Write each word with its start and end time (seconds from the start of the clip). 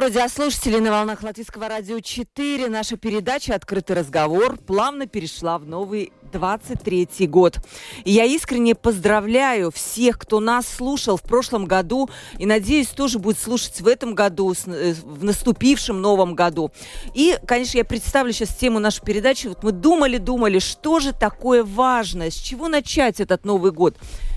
Приветствую 0.00 0.22
радиослушателей 0.24 0.80
на 0.80 0.92
волнах 0.92 1.22
Латвийского 1.22 1.68
радио 1.68 2.00
4. 2.00 2.70
Наша 2.70 2.96
передача 2.96 3.54
«Открытый 3.54 3.96
разговор» 3.96 4.56
плавно 4.56 5.06
перешла 5.06 5.58
в 5.58 5.66
новый 5.66 6.10
23 6.32 7.26
год. 7.26 7.58
И 8.06 8.12
я 8.12 8.24
искренне 8.24 8.74
поздравляю 8.74 9.70
всех, 9.70 10.18
кто 10.18 10.40
нас 10.40 10.66
слушал 10.66 11.18
в 11.18 11.22
прошлом 11.22 11.66
году 11.66 12.08
и, 12.38 12.46
надеюсь, 12.46 12.88
тоже 12.88 13.18
будет 13.18 13.38
слушать 13.38 13.82
в 13.82 13.86
этом 13.86 14.14
году, 14.14 14.54
э, 14.64 14.94
в 14.94 15.22
наступившем 15.22 16.00
новом 16.00 16.34
году. 16.34 16.72
И, 17.12 17.36
конечно, 17.46 17.76
я 17.76 17.84
представлю 17.84 18.32
сейчас 18.32 18.56
тему 18.56 18.78
нашей 18.78 19.04
передачи. 19.04 19.48
Вот 19.48 19.62
мы 19.62 19.72
думали-думали, 19.72 20.60
что 20.60 21.00
же 21.00 21.12
такое 21.12 21.62
важное, 21.62 22.30
с 22.30 22.36
чего 22.36 22.68
начать 22.68 23.20
этот 23.20 23.44
Новый 23.44 23.70
год. 23.70 23.96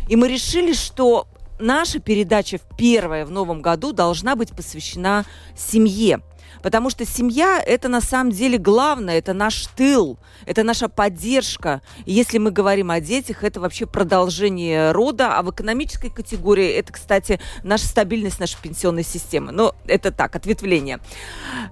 И 0.10 0.18
мы 0.18 0.28
решили, 0.28 0.74
что 0.74 1.26
наша 1.64 2.00
передача 2.00 2.60
первая 2.78 3.26
в 3.26 3.32
новом 3.32 3.62
году 3.62 3.94
должна 3.94 4.36
быть 4.36 4.52
посвящена 4.52 5.26
семье. 5.56 6.22
Потому 6.62 6.90
что 6.90 7.06
семья– 7.06 7.62
это 7.66 7.90
на 7.90 8.00
самом 8.00 8.32
деле 8.32 8.58
главное, 8.58 9.18
это 9.18 9.34
наш 9.34 9.68
тыл, 9.76 10.18
это 10.46 10.64
наша 10.64 10.88
поддержка. 10.88 11.82
И 12.06 12.14
если 12.14 12.38
мы 12.38 12.52
говорим 12.52 12.92
о 12.92 13.02
детях, 13.02 13.44
это 13.44 13.60
вообще 13.60 13.86
продолжение 13.86 14.92
рода, 14.92 15.38
а 15.38 15.42
в 15.42 15.52
экономической 15.52 16.10
категории 16.10 16.70
это, 16.70 16.94
кстати, 16.94 17.42
наша 17.64 17.88
стабильность 17.88 18.40
нашей 18.40 18.62
пенсионной 18.62 19.04
системы. 19.04 19.52
Но 19.52 19.76
это 19.88 20.12
так, 20.12 20.36
ответвление. 20.36 21.00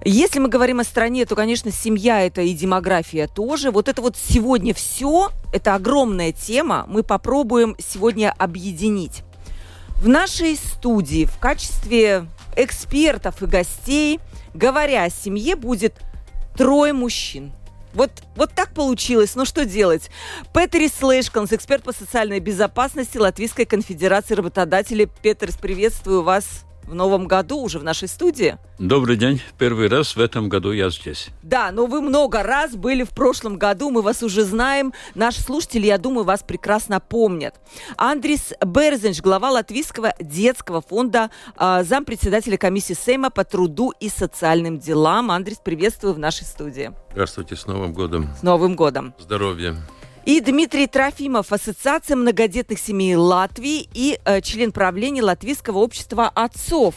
Если 0.04 0.40
мы 0.40 0.48
говорим 0.48 0.80
о 0.80 0.84
стране, 0.84 1.24
то, 1.24 1.36
конечно, 1.36 1.70
семья– 1.70 2.20
это 2.26 2.42
и 2.42 2.52
демография 2.52 3.28
тоже. 3.28 3.70
Вот 3.70 3.88
это 3.88 4.02
вот 4.02 4.16
сегодня 4.16 4.74
все, 4.74 5.30
это 5.54 5.74
огромная 5.74 6.32
тема, 6.32 6.84
мы 6.88 7.02
попробуем 7.02 7.76
сегодня 7.78 8.34
объединить. 8.36 9.22
В 10.02 10.08
нашей 10.08 10.56
студии 10.56 11.24
в 11.24 11.38
качестве 11.38 12.26
экспертов 12.56 13.42
и 13.42 13.46
гостей– 13.46 14.20
говоря 14.54 15.04
о 15.04 15.10
семье, 15.10 15.56
будет 15.56 15.94
трое 16.56 16.92
мужчин. 16.92 17.52
Вот, 17.94 18.10
вот 18.36 18.52
так 18.54 18.72
получилось. 18.72 19.34
Ну 19.34 19.44
что 19.44 19.66
делать? 19.66 20.10
Петерис 20.54 20.94
Слэшконс, 20.94 21.52
эксперт 21.52 21.82
по 21.84 21.92
социальной 21.92 22.40
безопасности 22.40 23.18
Латвийской 23.18 23.66
конфедерации 23.66 24.34
работодателей. 24.34 25.08
Петерс, 25.22 25.56
приветствую 25.56 26.22
вас 26.22 26.64
в 26.86 26.94
новом 26.94 27.26
году 27.26 27.60
уже 27.60 27.78
в 27.78 27.84
нашей 27.84 28.08
студии. 28.08 28.58
Добрый 28.78 29.16
день. 29.16 29.40
Первый 29.58 29.88
раз 29.88 30.16
в 30.16 30.20
этом 30.20 30.48
году 30.48 30.72
я 30.72 30.90
здесь. 30.90 31.28
Да, 31.42 31.70
но 31.70 31.86
вы 31.86 32.00
много 32.00 32.42
раз 32.42 32.74
были 32.74 33.04
в 33.04 33.10
прошлом 33.10 33.56
году, 33.58 33.90
мы 33.90 34.02
вас 34.02 34.22
уже 34.22 34.44
знаем. 34.44 34.92
Наши 35.14 35.40
слушатели, 35.40 35.86
я 35.86 35.98
думаю, 35.98 36.24
вас 36.24 36.42
прекрасно 36.42 37.00
помнят. 37.00 37.54
Андрис 37.96 38.52
Берзенч, 38.64 39.20
глава 39.20 39.50
Латвийского 39.50 40.14
детского 40.20 40.80
фонда, 40.80 41.30
э, 41.56 41.84
зампредседателя 41.84 42.56
комиссии 42.56 42.94
Сейма 42.94 43.30
по 43.30 43.44
труду 43.44 43.92
и 44.00 44.08
социальным 44.08 44.78
делам. 44.78 45.30
Андрис, 45.30 45.58
приветствую 45.58 46.14
в 46.14 46.18
нашей 46.18 46.44
студии. 46.44 46.92
Здравствуйте, 47.12 47.56
с 47.56 47.66
Новым 47.66 47.92
годом. 47.92 48.28
С 48.38 48.42
Новым 48.42 48.74
годом. 48.74 49.14
Здоровья. 49.18 49.76
И 50.24 50.40
Дмитрий 50.40 50.86
Трофимов, 50.86 51.52
Ассоциация 51.52 52.16
многодетных 52.16 52.78
семей 52.78 53.16
Латвии 53.16 53.88
и 53.92 54.18
э, 54.24 54.40
член 54.40 54.70
правления 54.70 55.22
Латвийского 55.22 55.78
общества 55.78 56.28
отцов. 56.28 56.94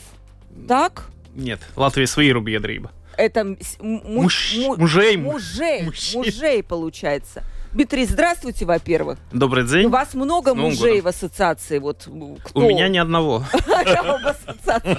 Так? 0.68 1.08
Нет, 1.36 1.60
Латвия 1.76 2.06
свои 2.08 2.32
рубьедрība. 2.32 2.90
Это 3.18 3.44
му- 3.80 4.02
Муж- 4.04 4.56
му- 4.58 4.76
мужей. 4.78 5.18
мужей, 5.18 5.84
Мужчин. 5.84 6.20
мужей 6.20 6.62
получается. 6.64 7.44
Дмитрий, 7.76 8.06
здравствуйте, 8.06 8.64
во-первых. 8.64 9.20
Добрый 9.34 9.68
день. 9.68 9.88
У 9.88 9.90
вас 9.90 10.14
много 10.14 10.56
мужей 10.56 11.02
годом. 11.02 11.04
в 11.04 11.08
ассоциации. 11.08 11.80
Вот 11.80 12.08
кто? 12.42 12.62
У 12.62 12.70
меня 12.70 12.88
ни 12.88 12.98
одного. 12.98 13.44
ассоциации. 13.54 14.98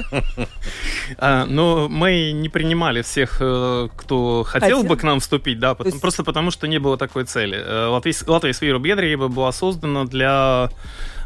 А, 1.19 1.47
Но 1.47 1.89
мы 1.89 2.33
не 2.33 2.49
принимали 2.49 3.01
всех, 3.01 3.39
э, 3.41 3.89
кто 3.97 4.43
хотел 4.43 4.83
бы 4.83 4.97
к 4.97 5.05
нам 5.05 5.21
вступить, 5.21 5.61
да, 5.61 5.77
просто 5.77 6.25
потому, 6.25 6.51
что 6.51 6.67
не 6.67 6.79
было 6.79 6.99
такой 6.99 7.25
цели. 7.25 7.57
Э, 7.57 7.87
Латвия 7.87 8.53
Свиру 8.53 8.81
Бедриеба 8.81 9.29
была 9.29 9.53
создана 9.53 10.05
для 10.05 10.69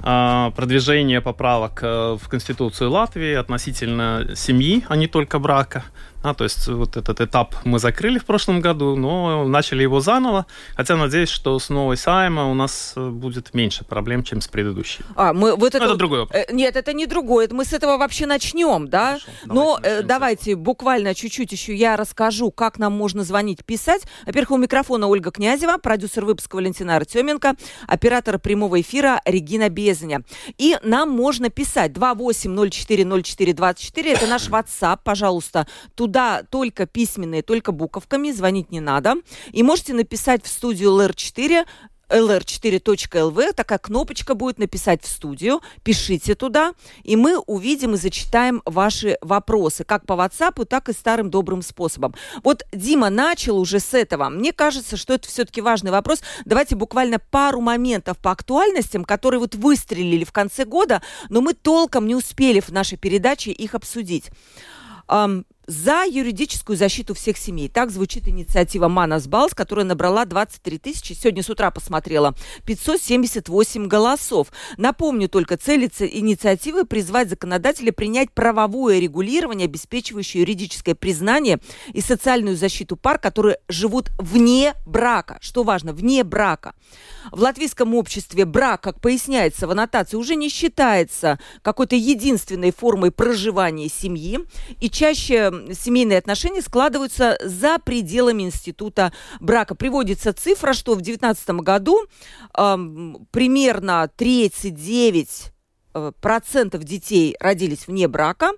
а, 0.02 0.50
продвижения 0.52 1.20
поправок 1.20 1.80
э, 1.82 2.18
в 2.20 2.28
Конституцию 2.28 2.90
Латвии 2.90 3.34
относительно 3.34 4.30
семьи, 4.34 4.84
а 4.88 4.96
не 4.96 5.06
только 5.08 5.38
брака. 5.38 5.84
А, 6.22 6.34
то 6.34 6.44
есть 6.44 6.68
вот 6.68 6.96
этот 6.96 7.20
этап 7.20 7.54
мы 7.64 7.78
закрыли 7.78 8.18
в 8.18 8.24
прошлом 8.24 8.60
году, 8.60 8.96
но 8.96 9.44
начали 9.46 9.82
его 9.82 10.00
заново. 10.00 10.46
Хотя 10.76 10.96
надеюсь, 10.96 11.30
что 11.30 11.58
с 11.58 11.68
новой 11.70 11.96
Сайма 11.96 12.50
у 12.50 12.54
нас 12.54 12.92
э, 12.96 13.08
будет 13.08 13.54
меньше 13.54 13.84
проблем, 13.84 14.22
чем 14.22 14.40
с 14.40 14.48
предыдущей. 14.48 15.02
А, 15.16 15.32
мы 15.32 15.54
вот 15.56 15.74
это, 15.74 15.78
Это 15.78 15.88
вот- 15.88 15.98
другой 15.98 16.20
вопрос. 16.20 16.42
Э, 16.48 16.52
Нет, 16.52 16.76
это 16.76 16.92
не 16.92 17.06
другое. 17.06 17.48
Мы 17.50 17.64
с 17.64 17.72
этого 17.72 17.96
вообще 17.96 18.26
начнем, 18.26 18.88
да? 18.88 19.18
Хорошо, 19.18 19.26
Но 19.46 19.78
давайте 19.80 20.00
э, 20.00 20.02
давайте 20.02 20.56
буквально 20.56 21.14
чуть-чуть 21.14 21.52
еще 21.52 21.74
я 21.74 21.96
расскажу, 21.96 22.50
как 22.50 22.78
нам 22.78 22.92
можно 22.92 23.24
звонить, 23.24 23.64
писать. 23.64 24.02
Во-первых, 24.26 24.50
у 24.52 24.56
микрофона 24.58 25.06
Ольга 25.08 25.30
Князева, 25.30 25.78
продюсер 25.78 26.24
выпуска 26.24 26.56
Валентина 26.56 26.96
Артеменко, 26.96 27.54
оператор 27.88 28.38
прямого 28.38 28.80
эфира 28.80 29.20
Регина 29.24 29.68
Безня. 29.70 30.20
И 30.58 30.76
нам 30.82 31.10
можно 31.10 31.48
писать 31.50 31.92
28040424, 31.92 34.12
это 34.12 34.26
наш 34.26 34.42
WhatsApp, 34.48 34.98
пожалуйста. 35.04 35.66
Туда 36.10 36.42
только 36.42 36.86
письменные, 36.86 37.42
только 37.42 37.70
буковками, 37.70 38.32
звонить 38.32 38.72
не 38.72 38.80
надо. 38.80 39.14
И 39.52 39.62
можете 39.62 39.94
написать 39.94 40.44
в 40.44 40.48
студию 40.48 40.90
LR4 40.90 41.64
lr4.lv, 42.08 43.52
такая 43.52 43.78
кнопочка 43.78 44.34
будет 44.34 44.58
написать 44.58 45.04
в 45.04 45.06
студию, 45.06 45.60
пишите 45.84 46.34
туда, 46.34 46.72
и 47.04 47.14
мы 47.14 47.38
увидим 47.38 47.94
и 47.94 47.96
зачитаем 47.96 48.60
ваши 48.64 49.18
вопросы, 49.20 49.84
как 49.84 50.04
по 50.04 50.14
WhatsApp, 50.14 50.64
так 50.64 50.88
и 50.88 50.92
старым 50.92 51.30
добрым 51.30 51.62
способом. 51.62 52.16
Вот 52.42 52.64
Дима 52.72 53.08
начал 53.08 53.56
уже 53.56 53.78
с 53.78 53.94
этого. 53.94 54.30
Мне 54.30 54.52
кажется, 54.52 54.96
что 54.96 55.14
это 55.14 55.28
все-таки 55.28 55.60
важный 55.60 55.92
вопрос. 55.92 56.22
Давайте 56.44 56.74
буквально 56.74 57.20
пару 57.20 57.60
моментов 57.60 58.18
по 58.18 58.32
актуальностям, 58.32 59.04
которые 59.04 59.38
вот 59.38 59.54
выстрелили 59.54 60.24
в 60.24 60.32
конце 60.32 60.64
года, 60.64 61.02
но 61.28 61.40
мы 61.40 61.54
толком 61.54 62.08
не 62.08 62.16
успели 62.16 62.58
в 62.58 62.70
нашей 62.70 62.98
передаче 62.98 63.52
их 63.52 63.76
обсудить. 63.76 64.32
За 65.70 66.04
юридическую 66.04 66.76
защиту 66.76 67.14
всех 67.14 67.38
семей. 67.38 67.68
Так 67.68 67.92
звучит 67.92 68.26
инициатива 68.26 68.88
Манас 68.88 69.28
Балс, 69.28 69.54
которая 69.54 69.86
набрала 69.86 70.24
23 70.24 70.78
тысячи, 70.78 71.12
сегодня 71.12 71.44
с 71.44 71.48
утра 71.48 71.70
посмотрела, 71.70 72.34
578 72.66 73.86
голосов. 73.86 74.48
Напомню 74.78 75.28
только, 75.28 75.54
ице- 75.54 76.10
инициативы 76.12 76.84
призвать 76.84 77.30
законодателя 77.30 77.92
принять 77.92 78.32
правовое 78.32 78.98
регулирование, 78.98 79.66
обеспечивающее 79.66 80.40
юридическое 80.40 80.96
признание 80.96 81.60
и 81.92 82.00
социальную 82.00 82.56
защиту 82.56 82.96
пар, 82.96 83.20
которые 83.20 83.58
живут 83.68 84.10
вне 84.18 84.74
брака. 84.86 85.38
Что 85.40 85.62
важно, 85.62 85.92
вне 85.92 86.24
брака. 86.24 86.74
В 87.30 87.40
латвийском 87.40 87.94
обществе 87.94 88.44
брак, 88.44 88.80
как 88.80 89.00
поясняется 89.00 89.68
в 89.68 89.70
аннотации, 89.70 90.16
уже 90.16 90.34
не 90.34 90.48
считается 90.48 91.38
какой-то 91.62 91.94
единственной 91.94 92.72
формой 92.72 93.12
проживания 93.12 93.88
семьи, 93.88 94.40
и 94.80 94.90
чаще 94.90 95.59
семейные 95.72 96.18
отношения 96.18 96.62
складываются 96.62 97.38
за 97.42 97.78
пределами 97.78 98.44
института 98.44 99.12
брака. 99.40 99.74
Приводится 99.74 100.32
цифра, 100.32 100.72
что 100.72 100.92
в 100.92 101.02
2019 101.02 101.50
году 101.62 102.00
эм, 102.56 103.26
примерно 103.30 104.10
39 104.16 105.52
э, 105.94 106.12
процентов 106.20 106.84
детей 106.84 107.36
родились 107.40 107.86
вне 107.86 108.08
брака. 108.08 108.52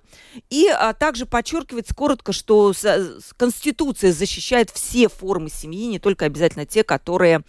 И 0.49 0.67
а, 0.67 0.93
также 0.93 1.25
подчеркивается 1.25 1.95
коротко, 1.95 2.33
что 2.33 2.73
Конституция 3.37 4.11
защищает 4.11 4.69
все 4.69 5.09
формы 5.09 5.49
семьи, 5.49 5.87
не 5.87 5.99
только 5.99 6.25
обязательно 6.25 6.65
те, 6.65 6.83
которые 6.83 7.43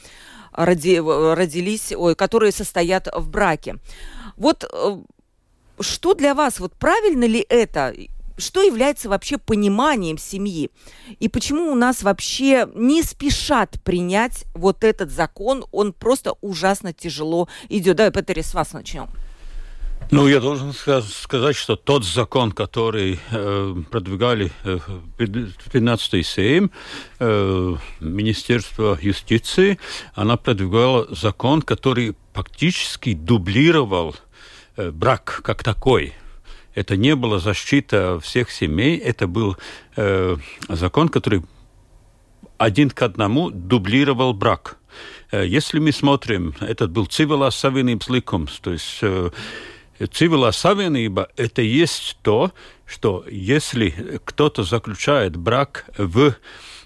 роди- 0.52 0.96
э, 0.96 1.34
родились, 1.34 1.92
ой, 1.92 2.14
которые 2.14 2.52
состоят 2.52 3.08
в 3.12 3.28
браке. 3.28 3.76
Вот 4.36 4.64
э, 4.64 4.98
что 5.80 6.14
для 6.14 6.34
вас, 6.34 6.60
вот 6.60 6.72
правильно 6.74 7.24
ли 7.24 7.44
это? 7.48 7.94
Что 8.36 8.62
является 8.62 9.08
вообще 9.08 9.38
пониманием 9.38 10.18
семьи? 10.18 10.70
И 11.20 11.28
почему 11.28 11.70
у 11.70 11.74
нас 11.74 12.02
вообще 12.02 12.68
не 12.74 13.02
спешат 13.02 13.80
принять 13.84 14.44
вот 14.54 14.82
этот 14.82 15.10
закон? 15.10 15.64
Он 15.70 15.92
просто 15.92 16.34
ужасно 16.40 16.92
тяжело 16.92 17.48
идет. 17.68 17.96
Давай, 17.96 18.12
Петери, 18.12 18.42
с 18.42 18.54
вас 18.54 18.72
начнем. 18.72 19.08
Ну, 20.10 20.28
я 20.28 20.40
должен 20.40 20.72
сказать, 20.72 21.56
что 21.56 21.76
тот 21.76 22.04
закон, 22.04 22.52
который 22.52 23.18
э, 23.30 23.74
продвигали 23.90 24.52
э, 24.64 24.78
15-й 25.18 26.22
Сейм, 26.22 26.70
э, 27.18 27.74
Министерство 28.00 28.98
юстиции, 29.00 29.78
она 30.14 30.36
продвигала 30.36 31.06
закон, 31.10 31.62
который 31.62 32.14
фактически 32.34 33.14
дублировал 33.14 34.14
э, 34.76 34.90
брак 34.90 35.40
как 35.42 35.64
такой. 35.64 36.12
Это 36.74 36.96
не 36.96 37.14
была 37.14 37.38
защита 37.38 38.18
всех 38.20 38.50
семей, 38.50 38.96
это 38.98 39.26
был 39.26 39.56
э, 39.96 40.36
закон, 40.68 41.08
который 41.08 41.42
один 42.58 42.90
к 42.90 43.02
одному 43.02 43.50
дублировал 43.50 44.34
брак. 44.34 44.76
Э, 45.30 45.46
если 45.46 45.78
мы 45.78 45.92
смотрим, 45.92 46.54
этот 46.60 46.90
был 46.90 47.06
цивилās 47.06 47.54
savienības 47.54 48.08
likums, 48.08 48.58
то 48.60 48.72
есть 48.72 48.98
э, 49.02 49.30
Civilā 50.00 50.50
savienība– 50.50 51.28
это 51.36 51.62
есть 51.62 52.18
то, 52.22 52.52
что 52.84 53.24
если 53.30 54.20
кто-то 54.24 54.64
заключает 54.64 55.36
брак 55.36 55.86
в 55.96 56.34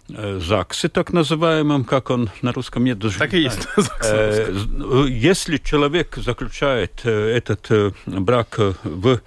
ЗАГСе, 0.08 0.88
так 0.88 1.12
называемом, 1.12 1.84
как 1.84 2.10
он 2.10 2.31
на 2.43 2.52
русском 2.52 2.84
нет 2.84 2.99
даже. 2.99 3.19
Так 3.19 3.34
и 3.34 3.43
есть. 3.43 3.69
Э, 4.00 5.06
если 5.08 5.56
человек 5.58 6.16
заключает 6.16 7.00
э, 7.05 7.10
этот 7.10 7.94
брак 8.06 8.58
в 8.84 9.20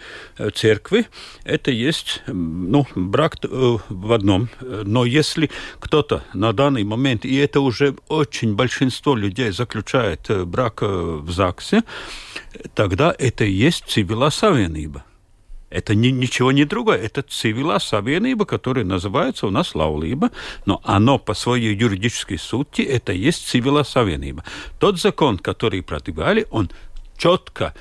церкви, 0.53 1.07
это 1.43 1.71
есть 1.71 2.23
ну, 2.27 2.87
брак 2.95 3.35
в 3.41 4.13
одном. 4.13 4.49
Но 4.61 5.05
если 5.05 5.49
кто-то 5.79 6.23
на 6.33 6.53
данный 6.53 6.83
момент, 6.83 7.25
и 7.25 7.35
это 7.35 7.59
уже 7.59 7.95
очень 8.07 8.55
большинство 8.55 9.15
людей 9.15 9.51
заключает 9.51 10.29
брак 10.47 10.81
в 10.81 11.29
ЗАГСе, 11.31 11.83
тогда 12.73 13.13
это 13.17 13.43
есть 13.43 13.85
цивила 13.87 14.29
савиenība. 14.29 15.01
Это 15.71 15.95
ни, 15.95 16.09
ничего 16.09 16.51
не 16.51 16.65
другое. 16.65 16.97
Это 16.97 17.21
цивила 17.21 17.77
savienība, 17.77 18.45
которая 18.45 18.85
называется 18.85 19.47
у 19.47 19.49
нас 19.49 19.73
лаулība, 19.73 20.31
но 20.65 20.81
оно 20.83 21.17
по 21.17 21.33
своей 21.33 21.75
юридической 21.75 22.37
сути 22.37 22.81
это 22.81 23.13
есть 23.13 23.47
цивила 23.47 23.81
savienība. 23.81 24.43
Тот 24.79 24.99
закон, 24.99 25.37
который 25.37 25.81
продвигали, 25.81 26.45
он 26.51 26.69
четко 27.17 27.73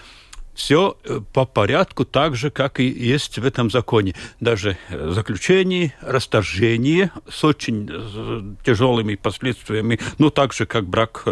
все 0.61 0.99
э, 1.05 1.21
по 1.33 1.47
порядку, 1.47 2.05
так 2.05 2.37
же, 2.37 2.51
как 2.51 2.81
и 2.81 2.85
есть 2.85 3.39
в 3.39 3.47
этом 3.47 3.71
законе. 3.71 4.15
Даже 4.41 4.77
э, 4.91 5.11
заключение, 5.11 5.95
расторжение 6.03 7.13
с 7.31 7.45
очень 7.45 7.89
э, 7.91 8.43
тяжелыми 8.63 9.15
последствиями, 9.15 9.99
ну, 10.19 10.29
так 10.29 10.53
же, 10.53 10.67
как 10.67 10.85
брак. 10.87 11.25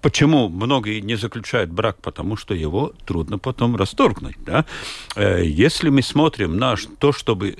Почему 0.00 0.48
многие 0.48 1.00
не 1.00 1.16
заключают 1.16 1.70
брак? 1.70 1.96
Потому 2.00 2.36
что 2.36 2.54
его 2.54 2.92
трудно 3.04 3.38
потом 3.38 3.74
расторгнуть. 3.76 4.36
Да? 4.38 4.64
Если 5.16 5.88
мы 5.88 6.02
смотрим 6.02 6.56
на 6.56 6.76
то, 6.98 7.12
чтобы... 7.12 7.56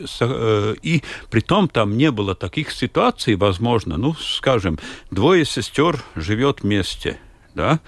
И 0.83 1.03
при 1.31 1.41
том 1.41 1.69
там 1.69 1.97
не 1.97 2.11
было 2.11 2.35
таких 2.35 2.71
ситуаций, 2.71 3.35
возможно, 3.35 3.97
ну, 3.97 4.15
скажем, 4.15 4.79
двое 5.11 5.45
сестер 5.45 6.03
живет 6.15 6.63
вместе– 6.63 7.19
да, 7.57 7.81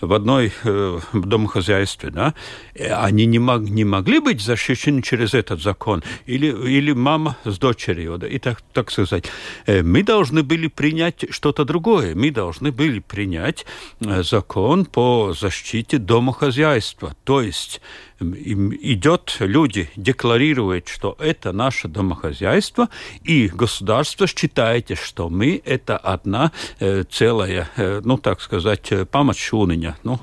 в 0.00 0.12
одной 0.12 0.52
э, 0.64 1.00
домохозяйстве, 1.12 2.10
да, 2.10 2.34
э, 2.74 2.92
они 2.94 3.26
не, 3.26 3.38
мог, 3.38 3.62
не 3.62 3.84
могли 3.84 4.20
быть 4.20 4.40
защищены 4.40 5.02
через 5.02 5.34
этот 5.34 5.60
закон, 5.60 6.02
или, 6.26 6.46
или 6.46 6.92
мама 6.92 7.36
с 7.44 7.58
дочерью, 7.58 8.18
да, 8.18 8.28
и 8.28 8.38
так, 8.38 8.62
так 8.72 8.90
сказать. 8.90 9.24
Э, 9.66 9.82
мы 9.82 10.02
должны 10.02 10.42
были 10.42 10.68
принять 10.68 11.24
что-то 11.30 11.64
другое. 11.64 12.14
Мы 12.14 12.30
должны 12.30 12.70
были 12.70 13.00
принять 13.00 13.66
э, 14.00 14.22
закон 14.22 14.84
по 14.84 15.34
защите 15.38 15.98
домохозяйства, 15.98 17.14
то 17.24 17.42
есть 17.42 17.80
идет, 18.20 19.36
люди 19.40 19.90
декларируют, 19.96 20.88
что 20.88 21.16
это 21.18 21.52
наше 21.52 21.88
домохозяйство, 21.88 22.88
и 23.24 23.48
государство 23.48 24.26
считает, 24.26 24.98
что 24.98 25.28
мы 25.28 25.60
это 25.64 25.96
одна 25.96 26.52
э, 26.78 27.04
целая, 27.10 27.68
э, 27.76 28.00
ну, 28.04 28.18
так 28.18 28.40
сказать, 28.40 28.90
э, 28.92 29.04
паматшуныня, 29.04 29.96
ну, 30.02 30.20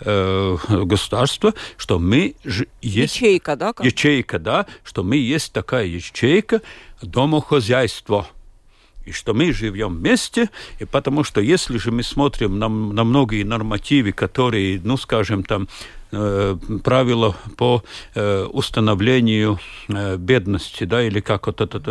э, 0.00 0.56
государство, 0.68 1.54
что 1.76 1.98
мы 1.98 2.34
ж, 2.44 2.66
есть... 2.82 3.16
Ячейка, 3.16 3.56
да? 3.56 3.72
Как? 3.72 3.86
Ячейка, 3.86 4.38
да, 4.38 4.66
что 4.84 5.02
мы 5.02 5.16
есть 5.16 5.52
такая 5.52 5.86
ячейка 5.86 6.60
домохозяйство 7.02 8.26
и 9.04 9.12
что 9.12 9.34
мы 9.34 9.52
живем 9.52 9.96
вместе, 9.96 10.50
и 10.78 10.84
потому 10.84 11.24
что 11.24 11.40
если 11.40 11.78
же 11.78 11.90
мы 11.90 12.02
смотрим 12.02 12.58
на, 12.58 12.68
на 12.68 13.04
многие 13.04 13.42
нормативы, 13.42 14.12
которые, 14.12 14.80
ну, 14.82 14.96
скажем, 14.96 15.42
там, 15.42 15.68
Э, 16.12 16.56
правила 16.82 17.36
по 17.56 17.84
э, 18.16 18.42
установлению 18.42 19.60
э, 19.88 20.16
бедности, 20.16 20.82
да, 20.82 21.04
или 21.04 21.20
как 21.20 21.46
вот 21.46 21.60
этот 21.60 21.84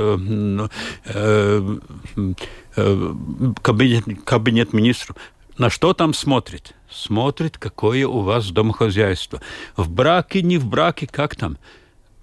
кабинет, 3.62 4.04
кабинет 4.26 4.74
министров, 4.74 5.16
на 5.58 5.70
что 5.70 5.94
там 5.94 6.14
смотрит? 6.14 6.76
Смотрит, 6.92 7.58
какое 7.58 8.06
у 8.06 8.20
вас 8.20 8.52
домохозяйство. 8.52 9.42
В 9.78 9.90
браке, 9.90 10.42
не 10.42 10.58
в 10.58 10.66
браке, 10.66 11.08
как 11.08 11.38
там? 11.38 11.58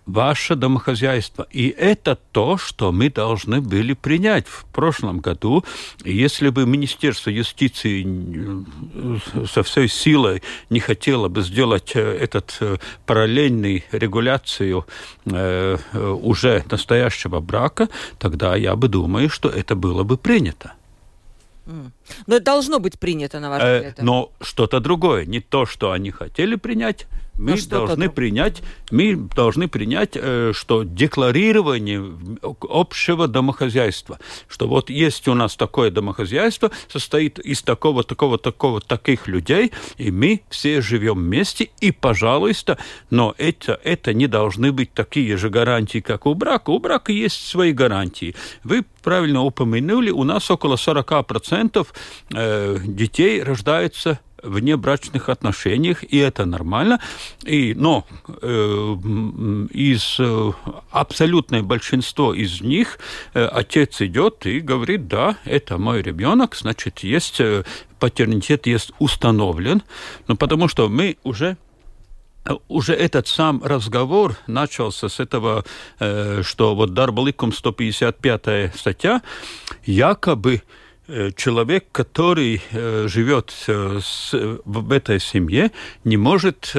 Ваше 0.07 0.55
домохозяйство. 0.55 1.47
И 1.51 1.69
это 1.69 2.17
то, 2.33 2.57
что 2.57 2.93
мы 2.93 3.11
должны 3.11 3.61
были 3.61 3.93
принять 3.93 4.47
в 4.47 4.65
прошлом 4.67 5.19
году. 5.19 5.65
Если 6.05 6.51
бы 6.51 6.65
Министерство 6.65 7.31
юстиции 7.31 8.07
э, 8.07 9.47
со 9.47 9.63
всей 9.63 9.89
силой 9.89 10.43
не 10.71 10.81
хотело 10.81 11.29
бы 11.29 11.43
сделать 11.43 11.93
э, 11.97 12.01
этот 12.01 12.57
э, 12.61 12.77
параллельный 13.05 13.85
регуляцию 13.93 14.87
уже 15.25 16.65
настоящего 16.71 17.41
брака, 17.41 17.89
тогда 18.19 18.55
я 18.55 18.77
бы 18.77 18.89
думаю, 18.89 19.29
что 19.29 19.49
это 19.49 19.75
было 19.75 20.05
бы 20.05 20.17
принято. 20.17 20.73
Но 21.67 22.37
это 22.37 22.45
должно 22.45 22.79
быть 22.79 22.99
принято, 22.99 23.41
на 23.41 23.51
ваш 23.51 23.63
взгляд. 23.63 24.03
но 24.03 24.31
что-то 24.41 24.79
другое. 24.79 25.27
Не 25.27 25.41
то, 25.41 25.67
что 25.67 25.91
они 25.91 26.13
хотели 26.13 26.55
принять, 26.55 27.07
мы 27.39 27.53
ну, 27.53 27.59
должны 27.69 28.11
принять, 28.11 28.63
мы 28.91 29.15
должны 29.15 29.69
принять, 29.69 30.13
э, 30.15 30.53
что 30.55 30.85
декларирование 30.85 32.03
общего 32.63 33.29
домохозяйства, 33.29 34.19
что 34.49 34.69
вот 34.69 34.91
есть 34.91 35.29
у 35.29 35.35
нас 35.35 35.57
такое 35.57 35.91
домохозяйство, 35.91 36.71
состоит 36.89 37.39
из 37.39 37.63
такого, 37.63 38.05
такого, 38.05 38.39
такого, 38.39 38.81
таких 38.81 39.29
людей, 39.29 39.73
и 39.99 40.11
мы 40.11 40.43
все 40.49 40.81
живем 40.81 41.17
вместе, 41.17 41.71
и, 41.81 41.93
пожалуйста, 41.93 42.79
но 43.11 43.35
это, 43.39 43.79
это 43.85 44.15
не 44.15 44.27
должны 44.27 44.73
быть 44.73 44.93
такие 44.93 45.37
же 45.37 45.51
гарантии, 45.51 46.01
как 46.01 46.27
у 46.27 46.35
брака. 46.35 46.71
У 46.71 46.79
брака 46.79 47.13
есть 47.13 47.47
свои 47.47 47.73
гарантии. 47.73 48.35
Вы 48.65 48.85
правильно 49.03 49.43
упомянули, 49.43 50.11
у 50.11 50.25
нас 50.25 50.51
около 50.51 50.77
40% 50.77 51.87
э, 52.35 52.79
детей 52.85 53.43
рождаются 53.43 54.21
в 54.47 54.59
небрачных 54.61 55.29
отношениях, 55.29 56.05
и 56.05 56.19
это 56.19 56.45
нормально. 56.45 57.01
И, 57.45 57.75
но 57.75 58.07
э, 58.43 58.97
из 59.73 60.17
э, 60.19 60.53
абсолютное 60.91 61.63
большинство 61.63 62.35
из 62.35 62.61
них 62.61 62.99
э, 63.35 63.45
отец 63.45 64.01
идет 64.01 64.47
и 64.47 64.61
говорит, 64.61 65.09
да, 65.09 65.37
это 65.45 65.79
мой 65.79 66.03
ребенок, 66.03 66.57
значит, 66.57 67.01
есть 67.01 67.41
э, 67.41 67.65
патернитет 67.99 68.67
есть 68.67 68.93
установлен, 68.99 69.83
но 70.29 70.37
потому 70.37 70.69
что 70.69 70.89
мы 70.89 71.17
уже 71.25 71.57
уже 72.69 72.95
этот 72.95 73.27
сам 73.27 73.61
разговор 73.65 74.37
начался 74.47 75.09
с 75.09 75.21
этого, 75.21 75.65
э, 75.99 76.43
что 76.45 76.75
вот 76.75 76.95
Дарбаликум 76.95 77.53
155 77.53 78.77
статья 78.77 79.23
якобы 79.85 80.63
человек, 81.37 81.87
который 81.93 82.61
э, 82.71 83.07
живет 83.09 83.55
э, 83.69 84.01
в 84.65 84.93
этой 84.93 85.21
семье, 85.21 85.71
не 86.05 86.17
может 86.17 86.73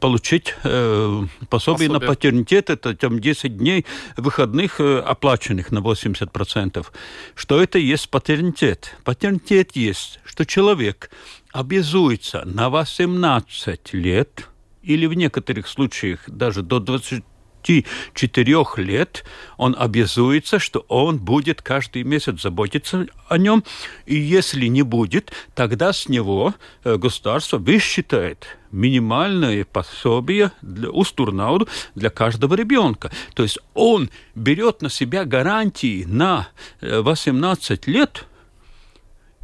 получить 0.00 0.54
пособие, 0.62 1.28
пособие. 1.48 1.90
на 1.90 2.00
патернитет, 2.00 2.70
это 2.70 2.94
там 2.94 3.20
10 3.20 3.56
дней 3.56 3.86
выходных 4.16 4.80
оплаченных 4.80 5.70
на 5.70 5.78
80%. 5.78 6.86
Что 7.34 7.62
это 7.62 7.78
есть 7.78 8.10
патернитет? 8.10 8.96
Патернитет 9.04 9.74
есть, 9.74 10.20
что 10.24 10.44
человек 10.44 11.10
обязуется 11.52 12.42
на 12.44 12.68
18 12.68 13.94
лет 13.94 14.48
или 14.82 15.06
в 15.06 15.14
некоторых 15.14 15.66
случаях 15.66 16.20
даже 16.28 16.62
до 16.62 16.78
20 16.78 17.24
24 17.66 18.64
лет 18.76 19.24
он 19.56 19.74
обязуется, 19.78 20.58
что 20.58 20.84
он 20.88 21.18
будет 21.18 21.62
каждый 21.62 22.04
месяц 22.04 22.42
заботиться 22.42 23.06
о 23.28 23.38
нем, 23.38 23.64
и 24.06 24.14
если 24.14 24.66
не 24.66 24.82
будет, 24.82 25.32
тогда 25.54 25.92
с 25.92 26.08
него 26.08 26.54
э, 26.84 26.96
государство 26.96 27.58
высчитает 27.58 28.46
минимальное 28.70 29.64
пособие 29.64 30.52
для 30.62 30.90
устурнауду 30.90 31.68
для 31.94 32.10
каждого 32.10 32.54
ребенка. 32.54 33.10
То 33.34 33.42
есть 33.42 33.58
он 33.74 34.10
берет 34.34 34.82
на 34.82 34.90
себя 34.90 35.24
гарантии 35.24 36.04
на 36.04 36.48
18 36.80 37.88
э, 37.88 37.90
лет, 37.90 38.26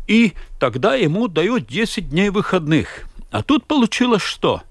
и 0.07 0.35
тогда 0.59 0.95
ему 0.95 1.29
дают 1.29 1.67
10 1.67 2.11
дней 2.11 2.29
выходных. 2.31 3.05
А 3.31 3.43
тут 3.43 3.67
получилось 3.67 4.23
что? 4.23 4.63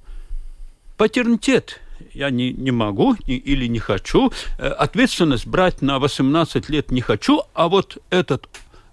патернитет 1.02 1.81
я 2.14 2.30
не, 2.30 2.52
не 2.54 2.72
могу 2.72 3.16
не, 3.28 3.36
или 3.36 3.68
не 3.68 3.80
хочу, 3.80 4.32
э, 4.58 4.68
ответственность 4.68 5.48
брать 5.48 5.82
на 5.82 6.00
18 6.00 6.70
лет 6.70 6.92
не 6.92 7.02
хочу, 7.02 7.42
а 7.54 7.68
вот 7.68 7.98
этот 8.10 8.48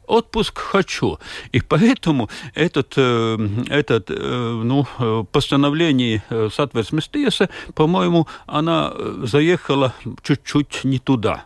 отпуск 0.07 0.59
хочу. 0.59 1.19
И 1.53 1.61
поэтому 1.61 2.31
этот, 2.55 2.95
э, 2.97 3.39
этот 3.69 4.11
э, 4.11 4.63
ну, 4.65 4.87
постановление 5.33 6.23
Сатверсместиеса, 6.31 7.49
по-моему, 7.75 8.27
она 8.47 8.93
заехала 9.23 9.93
чуть-чуть 10.23 10.85
не 10.85 10.99
туда. 10.99 11.45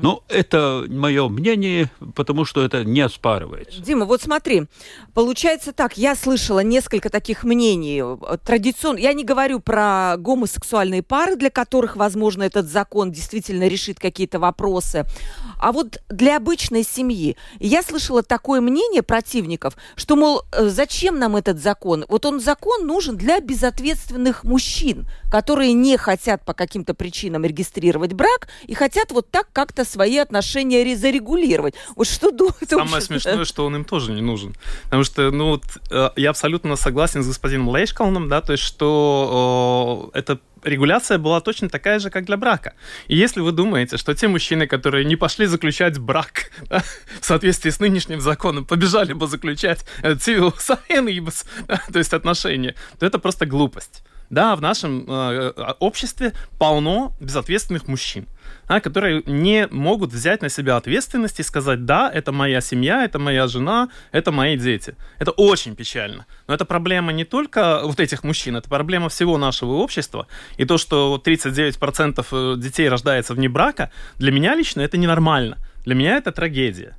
Ну, 0.00 0.22
это 0.28 0.84
мое 0.88 1.28
мнение, 1.28 1.90
потому 2.14 2.44
что 2.44 2.62
это 2.62 2.84
не 2.84 3.00
оспаривается. 3.00 3.80
Дима, 3.80 4.04
вот 4.04 4.22
смотри, 4.22 4.64
получается 5.14 5.72
так, 5.72 5.96
я 5.96 6.14
слышала 6.14 6.60
несколько 6.60 7.10
таких 7.10 7.44
мнений. 7.44 8.02
Традиционно, 8.44 8.98
я 8.98 9.12
не 9.12 9.24
говорю 9.24 9.60
про 9.60 10.16
гомосексуальные 10.18 11.02
пары, 11.02 11.36
для 11.36 11.50
которых, 11.50 11.96
возможно, 11.96 12.42
этот 12.42 12.66
закон 12.66 13.12
действительно 13.12 13.68
решит 13.68 13.98
какие-то 13.98 14.38
вопросы, 14.38 15.04
а 15.58 15.72
вот 15.72 16.02
для 16.08 16.36
обычной 16.36 16.84
семьи. 16.84 17.36
Я 17.58 17.82
слышала 17.82 18.22
такое 18.22 18.60
мнение 18.60 19.02
противников, 19.02 19.76
что, 19.96 20.16
мол, 20.16 20.42
э, 20.52 20.68
зачем 20.68 21.18
нам 21.18 21.36
этот 21.36 21.60
закон? 21.60 22.04
Вот 22.08 22.26
он 22.26 22.40
закон 22.40 22.86
нужен 22.86 23.16
для 23.16 23.40
безответственных 23.40 24.44
мужчин, 24.44 25.06
которые 25.32 25.72
не 25.72 25.96
хотят 25.96 26.44
по 26.44 26.52
каким-то 26.52 26.92
причинам 26.92 27.46
регистрировать 27.46 28.12
брак 28.12 28.48
и 28.66 28.74
хотят 28.74 29.12
вот 29.12 29.30
так, 29.30 29.46
как 29.50 29.62
как-то 29.62 29.84
свои 29.84 30.18
отношения 30.18 30.82
зарегулировать. 30.94 31.74
Вот 31.96 32.06
что 32.08 32.30
думает 32.32 32.68
Самое 32.68 33.00
смешное, 33.00 33.44
что 33.44 33.64
он 33.64 33.76
им 33.76 33.84
тоже 33.84 34.12
не 34.12 34.20
нужен. 34.20 34.54
Потому 34.84 35.04
что, 35.04 35.30
ну, 35.30 35.50
вот, 35.50 35.62
э, 35.90 36.10
я 36.16 36.30
абсолютно 36.30 36.76
согласен 36.76 37.22
с 37.22 37.28
господином 37.28 37.68
Лейшкалном, 37.68 38.28
да, 38.28 38.40
то 38.40 38.52
есть, 38.52 38.64
что 38.64 40.10
э, 40.14 40.18
это 40.18 40.40
регуляция 40.64 41.18
была 41.18 41.40
точно 41.40 41.68
такая 41.68 41.98
же, 41.98 42.10
как 42.10 42.26
для 42.26 42.36
брака. 42.36 42.74
И 43.08 43.16
если 43.16 43.40
вы 43.40 43.52
думаете, 43.52 43.96
что 43.96 44.14
те 44.14 44.28
мужчины, 44.28 44.66
которые 44.66 45.04
не 45.04 45.16
пошли 45.16 45.46
заключать 45.46 45.98
брак 45.98 46.50
да, 46.68 46.82
в 47.20 47.24
соответствии 47.24 47.70
с 47.70 47.80
нынешним 47.80 48.20
законом, 48.20 48.64
побежали 48.64 49.12
бы 49.12 49.26
заключать 49.26 49.86
э, 50.02 50.14
civil 50.14 50.52
да, 51.68 51.82
то 51.92 51.98
есть 51.98 52.12
отношения, 52.12 52.74
то 52.98 53.06
это 53.06 53.18
просто 53.18 53.46
глупость. 53.46 54.02
Да, 54.30 54.56
в 54.56 54.60
нашем 54.60 55.04
э, 55.08 55.50
обществе 55.78 56.32
полно 56.58 57.12
безответственных 57.20 57.88
мужчин 57.88 58.26
а, 58.68 58.80
которые 58.80 59.22
не 59.26 59.66
могут 59.70 60.12
взять 60.12 60.42
на 60.42 60.48
себя 60.48 60.76
ответственность 60.76 61.40
и 61.40 61.42
сказать, 61.42 61.84
да, 61.84 62.10
это 62.12 62.32
моя 62.32 62.60
семья, 62.60 63.04
это 63.04 63.18
моя 63.18 63.46
жена, 63.46 63.88
это 64.12 64.32
мои 64.32 64.56
дети. 64.56 64.96
Это 65.18 65.30
очень 65.32 65.74
печально. 65.76 66.26
Но 66.46 66.54
это 66.54 66.64
проблема 66.64 67.12
не 67.12 67.24
только 67.24 67.80
вот 67.84 68.00
этих 68.00 68.24
мужчин, 68.24 68.56
это 68.56 68.68
проблема 68.68 69.08
всего 69.08 69.38
нашего 69.38 69.72
общества. 69.72 70.26
И 70.56 70.64
то, 70.64 70.78
что 70.78 71.20
39% 71.24 72.26
э, 72.30 72.60
детей 72.60 72.88
рождается 72.88 73.34
вне 73.34 73.48
брака, 73.48 73.90
для 74.18 74.32
меня 74.32 74.54
лично 74.54 74.80
это 74.80 74.96
ненормально. 74.96 75.58
Для 75.84 75.94
меня 75.94 76.16
это 76.16 76.32
трагедия. 76.32 76.96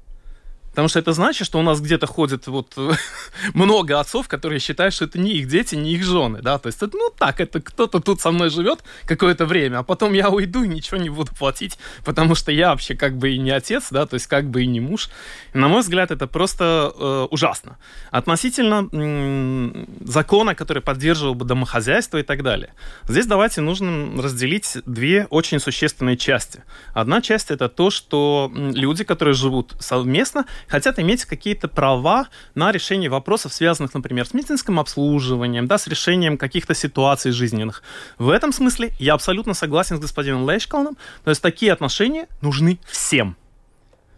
Потому 0.74 0.88
что 0.88 0.98
это 0.98 1.14
значит, 1.14 1.46
что 1.46 1.60
у 1.60 1.62
нас 1.62 1.80
где-то 1.80 2.08
ходит 2.08 2.48
вот 2.48 2.76
много 3.54 4.00
отцов, 4.00 4.28
которые 4.28 4.60
считают, 4.60 4.96
что 4.96 5.06
это 5.06 5.20
не 5.20 5.34
их 5.34 5.48
дети, 5.48 5.76
не 5.76 5.94
их 5.94 6.04
жены, 6.04 6.42
да, 6.42 6.58
то 6.58 6.68
есть, 6.68 6.82
это, 6.82 6.98
ну 6.98 7.12
так, 7.16 7.40
это 7.40 7.62
кто-то 7.62 8.00
тут 8.00 8.22
со 8.22 8.32
мной 8.32 8.50
живет 8.50 8.84
какое-то 9.06 9.46
время, 9.46 9.80
а 9.80 9.84
потом 9.84 10.14
я 10.14 10.30
уйду 10.30 10.64
и 10.64 10.68
ничего 10.68 10.98
не 10.98 11.10
буду 11.10 11.32
платить, 11.36 11.78
потому 12.04 12.34
что 12.34 12.52
я 12.52 12.70
вообще 12.70 12.96
как 12.96 13.18
бы 13.18 13.30
и 13.30 13.38
не 13.38 13.52
отец, 13.52 13.90
да, 13.92 14.08
то 14.08 14.16
есть 14.16 14.26
как 14.26 14.50
бы 14.50 14.64
и 14.64 14.68
не 14.68 14.80
муж. 14.80 15.10
На 15.54 15.68
мой 15.68 15.82
взгляд, 15.82 16.10
это 16.10 16.26
просто 16.26 16.92
э, 16.96 17.28
ужасно. 17.30 17.78
Относительно 18.10 18.90
м- 18.92 19.88
закона, 20.02 20.56
который 20.56 20.82
поддерживал 20.82 21.36
бы 21.36 21.46
домохозяйство 21.46 22.18
и 22.18 22.24
так 22.24 22.42
далее. 22.42 22.74
Здесь 23.08 23.28
давайте 23.28 23.62
нужно 23.62 24.22
разделить 24.22 24.78
две 24.86 25.28
очень 25.30 25.60
существенные 25.60 26.18
части. 26.18 26.64
Одна 26.94 27.22
часть 27.22 27.52
это 27.52 27.70
то, 27.70 27.92
что 27.92 28.52
люди, 28.54 29.04
которые 29.04 29.36
живут 29.36 29.76
совместно, 29.80 30.46
хотят 30.68 31.00
иметь 31.00 31.26
какие-то 31.26 31.68
права 31.68 32.28
на 32.56 32.72
решение 32.72 33.10
вопросов, 33.10 33.54
связанных, 33.54 33.94
например, 33.94 34.26
с 34.26 34.34
медицинским 34.34 34.80
обслуживанием, 34.80 35.68
да, 35.68 35.78
с 35.78 35.88
решением 35.88 36.38
каких-то 36.38 36.74
ситуаций 36.74 37.32
жизненных. 37.32 37.84
В 38.18 38.30
этом 38.30 38.52
смысле 38.52 38.94
я 39.00 39.14
абсолютно 39.14 39.54
согласен 39.54 39.98
с 39.98 40.00
господином 40.00 40.46
Лейшкалном, 40.46 40.98
то 41.24 41.30
есть 41.30 41.42
такие 41.42 41.72
отношения 41.74 42.28
нужны 42.42 42.80
всем. 42.86 43.36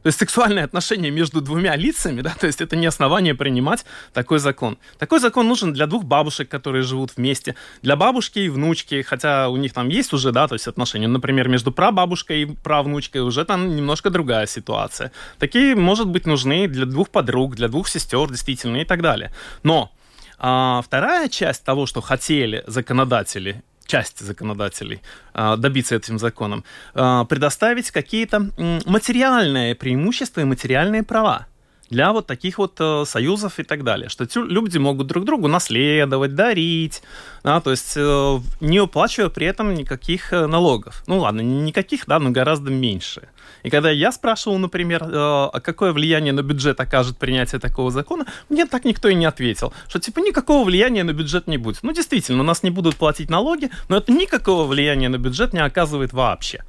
То 0.06 0.10
есть 0.10 0.20
сексуальные 0.20 0.66
отношения 0.66 1.10
между 1.10 1.42
двумя 1.42 1.76
лицами, 1.76 2.22
да, 2.22 2.36
то 2.40 2.46
есть 2.46 2.62
это 2.62 2.76
не 2.76 2.86
основание 2.86 3.34
принимать 3.34 3.86
такой 4.14 4.38
закон. 4.38 4.78
Такой 5.00 5.20
закон 5.20 5.48
нужен 5.48 5.74
для 5.74 5.88
двух 5.88 6.04
бабушек, 6.04 6.48
которые 6.48 6.84
живут 6.84 7.14
вместе, 7.18 7.56
для 7.82 7.96
бабушки 7.96 8.38
и 8.38 8.50
внучки, 8.50 9.02
хотя 9.02 9.50
у 9.50 9.58
них 9.58 9.74
там 9.74 9.90
есть 9.90 10.14
уже, 10.14 10.32
да, 10.32 10.48
то 10.48 10.54
есть 10.54 10.68
отношения, 10.68 11.08
например, 11.08 11.48
между 11.48 11.72
прабабушкой 11.72 12.44
и 12.44 12.46
правнучкой 12.46 13.22
уже 13.22 13.46
там 13.46 13.76
немножко 13.76 14.12
другая 14.12 14.46
ситуация. 14.46 15.12
Такие, 15.40 15.76
может 15.76 16.08
быть, 16.08 16.28
нужны 16.28 16.68
для 16.68 16.86
двух 16.86 17.10
подруг, 17.10 17.56
для 17.56 17.68
двух 17.68 17.90
сестер, 17.90 18.30
действительно, 18.30 18.78
и 18.78 18.86
так 18.86 19.02
далее. 19.02 19.32
Но 19.64 19.92
а, 20.38 20.84
вторая 20.84 21.30
часть 21.30 21.64
того, 21.64 21.88
что 21.88 22.02
хотели 22.02 22.64
законодатели 22.68 23.64
часть 23.86 24.20
законодателей 24.20 25.02
а, 25.34 25.58
добиться 25.58 25.96
этим 25.96 26.20
законом, 26.20 26.64
а, 26.94 27.26
предоставить 27.26 27.92
какие-то 27.92 28.52
материальные 28.86 29.76
преимущества 29.76 30.42
и 30.42 30.46
материальные 30.46 31.04
права 31.04 31.48
для 31.90 32.14
вот 32.14 32.26
таких 32.26 32.58
вот 32.58 32.76
э, 32.80 33.04
союзов 33.06 33.60
и 33.60 33.64
так 33.64 33.84
далее, 33.84 34.10
что 34.10 34.28
люди 34.36 34.78
могут 34.78 35.08
друг 35.08 35.26
другу 35.26 35.48
наследовать, 35.48 36.34
дарить, 36.34 37.04
да, 37.44 37.62
то 37.62 37.72
есть 37.72 37.94
э, 37.96 38.40
не 38.60 38.80
уплачивая 38.80 39.30
при 39.30 39.46
этом 39.46 39.74
никаких 39.74 40.34
э, 40.34 40.48
налогов. 40.48 41.04
Ну 41.08 41.20
ладно, 41.20 41.42
никаких, 41.42 42.08
да, 42.08 42.20
но 42.20 42.32
гораздо 42.32 42.72
меньше. 42.72 43.30
И 43.64 43.70
когда 43.70 43.92
я 43.92 44.12
спрашивал, 44.12 44.58
например, 44.58 45.04
а 45.04 45.60
какое 45.60 45.92
влияние 45.92 46.34
на 46.34 46.44
бюджет 46.44 46.80
окажет 46.80 47.18
принятие 47.18 47.60
такого 47.60 47.92
закона, 47.92 48.26
мне 48.50 48.66
так 48.66 48.86
никто 48.86 49.08
и 49.10 49.16
не 49.16 49.26
ответил, 49.26 49.74
что 49.88 50.00
типа 50.00 50.20
никакого 50.20 50.66
влияния 50.66 51.04
на 51.04 51.14
бюджет 51.14 51.48
не 51.48 51.58
будет. 51.58 51.80
Ну 51.82 51.92
действительно, 51.92 52.42
у 52.42 52.46
нас 52.46 52.64
не 52.64 52.70
будут 52.70 52.96
платить 52.96 53.30
налоги, 53.30 53.70
но 53.90 53.98
это 53.98 54.12
никакого 54.12 54.66
влияния 54.66 55.10
на 55.10 55.18
бюджет 55.18 55.54
не 55.54 55.64
оказывает 55.64 56.14
вообще. 56.14 56.64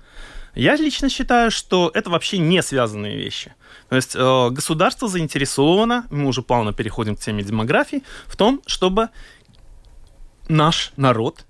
Я 0.57 0.75
лично 0.77 1.11
считаю, 1.11 1.51
что 1.51 1.91
это 1.93 2.09
вообще 2.09 2.39
не 2.39 2.63
связанные 2.63 3.17
вещи. 3.17 3.55
То 3.89 3.97
есть 3.97 4.17
э, 4.17 4.51
государство 4.51 5.09
заинтересовано, 5.09 6.07
мы 6.11 6.27
уже 6.27 6.43
плавно 6.43 6.73
переходим 6.73 7.17
к 7.17 7.21
теме 7.21 7.43
демографии, 7.43 8.03
в 8.27 8.37
том, 8.37 8.61
чтобы 8.67 9.11
наш 10.49 10.93
народ, 10.97 11.45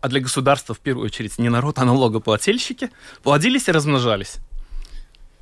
а 0.00 0.08
для 0.08 0.20
государства 0.20 0.74
в 0.74 0.78
первую 0.78 1.06
очередь 1.06 1.38
не 1.38 1.48
народ, 1.48 1.78
а 1.78 1.84
налогоплательщики, 1.84 2.90
плодились 3.22 3.68
и 3.68 3.72
размножались. 3.72 4.36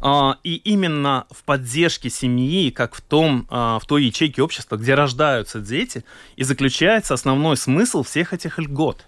А, 0.00 0.38
и 0.42 0.56
именно 0.56 1.26
в 1.30 1.42
поддержке 1.44 2.08
семьи, 2.08 2.70
как 2.70 2.94
в, 2.94 3.02
том, 3.02 3.46
а, 3.50 3.78
в 3.78 3.86
той 3.86 4.04
ячейке 4.04 4.42
общества, 4.42 4.76
где 4.76 4.94
рождаются 4.94 5.60
дети, 5.60 6.04
и 6.36 6.44
заключается 6.44 7.14
основной 7.14 7.58
смысл 7.58 8.02
всех 8.02 8.32
этих 8.32 8.58
льгот. 8.58 9.04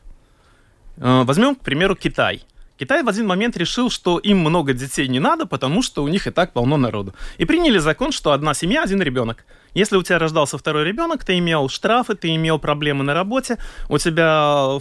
А, 0.99 1.25
возьмем, 1.25 1.55
к 1.55 1.61
примеру, 1.61 1.97
Китай– 1.97 2.45
Китай 2.79 3.03
в 3.03 3.09
один 3.09 3.27
момент 3.27 3.57
решил, 3.57 3.91
что 3.91 4.19
им 4.19 4.39
много 4.39 4.73
детей 4.73 5.09
не 5.09 5.21
надо, 5.21 5.47
потому 5.47 5.83
что 5.83 6.03
у 6.03 6.09
них 6.09 6.27
и 6.27 6.31
так 6.31 6.53
полно 6.53 6.77
народу. 6.77 7.15
И 7.39 7.45
приняли 7.45 7.79
закон, 7.79 8.13
что 8.13 8.33
одна 8.33 8.55
семья, 8.55 8.83
один 8.83 9.01
ребенок. 9.03 9.45
Если 9.75 9.97
у 9.97 10.03
тебя 10.03 10.19
рождался 10.19 10.59
второй 10.59 10.85
ребенок, 10.85 11.25
ты 11.25 11.39
имел 11.39 11.69
штрафы, 11.69 12.15
ты 12.15 12.35
имел 12.35 12.59
проблемы 12.59 13.05
на 13.05 13.15
работе, 13.15 13.59
у 13.89 13.99
тебя 13.99 14.79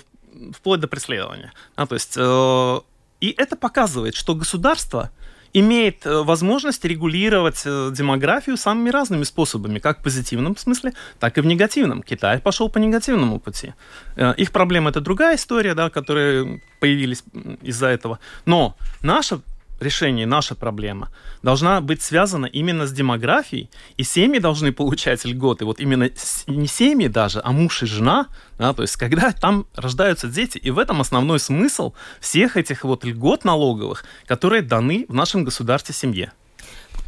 вплоть 0.53 0.79
до 0.79 0.87
преследования. 0.87 1.53
А, 1.75 1.85
то 1.85 1.95
есть, 1.95 2.15
э, 2.17 2.79
и 3.21 3.33
это 3.37 3.55
показывает, 3.55 4.15
что 4.15 4.35
государство 4.35 5.11
имеет 5.59 6.05
э, 6.05 6.23
возможность 6.23 6.85
регулировать 6.85 7.61
э, 7.65 7.91
демографию 7.93 8.57
самыми 8.57 8.89
разными 8.89 9.23
способами, 9.23 9.79
как 9.79 9.99
в 9.99 10.03
позитивном 10.03 10.57
смысле, 10.57 10.91
так 11.19 11.37
и 11.37 11.41
в 11.41 11.45
негативном. 11.45 12.03
Китай 12.03 12.39
пошел 12.39 12.69
по 12.69 12.77
негативному 12.79 13.39
пути. 13.39 13.73
Э, 14.17 14.33
их 14.35 14.51
проблема 14.51 14.89
это 14.89 14.99
другая 14.99 15.35
история, 15.35 15.73
да, 15.73 15.89
которые 15.89 16.61
появились 16.81 17.23
из-за 17.63 17.87
этого. 17.87 18.19
Но 18.45 18.75
наша 19.01 19.39
решение, 19.79 20.25
наша 20.25 20.55
проблема, 20.55 21.09
должна 21.43 21.81
быть 21.81 22.01
связана 22.01 22.45
именно 22.45 22.87
с 22.87 22.91
демографией, 22.91 23.69
и 23.97 24.03
семьи 24.03 24.39
должны 24.39 24.71
получать 24.71 25.25
льготы. 25.25 25.65
Вот 25.65 25.79
именно 25.79 26.09
не 26.47 26.67
семьи 26.67 27.07
даже, 27.07 27.41
а 27.43 27.51
муж 27.51 27.83
и 27.83 27.85
жена, 27.85 28.27
да, 28.57 28.73
то 28.73 28.81
есть 28.81 28.95
когда 28.95 29.31
там 29.31 29.67
рождаются 29.75 30.27
дети, 30.27 30.57
и 30.57 30.71
в 30.71 30.79
этом 30.79 31.01
основной 31.01 31.39
смысл 31.39 31.93
всех 32.19 32.57
этих 32.57 32.83
вот 32.83 33.03
льгот 33.03 33.43
налоговых, 33.45 34.05
которые 34.25 34.61
даны 34.61 35.05
в 35.07 35.13
нашем 35.13 35.43
государстве 35.43 35.93
семье. 35.93 36.31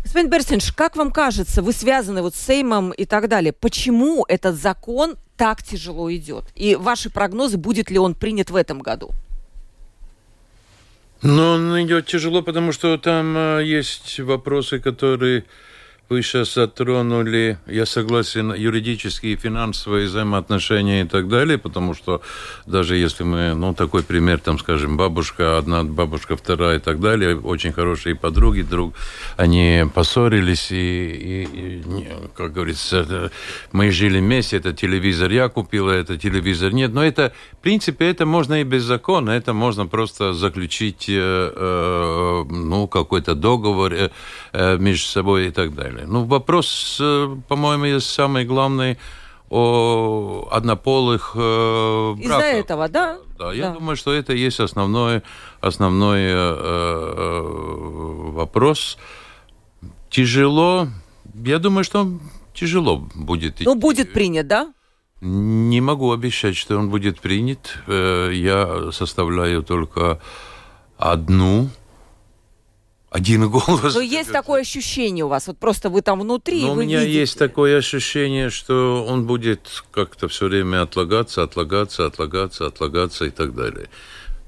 Господин 0.03 0.29
Берсинш, 0.29 0.71
как 0.71 0.95
вам 0.95 1.12
кажется, 1.12 1.62
вы 1.62 1.74
связаны 1.74 2.21
вот 2.21 2.33
с 2.33 2.39
Сеймом 2.39 2.91
и 2.91 3.05
так 3.05 3.27
далее, 3.27 3.51
почему 3.51 4.25
этот 4.27 4.55
закон 4.55 5.17
так 5.36 5.62
тяжело 5.62 6.12
идет? 6.13 6.45
И 6.55 6.75
ваши 6.75 7.09
прогнозы, 7.09 7.57
будет 7.57 7.91
ли 7.91 8.00
он 8.00 8.15
принят 8.15 8.50
в 8.50 8.55
этом 8.55 8.79
году? 8.79 9.12
Но 11.21 11.53
он 11.53 11.81
идет 11.81 12.05
тяжело, 12.05 12.41
потому 12.41 12.71
что 12.71 12.97
там 12.97 13.36
э, 13.36 13.63
есть 13.65 14.19
вопросы, 14.19 14.79
которые 14.79 15.45
Вы 16.09 16.21
сейчас 16.21 16.53
затронули, 16.53 17.57
я 17.67 17.85
согласен, 17.85 18.53
юридические, 18.53 19.35
финансовые 19.35 20.07
взаимоотношения 20.07 21.01
и 21.01 21.05
так 21.05 21.27
далее, 21.27 21.57
потому 21.57 21.93
что 21.93 22.21
даже 22.65 22.95
если 22.95 23.25
мы, 23.25 23.53
ну, 23.53 23.73
такой 23.73 24.03
пример, 24.03 24.39
там, 24.39 24.57
скажем, 24.57 24.95
бабушка 24.95 25.57
одна, 25.57 25.83
бабушка 25.83 26.37
вторая 26.37 26.77
и 26.77 26.79
так 26.79 27.01
далее, 27.01 27.37
очень 27.37 27.73
хорошие 27.73 28.15
подруги, 28.15 28.61
друг, 28.61 28.95
они 29.35 29.83
поссорились 29.93 30.71
и, 30.71 30.75
и, 30.75 31.43
и 31.43 32.07
как 32.37 32.53
говорится, 32.53 33.29
мы 33.73 33.91
жили 33.91 34.19
вместе, 34.19 34.55
это 34.55 34.71
телевизор 34.71 35.29
я 35.29 35.49
купила, 35.49 35.91
это 35.91 36.17
телевизор 36.17 36.71
нет, 36.71 36.93
но 36.93 37.03
это, 37.03 37.33
в 37.51 37.57
принципе, 37.57 38.09
это 38.09 38.25
можно 38.25 38.61
и 38.61 38.63
без 38.63 38.83
закона, 38.83 39.31
это 39.31 39.51
можно 39.51 39.87
просто 39.87 40.31
заключить, 40.31 41.07
э, 41.09 41.51
э, 41.53 42.43
ну, 42.49 42.87
какой-то 42.87 43.35
договор 43.35 43.91
э, 43.91 44.09
э 44.53 44.77
между 44.77 45.05
собой 45.05 45.47
и 45.47 45.51
так 45.51 45.75
далее 45.75 45.97
далее. 45.98 46.12
Ну, 46.12 46.25
вопрос, 46.25 46.98
э, 47.01 47.36
по-моему, 47.48 48.00
самый 48.00 48.46
главный 48.46 48.98
о 49.50 50.48
однополых 50.51 51.32
э, 51.36 52.13
браках. 52.18 52.25
Из-за 52.25 52.58
этого, 52.58 52.89
да? 52.89 53.18
Да, 53.38 53.54
я 53.54 53.70
да. 53.70 53.75
думаю, 53.75 53.96
что 53.96 54.13
это 54.13 54.34
есть 54.34 54.60
основной, 54.60 55.22
основной 55.62 56.20
э, 56.20 56.34
э, 56.34 57.42
вопрос. 58.34 58.98
Тяжело, 60.10 60.88
я 61.46 61.60
думаю, 61.60 61.84
что 61.84 62.08
тяжело 62.54 63.08
будет. 63.16 63.62
Ну, 63.62 63.75
будет 63.75 64.13
принят, 64.13 64.48
да? 64.48 64.74
Не 65.22 65.82
могу 65.82 66.12
обещать, 66.12 66.56
что 66.56 66.77
он 66.77 66.89
будет 66.89 67.22
принят. 67.22 67.77
Э, 67.88 68.32
я 68.34 68.92
составляю 68.92 69.63
только 69.63 70.20
одну 70.98 71.70
один 73.09 73.49
голос. 73.49 73.95
Но 73.95 74.01
есть 74.01 74.31
такое 74.31 74.61
ощущение 74.61 75.25
у 75.25 75.27
вас, 75.29 75.47
вот 75.47 75.57
просто 75.57 75.89
вы 75.89 76.01
там 76.01 76.19
внутри, 76.19 76.61
Но 76.61 76.67
и 76.67 76.69
вы 76.71 76.81
у 76.81 76.85
меня 76.85 76.99
видите. 77.01 77.19
есть 77.19 77.39
такое 77.39 77.77
ощущение, 77.77 78.49
что 78.49 79.05
он 79.07 79.25
будет 79.25 79.83
как-то 79.91 80.27
все 80.27 80.47
время 80.47 80.81
отлагаться, 80.81 81.43
отлагаться, 81.43 82.05
отлагаться, 82.05 82.65
отлагаться 82.65 83.25
и 83.25 83.29
так 83.29 83.55
далее 83.55 83.87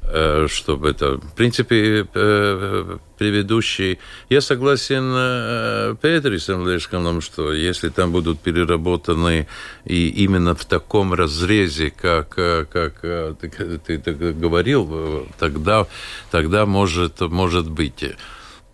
э, 0.02 0.48
чтобы 0.50 0.90
это, 0.90 1.18
в 1.18 1.34
принципе, 1.36 2.06
э, 2.14 2.98
предыдущий... 3.18 3.98
Я 4.30 4.42
согласен 4.42 5.14
э, 5.16 5.96
Петрисом 6.02 6.68
Лешканом, 6.68 7.22
что 7.22 7.54
если 7.54 7.88
там 7.88 8.12
будут 8.12 8.42
переработаны 8.42 9.48
и 9.86 10.10
именно 10.10 10.54
в 10.54 10.66
таком 10.66 11.14
разрезе, 11.14 11.92
как, 11.92 12.30
как 12.30 13.02
ты, 13.40 13.80
ты, 13.86 13.98
ты 14.00 14.14
говорил, 14.14 15.28
тогда, 15.38 15.88
тогда 16.30 16.66
может, 16.66 17.22
может 17.22 17.70
быть. 17.70 18.04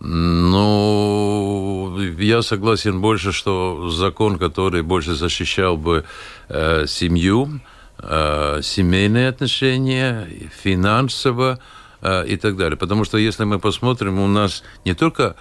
Ну, 0.00 1.98
я 2.18 2.42
согласен 2.42 3.00
больше, 3.00 3.32
что 3.32 3.88
закон, 3.88 4.38
который 4.38 4.82
больше 4.82 5.14
защищал 5.14 5.76
бы 5.76 6.04
э, 6.48 6.86
семью, 6.86 7.60
э, 7.98 8.60
семейные 8.62 9.28
отношения, 9.28 10.28
финансово 10.62 11.58
э, 12.02 12.26
и 12.26 12.36
так 12.36 12.56
далее. 12.56 12.76
Потому 12.76 13.04
что 13.04 13.16
если 13.16 13.44
мы 13.44 13.58
посмотрим, 13.58 14.18
у 14.18 14.26
нас 14.26 14.62
не 14.84 14.92
только 14.92 15.34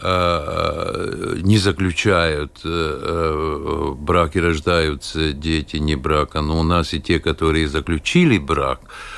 э, 0.00 1.36
не 1.42 1.58
заключают 1.58 2.60
э, 2.64 2.68
э, 2.68 3.94
брак 3.98 4.36
и 4.36 4.40
рождаются 4.40 5.32
дети 5.32 5.78
не 5.78 5.96
брака, 5.96 6.42
но 6.42 6.60
у 6.60 6.62
нас 6.62 6.94
и 6.94 7.00
те, 7.00 7.18
которые 7.18 7.66
заключили 7.68 8.38
брак, 8.38 8.78
Э, 8.84 9.15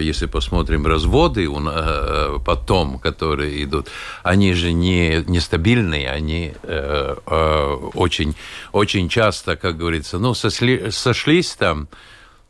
если 0.00 0.26
посмотрим 0.26 0.86
разводы 0.86 1.48
э, 1.48 2.38
потом, 2.44 2.98
которые 2.98 3.64
идут, 3.64 3.88
они 4.22 4.54
же 4.54 4.72
не 4.72 5.24
нестабильные, 5.26 6.10
они 6.10 6.54
э, 6.62 7.14
очень, 7.94 8.34
очень 8.72 9.08
часто, 9.08 9.56
как 9.56 9.76
говорится, 9.76 10.18
ну, 10.18 10.34
сосли, 10.34 10.90
сошлись 10.90 11.54
там, 11.54 11.88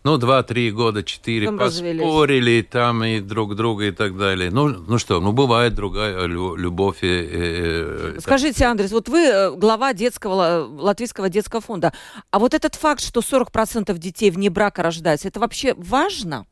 ну, 0.05 0.17
два-три 0.17 0.73
года, 0.73 1.05
четыре, 1.05 1.47
там 1.47 1.59
поспорили 1.59 2.03
развелись. 2.03 2.67
там 2.71 3.05
и 3.05 3.21
друг 3.21 3.55
друга 3.55 3.85
и 3.85 3.91
так 3.93 4.17
далее. 4.17 4.51
Ну, 4.51 4.69
ну 4.69 4.99
что, 4.99 5.21
ну, 5.21 5.33
бывает 5.33 5.75
другая 5.75 6.27
любовь. 6.27 6.99
И, 7.03 8.15
и, 8.17 8.21
Скажите, 8.21 8.65
Андрей, 8.65 8.89
вот 8.89 9.09
вы 9.09 9.55
глава 9.57 9.93
детского, 9.93 10.67
латвийского 10.67 11.29
детского 11.29 11.61
фонда, 11.61 11.93
а 12.31 12.39
вот 12.41 12.53
этот 12.55 12.75
факт, 12.75 13.01
что 13.01 13.21
40% 13.21 13.97
детей 13.97 14.31
вне 14.31 14.51
брака 14.51 14.83
рождаются, 14.83 15.29
это 15.29 15.38
вообще 15.38 15.75
важно? 15.75 16.47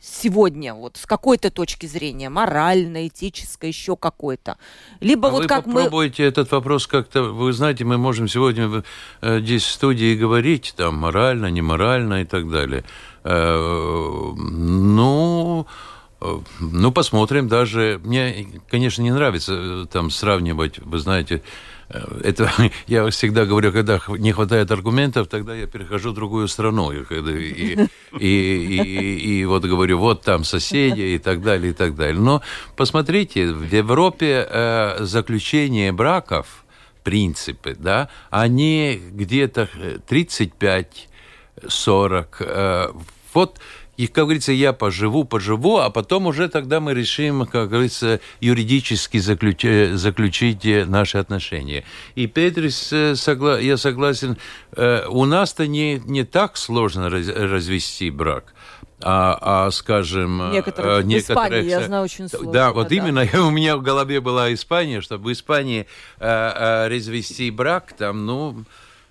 Сегодня, 0.00 0.74
вот 0.74 0.96
с 0.96 1.06
какой-то 1.06 1.50
точки 1.50 1.86
зрения, 1.86 2.30
моральной, 2.30 3.08
этической, 3.08 3.68
еще 3.68 3.96
какой-то. 3.96 4.56
Либо 5.00 5.28
а 5.28 5.30
вот 5.30 5.42
вы 5.42 5.48
как 5.48 5.64
попробуйте 5.66 6.22
мы... 6.22 6.28
этот 6.28 6.50
вопрос 6.52 6.86
как-то, 6.86 7.22
вы 7.24 7.52
знаете, 7.52 7.84
мы 7.84 7.98
можем 7.98 8.26
сегодня 8.26 8.82
э, 9.20 9.40
здесь 9.40 9.64
в 9.64 9.70
студии 9.70 10.16
говорить, 10.16 10.74
там, 10.76 10.96
морально, 10.96 11.46
неморально 11.46 12.22
и 12.22 12.24
так 12.24 12.50
далее. 12.50 12.84
Э, 13.24 14.32
ну, 14.36 15.66
э, 16.20 16.38
ну, 16.60 16.92
посмотрим 16.92 17.48
даже. 17.48 18.00
Мне, 18.02 18.46
конечно, 18.70 19.02
не 19.02 19.12
нравится 19.12 19.86
там 19.92 20.10
сравнивать, 20.10 20.78
вы 20.78 20.98
знаете, 20.98 21.42
это 22.22 22.50
я 22.86 23.08
всегда 23.10 23.44
говорю, 23.44 23.72
когда 23.72 24.00
не 24.08 24.32
хватает 24.32 24.70
аргументов, 24.70 25.28
тогда 25.28 25.54
я 25.54 25.66
перехожу 25.66 26.10
в 26.10 26.14
другую 26.14 26.48
страну. 26.48 26.92
И, 26.92 26.98
и, 26.98 27.88
и, 28.18 28.18
и, 28.18 29.40
и 29.40 29.44
вот 29.44 29.64
говорю, 29.64 29.98
вот 29.98 30.22
там 30.22 30.44
соседи 30.44 31.00
и 31.00 31.18
так 31.18 31.42
далее, 31.42 31.70
и 31.70 31.74
так 31.74 31.96
далее. 31.96 32.20
Но 32.20 32.42
посмотрите, 32.76 33.52
в 33.52 33.72
Европе 33.72 34.46
э, 34.48 35.04
заключение 35.04 35.92
браков, 35.92 36.64
принципы, 37.02 37.74
да, 37.78 38.08
они 38.30 39.00
где-то 39.12 39.68
35-40. 40.08 42.26
Э, 42.40 42.92
вот 43.32 43.60
и, 44.00 44.06
как 44.06 44.24
говорится, 44.24 44.52
я 44.52 44.72
поживу, 44.72 45.24
поживу, 45.24 45.76
а 45.76 45.90
потом 45.90 46.26
уже 46.26 46.48
тогда 46.48 46.80
мы 46.80 46.94
решим, 46.94 47.44
как 47.44 47.68
говорится, 47.68 48.20
юридически 48.40 49.18
заключить, 49.18 49.92
заключить 49.98 50.64
наши 50.86 51.18
отношения. 51.18 51.84
И 52.14 52.26
Петрис, 52.26 52.94
э, 52.94 53.14
согла... 53.14 53.58
я 53.58 53.76
согласен, 53.76 54.38
э, 54.74 55.04
у 55.06 55.26
нас-то 55.26 55.66
не, 55.66 56.00
не 56.06 56.24
так 56.24 56.56
сложно 56.56 57.10
раз... 57.10 57.28
развести 57.28 58.10
брак. 58.10 58.54
А, 59.02 59.66
а 59.66 59.70
скажем... 59.70 60.50
Некоторых, 60.50 61.04
некоторых, 61.04 61.42
в 61.42 61.50
Испании, 61.50 61.68
я 61.68 61.82
знаю, 61.82 62.04
очень 62.04 62.30
сложно. 62.30 62.52
Да, 62.52 62.72
вот 62.72 62.88
да. 62.88 62.94
именно 62.94 63.28
у 63.46 63.50
меня 63.50 63.76
в 63.76 63.82
голове 63.82 64.22
была 64.22 64.50
Испания, 64.54 65.02
чтобы 65.02 65.24
в 65.28 65.32
Испании 65.32 65.86
э, 66.18 66.26
э, 66.26 66.88
развести 66.88 67.50
брак, 67.50 67.92
там, 67.98 68.24
ну, 68.24 68.64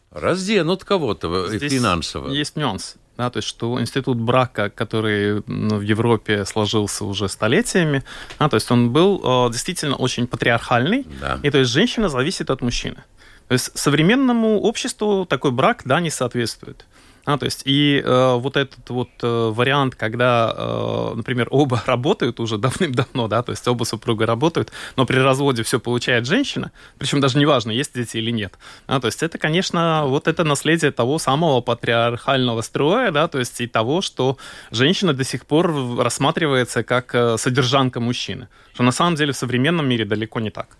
разденут 0.09 0.83
кого-то 0.83 1.47
Здесь 1.49 1.71
финансово. 1.71 2.31
Есть 2.31 2.55
нюанс 2.55 2.95
да, 3.19 3.29
то 3.29 3.39
есть 3.39 3.49
что 3.49 3.81
институт 3.81 4.17
брака, 4.17 4.69
который 4.69 5.43
ну, 5.45 5.75
в 5.75 5.81
Европе 5.81 6.45
сложился 6.45 7.03
уже 7.03 7.27
столетиями, 7.27 8.01
да, 8.39 8.47
то 8.47 8.55
есть 8.55 8.71
он 8.71 8.91
был 8.91 9.21
э, 9.21 9.51
действительно 9.51 9.97
очень 9.97 10.25
патриархальный, 10.25 11.05
да. 11.19 11.37
и 11.43 11.49
то 11.51 11.57
есть 11.57 11.69
женщина 11.69 12.07
зависит 12.07 12.49
от 12.49 12.61
мужчины. 12.61 13.03
То 13.49 13.53
есть 13.53 13.77
современному 13.77 14.61
обществу 14.61 15.25
такой 15.25 15.51
брак, 15.51 15.81
да, 15.83 15.99
не 15.99 16.09
соответствует. 16.09 16.85
А, 17.29 17.37
то 17.37 17.45
есть 17.45 17.61
и 17.65 18.01
э, 18.03 18.35
вот 18.39 18.57
этот 18.57 18.89
вот 18.89 19.09
э, 19.21 19.51
вариант, 19.53 19.93
когда, 19.93 20.51
э, 20.57 21.13
например, 21.13 21.47
оба 21.51 21.79
работают 21.85 22.39
уже 22.39 22.57
давным-давно, 22.57 23.27
да, 23.27 23.43
то 23.43 23.51
есть 23.51 23.67
оба 23.67 23.83
супруга 23.83 24.25
работают, 24.25 24.71
но 24.95 25.05
при 25.05 25.19
разводе 25.19 25.61
все 25.61 25.79
получает 25.79 26.25
женщина, 26.25 26.71
причем 26.97 27.19
даже 27.19 27.37
неважно, 27.37 27.69
есть 27.69 27.93
дети 27.93 28.17
или 28.17 28.31
нет. 28.31 28.57
А, 28.87 28.99
то 28.99 29.05
есть 29.05 29.21
это, 29.21 29.37
конечно, 29.37 30.05
вот 30.07 30.27
это 30.27 30.43
наследие 30.43 30.91
того 30.91 31.19
самого 31.19 31.61
патриархального 31.61 32.61
строя, 32.61 33.11
да, 33.11 33.27
то 33.27 33.37
есть 33.37 33.61
и 33.61 33.67
того, 33.67 34.01
что 34.01 34.37
женщина 34.71 35.13
до 35.13 35.23
сих 35.23 35.45
пор 35.45 35.71
рассматривается 35.99 36.81
как 36.81 37.13
э, 37.13 37.37
содержанка 37.37 37.99
мужчины, 37.99 38.47
что 38.73 38.81
на 38.81 38.91
самом 38.91 39.13
деле 39.13 39.33
в 39.33 39.37
современном 39.37 39.87
мире 39.87 40.03
далеко 40.03 40.39
не 40.39 40.49
так. 40.49 40.77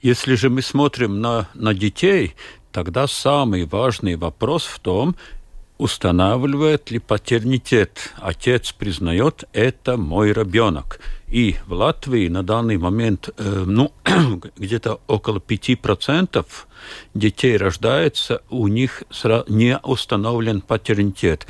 Если 0.00 0.36
же 0.36 0.48
мы 0.48 0.62
смотрим 0.62 1.20
на, 1.20 1.48
на 1.54 1.74
детей, 1.74 2.36
тогда 2.70 3.06
самый 3.08 3.66
важный 3.66 4.14
вопрос 4.14 4.64
в 4.64 4.78
том, 4.78 5.16
устанавливает 5.78 6.90
ли 6.90 6.98
патернитет. 6.98 8.12
Отец 8.18 8.72
признает, 8.72 9.44
это 9.52 9.96
мой 9.96 10.32
ребенок. 10.32 11.00
И 11.28 11.56
в 11.66 11.72
Латвии 11.72 12.28
на 12.28 12.42
данный 12.42 12.78
момент 12.78 13.30
э, 13.36 13.64
ну, 13.66 13.92
где-то 14.56 15.00
около 15.06 15.38
5% 15.38 16.44
детей 17.14 17.56
рождается, 17.56 18.42
у 18.50 18.66
них 18.68 19.04
не 19.48 19.78
установлен 19.78 20.60
патернитет 20.60 21.46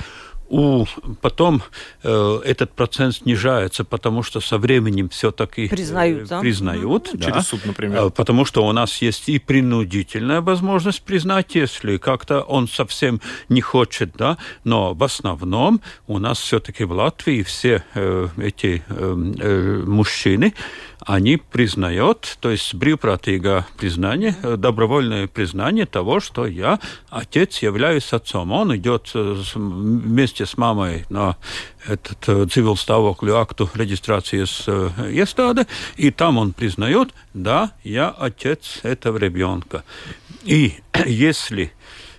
у, 0.48 0.86
потом 1.20 1.62
э, 2.02 2.40
этот 2.44 2.72
процент 2.72 3.16
снижается, 3.16 3.84
потому 3.84 4.22
что 4.22 4.40
со 4.40 4.58
временем 4.58 5.08
все-таки 5.08 5.68
признают, 5.68 6.22
э, 6.22 6.26
да? 6.26 6.40
признают 6.40 7.10
да, 7.14 7.26
через 7.26 7.46
суд, 7.46 7.64
например. 7.66 8.06
Э, 8.06 8.10
потому 8.10 8.44
что 8.44 8.66
у 8.66 8.72
нас 8.72 9.02
есть 9.02 9.28
и 9.28 9.38
принудительная 9.38 10.40
возможность 10.40 11.02
признать, 11.02 11.54
если 11.54 11.98
как-то 11.98 12.40
он 12.40 12.68
совсем 12.68 13.20
не 13.48 13.60
хочет, 13.60 14.12
да, 14.16 14.38
но 14.64 14.94
в 14.94 15.02
основном 15.04 15.80
у 16.06 16.18
нас 16.18 16.38
все-таки 16.38 16.84
в 16.84 16.92
Латвии 16.92 17.42
все 17.42 17.84
э, 17.94 18.28
эти 18.38 18.82
э, 18.88 19.32
э, 19.40 19.82
мужчины 19.86 20.54
они 21.06 21.36
признают, 21.36 22.36
то 22.40 22.50
есть 22.50 22.74
брюпратига 22.74 23.66
признание, 23.76 24.34
добровольное 24.56 25.26
признание 25.26 25.86
того, 25.86 26.20
что 26.20 26.46
я 26.46 26.80
отец, 27.08 27.58
являюсь 27.62 28.12
отцом. 28.12 28.52
Он 28.52 28.76
идет 28.76 29.10
вместе 29.14 30.46
с 30.46 30.56
мамой 30.56 31.04
на 31.08 31.36
этот 31.86 32.50
цивил 32.50 32.76
ставоклю 32.76 33.36
акту 33.36 33.70
регистрации 33.74 34.44
с 34.44 34.68
iestāde, 34.68 35.66
и 35.96 36.10
там 36.10 36.38
он 36.38 36.52
признает, 36.52 37.14
да, 37.34 37.72
я 37.84 38.10
отец 38.10 38.80
этого 38.82 39.18
ребенка. 39.18 39.84
И 40.44 40.74
если 41.06 41.64
э, 41.64 41.68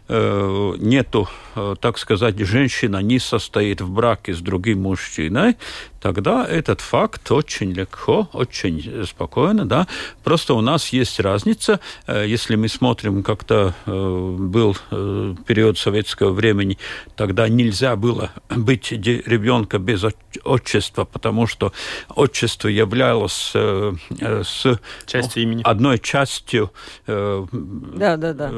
нету, 0.10 1.28
э, 1.56 1.76
так 1.80 1.98
сказать, 1.98 2.38
женщина 2.40 2.98
не 2.98 3.20
состоит 3.20 3.82
в 3.82 3.92
браке 3.92 4.34
с 4.34 4.40
другим 4.40 4.82
мужчиной, 4.82 5.56
тогда 6.00 6.46
этот 6.48 6.82
факт 6.82 7.32
очень 7.32 7.72
легко, 7.72 8.30
очень 8.34 9.06
спокойно, 9.06 9.66
да. 9.66 9.88
Просто 10.24 10.54
у 10.54 10.62
нас 10.62 10.90
есть 10.90 11.20
разница, 11.20 11.80
э, 12.08 12.26
если 12.28 12.56
мы 12.56 12.68
смотрим, 12.68 13.24
как-то 13.24 13.74
э, 13.86 14.36
был 14.40 14.76
э, 14.92 15.36
период 15.46 15.78
советского 15.78 16.32
времени, 16.32 16.78
тогда 17.16 17.48
нельзя 17.48 17.96
было 17.96 18.32
быть 18.50 18.92
ребенка 18.92 19.80
без 19.80 20.04
отчества, 20.44 21.06
потому 21.06 21.48
что 21.48 21.74
отчество 22.16 22.68
являлось 22.68 23.52
с 23.54 24.80
частью 25.06 25.44
имени. 25.44 25.62
одной 25.64 26.00
частью 26.00 26.72
да, 27.08 28.18
да, 28.18 28.34
да. 28.34 28.52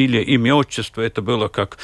Фамилия, 0.00 0.22
имя, 0.22 0.54
отчество. 0.54 1.02
Это 1.02 1.22
было 1.22 1.48
как, 1.48 1.78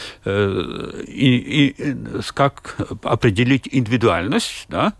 и, 1.06 1.72
и, 1.72 2.22
как 2.34 2.76
определить 3.02 3.68
индивидуально 3.70 3.96
индивидуальность, 3.96 4.66
да, 4.68 4.92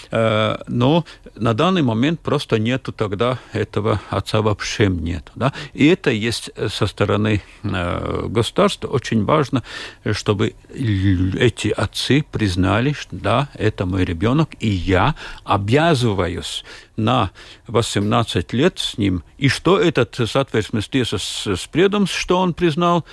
но 0.11 1.05
на 1.35 1.53
данный 1.53 1.81
момент 1.81 2.19
просто 2.19 2.59
нету 2.59 2.91
тогда 2.91 3.39
этого 3.53 4.01
отца 4.09 4.41
вообще 4.41 4.87
нет. 4.87 5.31
Да? 5.35 5.53
И 5.73 5.87
это 5.87 6.11
есть 6.11 6.51
со 6.69 6.87
стороны 6.87 7.41
э, 7.63 8.27
государства 8.27 8.87
очень 8.87 9.23
важно, 9.23 9.63
чтобы 10.11 10.53
эти 10.73 11.69
отцы 11.69 12.25
признали, 12.29 12.93
что 12.93 13.15
да, 13.15 13.49
это 13.53 13.85
мой 13.85 14.03
ребенок, 14.03 14.49
и 14.59 14.69
я 14.69 15.15
обязываюсь 15.43 16.65
на 16.97 17.31
18 17.67 18.53
лет 18.53 18.79
с 18.79 18.97
ним. 18.97 19.23
И 19.37 19.47
что 19.47 19.79
этот, 19.79 20.19
соответственно, 20.25 20.81
с 20.81 21.67
предом, 21.71 22.07
что 22.07 22.37
он 22.37 22.53
признал, 22.53 23.05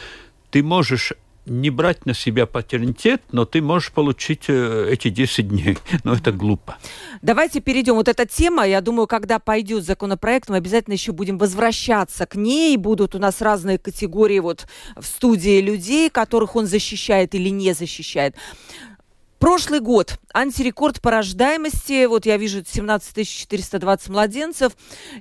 ты 0.50 0.62
можешь 0.62 1.12
не 1.48 1.70
брать 1.70 2.06
на 2.06 2.14
себя 2.14 2.46
патернитет, 2.46 3.22
но 3.32 3.44
ты 3.44 3.60
можешь 3.60 3.92
получить 3.92 4.44
э, 4.48 4.88
эти 4.90 5.08
10 5.08 5.48
дней. 5.48 5.78
Но 6.04 6.14
это 6.14 6.32
глупо. 6.32 6.76
Давайте 7.22 7.60
перейдем. 7.60 7.94
Вот 7.94 8.08
эта 8.08 8.26
тема, 8.26 8.66
я 8.66 8.80
думаю, 8.80 9.06
когда 9.06 9.38
пойдет 9.38 9.84
законопроект, 9.84 10.48
мы 10.48 10.56
обязательно 10.56 10.94
еще 10.94 11.12
будем 11.12 11.38
возвращаться 11.38 12.26
к 12.26 12.36
ней. 12.36 12.76
Будут 12.76 13.14
у 13.14 13.18
нас 13.18 13.40
разные 13.40 13.78
категории 13.78 14.38
вот 14.38 14.66
в 14.96 15.04
студии 15.04 15.60
людей, 15.60 16.10
которых 16.10 16.56
он 16.56 16.66
защищает 16.66 17.34
или 17.34 17.48
не 17.48 17.72
защищает. 17.72 18.36
Прошлый 19.38 19.78
год 19.78 20.18
антирекорд 20.34 21.00
по 21.00 21.12
рождаемости, 21.12 22.06
вот 22.06 22.26
я 22.26 22.36
вижу 22.36 22.64
17 22.66 23.28
420 23.28 24.08
младенцев. 24.08 24.72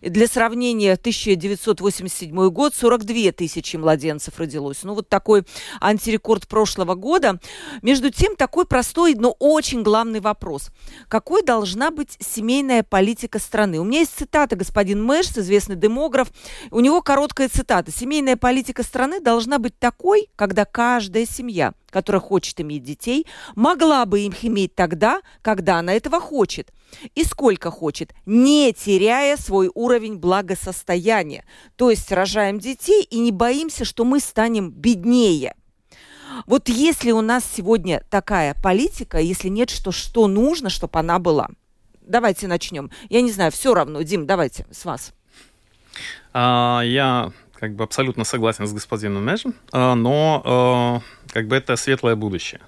Для 0.02 0.26
сравнения, 0.28 0.94
1987 0.94 2.50
год 2.50 2.74
42 2.74 3.32
тысячи 3.32 3.78
младенцев 3.78 4.40
родилось. 4.40 4.80
Ну 4.82 4.96
вот 4.96 5.08
такой 5.08 5.44
антирекорд 5.80 6.48
прошлого 6.48 6.96
года. 6.96 7.40
Между 7.84 8.10
тем, 8.10 8.36
такой 8.36 8.66
простой, 8.66 9.14
но 9.14 9.36
очень 9.38 9.84
главный 9.84 10.20
вопрос. 10.20 10.72
Какой 11.10 11.44
должна 11.44 11.92
быть 11.92 12.18
семейная 12.20 12.82
политика 12.82 13.38
страны? 13.38 13.80
У 13.80 13.84
меня 13.84 14.00
есть 14.00 14.18
цитата 14.18 14.56
господин 14.56 15.04
Мэш, 15.04 15.28
известный 15.28 15.76
демограф. 15.76 16.30
У 16.72 16.80
него 16.80 17.04
короткая 17.04 17.50
цитата. 17.50 17.92
Семейная 17.92 18.36
политика 18.36 18.82
страны 18.82 19.20
должна 19.20 19.60
быть 19.60 19.78
такой, 19.78 20.28
когда 20.36 20.66
каждая 20.66 21.28
семья– 21.28 21.74
которая 21.90 22.22
хочет 22.22 22.60
иметь 22.62 22.84
детей, 22.84 23.26
могла 23.56 24.06
бы 24.06 24.22
их 24.22 24.44
иметь 24.46 24.76
тогда, 24.76 25.22
когда 25.42 25.80
она 25.80 25.94
этого 25.94 26.20
хочет. 26.20 26.72
И 27.16 27.24
сколько 27.24 27.72
хочет, 27.72 28.14
не 28.26 28.74
теряя 28.74 29.38
свой 29.38 29.70
уровень 29.74 30.18
благосостояния. 30.18 31.46
То 31.76 31.90
есть 31.90 32.12
рожаем 32.12 32.60
детей 32.60 33.04
и 33.04 33.20
не 33.20 33.32
боимся, 33.32 33.86
что 33.86 34.06
мы 34.06 34.20
станем 34.20 34.72
беднее. 34.72 35.56
Вот 36.46 36.70
если 36.70 37.12
у 37.12 37.22
нас 37.22 37.44
сегодня 37.46 38.04
такая 38.10 38.56
политика, 38.62 39.20
если 39.20 39.50
нет, 39.50 39.70
что 39.70 39.92
что 39.92 40.28
нужно, 40.28 40.70
чтобы 40.70 41.00
она 41.00 41.20
была? 41.20 41.50
Давайте 42.02 42.48
начнем. 42.48 42.90
Я 43.10 43.22
не 43.22 43.32
знаю, 43.32 43.52
все 43.52 43.74
равно. 43.74 44.02
Дим, 44.02 44.26
давайте 44.26 44.66
с 44.72 44.86
вас. 44.86 45.14
А, 46.34 46.82
я 46.86 47.32
как 47.60 47.76
бы 47.76 47.84
абсолютно 47.84 48.24
согласен 48.24 48.68
с 48.68 48.74
господином 48.74 49.26
Межем, 49.26 49.54
а, 49.72 49.96
но 49.96 50.42
а, 50.46 51.02
как 51.32 51.48
бы 51.48 51.56
это 51.56 51.76
светлое 51.76 52.16
будущее. 52.16 52.62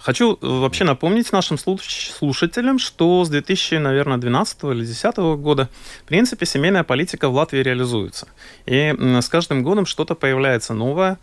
Хочу 0.00 0.34
э, 0.34 0.38
вообще 0.40 0.84
напомнить 0.84 1.30
нашим 1.30 1.58
слушателям, 1.58 2.78
что 2.78 3.22
с 3.22 3.28
2000, 3.28 3.74
наверное, 3.74 4.16
12 4.16 4.64
или 4.64 4.84
2010 4.84 5.16
года, 5.38 5.68
в 6.04 6.08
принципе, 6.08 6.46
семейная 6.46 6.84
политика 6.84 7.28
в 7.28 7.34
Латвии 7.34 7.58
реализуется. 7.58 8.26
И 8.64 8.94
с 8.98 9.28
каждым 9.28 9.62
годом 9.62 9.84
что-то 9.84 10.14
появляется 10.14 10.72
новое. 10.72 11.18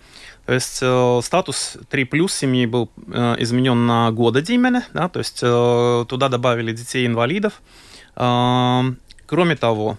То 0.46 0.54
есть 0.54 0.80
э, 0.84 1.20
статус 1.24 1.78
3 1.90 2.04
плюс 2.06 2.34
семьи 2.34 2.68
был 2.68 2.92
э, 3.08 3.36
изменен 3.40 3.88
на 3.88 4.12
года 4.12 4.44
Димене, 4.44 4.84
да, 4.94 5.10
то 5.10 5.20
есть 5.20 5.40
э, 5.42 6.06
туда 6.08 6.30
добавили 6.30 6.72
детей-инвалидов. 6.72 7.62
Э, 8.16 8.84
кроме 9.26 9.56
того, 9.56 9.98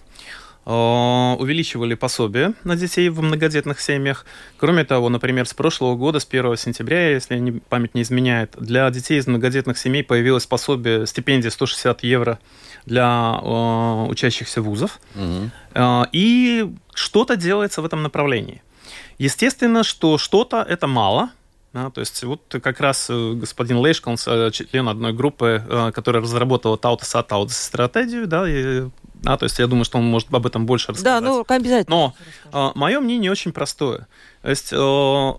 увеличивали 0.71 1.95
пособие 1.95 2.53
на 2.63 2.77
детей 2.77 3.09
в 3.09 3.23
многодетных 3.23 3.81
семьях. 3.81 4.27
Кроме 4.59 4.85
того, 4.85 5.09
например, 5.09 5.47
с 5.47 5.55
прошлого 5.55 5.97
года, 5.97 6.21
с 6.21 6.27
1 6.27 6.57
сентября, 6.59 7.11
если 7.13 7.63
память 7.71 7.95
не 7.95 8.03
изменяет, 8.03 8.55
для 8.59 8.91
детей 8.91 9.19
из 9.19 9.27
многодетных 9.27 9.79
семей 9.79 10.05
появилось 10.05 10.45
пособие, 10.47 11.07
стипендия 11.07 11.51
160 11.51 12.05
евро 12.05 12.39
для 12.85 13.41
э, 13.43 14.07
учащихся 14.11 14.61
вузов. 14.61 15.01
Угу. 15.15 15.51
Э, 15.75 16.03
и 16.13 16.71
что-то 16.95 17.37
делается 17.37 17.83
в 17.83 17.87
этом 17.87 18.03
направлении. 18.03 18.63
Естественно, 19.19 19.85
что 19.85 20.19
что-то 20.19 20.65
это 20.69 20.87
мало, 20.87 21.31
да, 21.73 21.91
то 21.91 22.01
есть 22.01 22.23
вот 22.25 22.43
как 22.63 22.81
раз 22.81 23.09
э, 23.11 23.33
господин 23.35 23.79
Лейшконс, 23.79 24.25
член 24.53 24.89
одной 24.89 25.13
группы, 25.13 25.93
которая 25.95 26.23
разработала 26.23 26.77
Таутас 26.77 27.11
Таутас 27.27 27.63
стратегию, 27.63 28.27
да, 28.27 28.49
и 28.49 28.89
да, 29.23 29.37
то 29.37 29.45
есть 29.45 29.59
я 29.59 29.67
думаю, 29.67 29.85
что 29.85 29.99
он 29.99 30.05
может 30.05 30.33
об 30.33 30.47
этом 30.47 30.67
больше 30.67 30.93
рассказать. 30.93 31.23
Да, 31.23 31.27
ну 31.27 31.45
обязательно. 31.47 32.15
Но 32.53 32.69
э, 32.69 32.73
мое 32.75 33.01
мнение 33.01 33.31
очень 33.31 33.53
простое. 33.53 34.07
То 34.43 34.51
есть 34.51 34.73
э, 34.73 35.33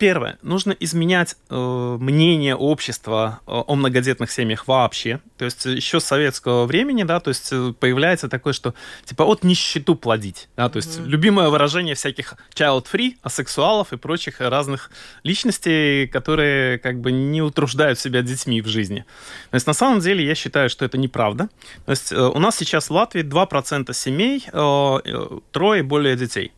Первое. 0.00 0.38
Нужно 0.40 0.74
изменять 0.80 1.36
э, 1.50 1.96
мнение 2.00 2.56
общества 2.56 3.40
э, 3.46 3.50
о 3.50 3.74
многодетных 3.74 4.30
семьях 4.30 4.66
вообще. 4.66 5.20
То 5.36 5.44
есть 5.44 5.66
еще 5.66 6.00
с 6.00 6.04
советского 6.04 6.64
времени, 6.64 7.02
да, 7.02 7.20
то 7.20 7.28
есть 7.28 7.50
э, 7.52 7.74
появляется 7.78 8.30
такое, 8.30 8.54
что 8.54 8.74
типа 9.04 9.24
от 9.24 9.44
нищету 9.44 9.94
плодить. 9.94 10.48
Да, 10.56 10.70
то 10.70 10.78
есть 10.78 10.98
mm-hmm. 10.98 11.06
любимое 11.06 11.50
выражение 11.50 11.94
всяких 11.94 12.36
child-free, 12.54 13.16
асексуалов 13.22 13.92
и 13.92 13.98
прочих 13.98 14.40
разных 14.40 14.90
личностей, 15.22 16.06
которые 16.06 16.78
как 16.78 16.98
бы 17.02 17.12
не 17.12 17.42
утруждают 17.42 17.98
себя 17.98 18.22
детьми 18.22 18.62
в 18.62 18.68
жизни. 18.68 19.04
То 19.50 19.56
есть 19.56 19.66
на 19.66 19.74
самом 19.74 20.00
деле 20.00 20.24
я 20.24 20.34
считаю, 20.34 20.70
что 20.70 20.86
это 20.86 20.96
неправда. 20.96 21.50
То 21.84 21.90
есть 21.90 22.10
э, 22.10 22.18
у 22.18 22.38
нас 22.38 22.56
сейчас 22.56 22.88
в 22.88 22.94
Латвии 22.94 23.22
2% 23.22 23.92
семей, 23.92 24.46
э, 24.50 24.98
э, 25.04 25.38
трое 25.52 25.80
и 25.80 25.82
более 25.82 26.16
детей. 26.16 26.52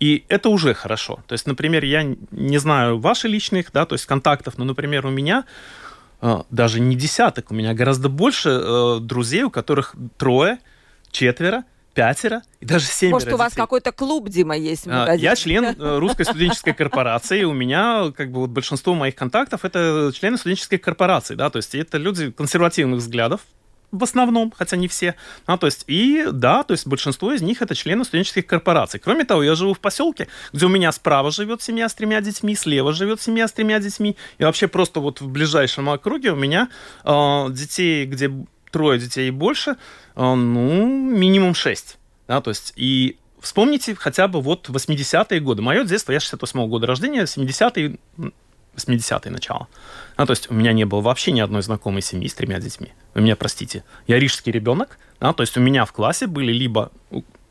И 0.00 0.24
это 0.28 0.48
уже 0.48 0.72
хорошо. 0.72 1.20
То 1.26 1.34
есть, 1.34 1.46
например, 1.46 1.84
я 1.84 2.02
не 2.30 2.58
знаю 2.58 2.98
ваши 2.98 3.28
личных, 3.28 3.70
да, 3.70 3.84
то 3.84 3.94
есть 3.94 4.06
контактов, 4.06 4.56
но, 4.56 4.64
например, 4.64 5.06
у 5.06 5.10
меня 5.10 5.44
э, 6.22 6.42
даже 6.50 6.80
не 6.80 6.96
десяток, 6.96 7.50
у 7.50 7.54
меня 7.54 7.74
гораздо 7.74 8.08
больше 8.08 8.48
э, 8.48 8.98
друзей, 9.00 9.42
у 9.42 9.50
которых 9.50 9.94
трое, 10.16 10.58
четверо, 11.10 11.64
пятеро 11.92 12.42
и 12.60 12.64
даже 12.64 12.86
семеро 12.86 13.16
Может, 13.16 13.32
у 13.34 13.36
вас 13.36 13.52
какой-то 13.52 13.92
клуб, 13.92 14.30
Дима, 14.30 14.56
есть? 14.56 14.86
А, 14.88 15.12
я 15.12 15.36
член 15.36 15.64
э, 15.64 15.98
русской 15.98 16.24
студенческой 16.24 16.72
корпорации, 16.72 17.44
у 17.44 17.52
меня 17.52 18.10
как 18.16 18.30
бы 18.30 18.40
вот 18.40 18.50
большинство 18.50 18.94
моих 18.94 19.14
контактов 19.14 19.66
это 19.66 20.12
члены 20.14 20.38
студенческой 20.38 20.78
корпорации, 20.78 21.34
да, 21.34 21.50
то 21.50 21.58
есть 21.58 21.74
это 21.74 21.98
люди 21.98 22.30
консервативных 22.30 23.00
взглядов, 23.00 23.42
в 23.92 24.04
основном, 24.04 24.52
хотя 24.56 24.76
не 24.76 24.88
все. 24.88 25.14
А, 25.46 25.58
то 25.58 25.66
есть, 25.66 25.84
и 25.86 26.26
да, 26.32 26.62
то 26.62 26.72
есть 26.72 26.86
большинство 26.86 27.32
из 27.32 27.42
них 27.42 27.62
это 27.62 27.74
члены 27.74 28.04
студенческих 28.04 28.46
корпораций. 28.46 29.00
Кроме 29.00 29.24
того, 29.24 29.42
я 29.42 29.54
живу 29.54 29.74
в 29.74 29.80
поселке, 29.80 30.28
где 30.52 30.66
у 30.66 30.68
меня 30.68 30.92
справа 30.92 31.30
живет 31.30 31.62
семья 31.62 31.88
с 31.88 31.94
тремя 31.94 32.20
детьми, 32.20 32.54
слева 32.54 32.92
живет 32.92 33.20
семья 33.20 33.48
с 33.48 33.52
тремя 33.52 33.78
детьми, 33.80 34.16
и 34.38 34.44
вообще 34.44 34.68
просто 34.68 35.00
вот 35.00 35.20
в 35.20 35.28
ближайшем 35.28 35.88
округе 35.88 36.32
у 36.32 36.36
меня 36.36 36.68
э, 37.04 37.46
детей, 37.50 38.06
где 38.06 38.30
трое 38.70 39.00
детей 39.00 39.28
и 39.28 39.30
больше, 39.30 39.72
э, 40.16 40.34
ну, 40.34 40.86
минимум 40.86 41.54
шесть. 41.54 41.98
Да, 42.28 42.40
то 42.40 42.50
есть, 42.50 42.72
и 42.76 43.16
вспомните 43.40 43.94
хотя 43.96 44.28
бы 44.28 44.40
вот 44.40 44.68
80-е 44.68 45.40
годы. 45.40 45.62
Мое 45.62 45.84
детство, 45.84 46.12
я 46.12 46.18
68-го 46.18 46.66
года 46.68 46.86
рождения, 46.86 47.22
70-е 47.22 47.98
80-е 48.76 49.30
начало. 49.30 49.68
Ну, 50.20 50.26
то 50.26 50.32
есть 50.32 50.50
у 50.50 50.54
меня 50.54 50.74
не 50.74 50.84
было 50.84 51.00
вообще 51.00 51.32
ни 51.32 51.40
одной 51.40 51.62
знакомой 51.62 52.02
семьи 52.02 52.28
с 52.28 52.34
тремя 52.34 52.58
детьми. 52.60 52.92
Вы 53.14 53.22
меня 53.22 53.36
простите. 53.36 53.84
Я 54.06 54.18
рижский 54.18 54.52
ребенок, 54.52 54.98
да, 55.18 55.32
то 55.32 55.42
есть 55.42 55.56
у 55.56 55.60
меня 55.60 55.86
в 55.86 55.92
классе 55.92 56.26
были 56.26 56.52
либо 56.52 56.92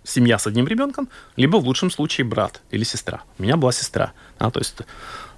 семья 0.04 0.38
с 0.38 0.46
одним 0.46 0.68
ребенком, 0.68 1.10
либо 1.36 1.58
в 1.58 1.66
лучшем 1.66 1.90
случае 1.90 2.26
брат 2.26 2.62
или 2.70 2.84
сестра. 2.84 3.24
У 3.40 3.42
меня 3.42 3.58
была 3.58 3.72
сестра. 3.72 4.14
Да, 4.38 4.52
то 4.52 4.60
есть, 4.60 4.76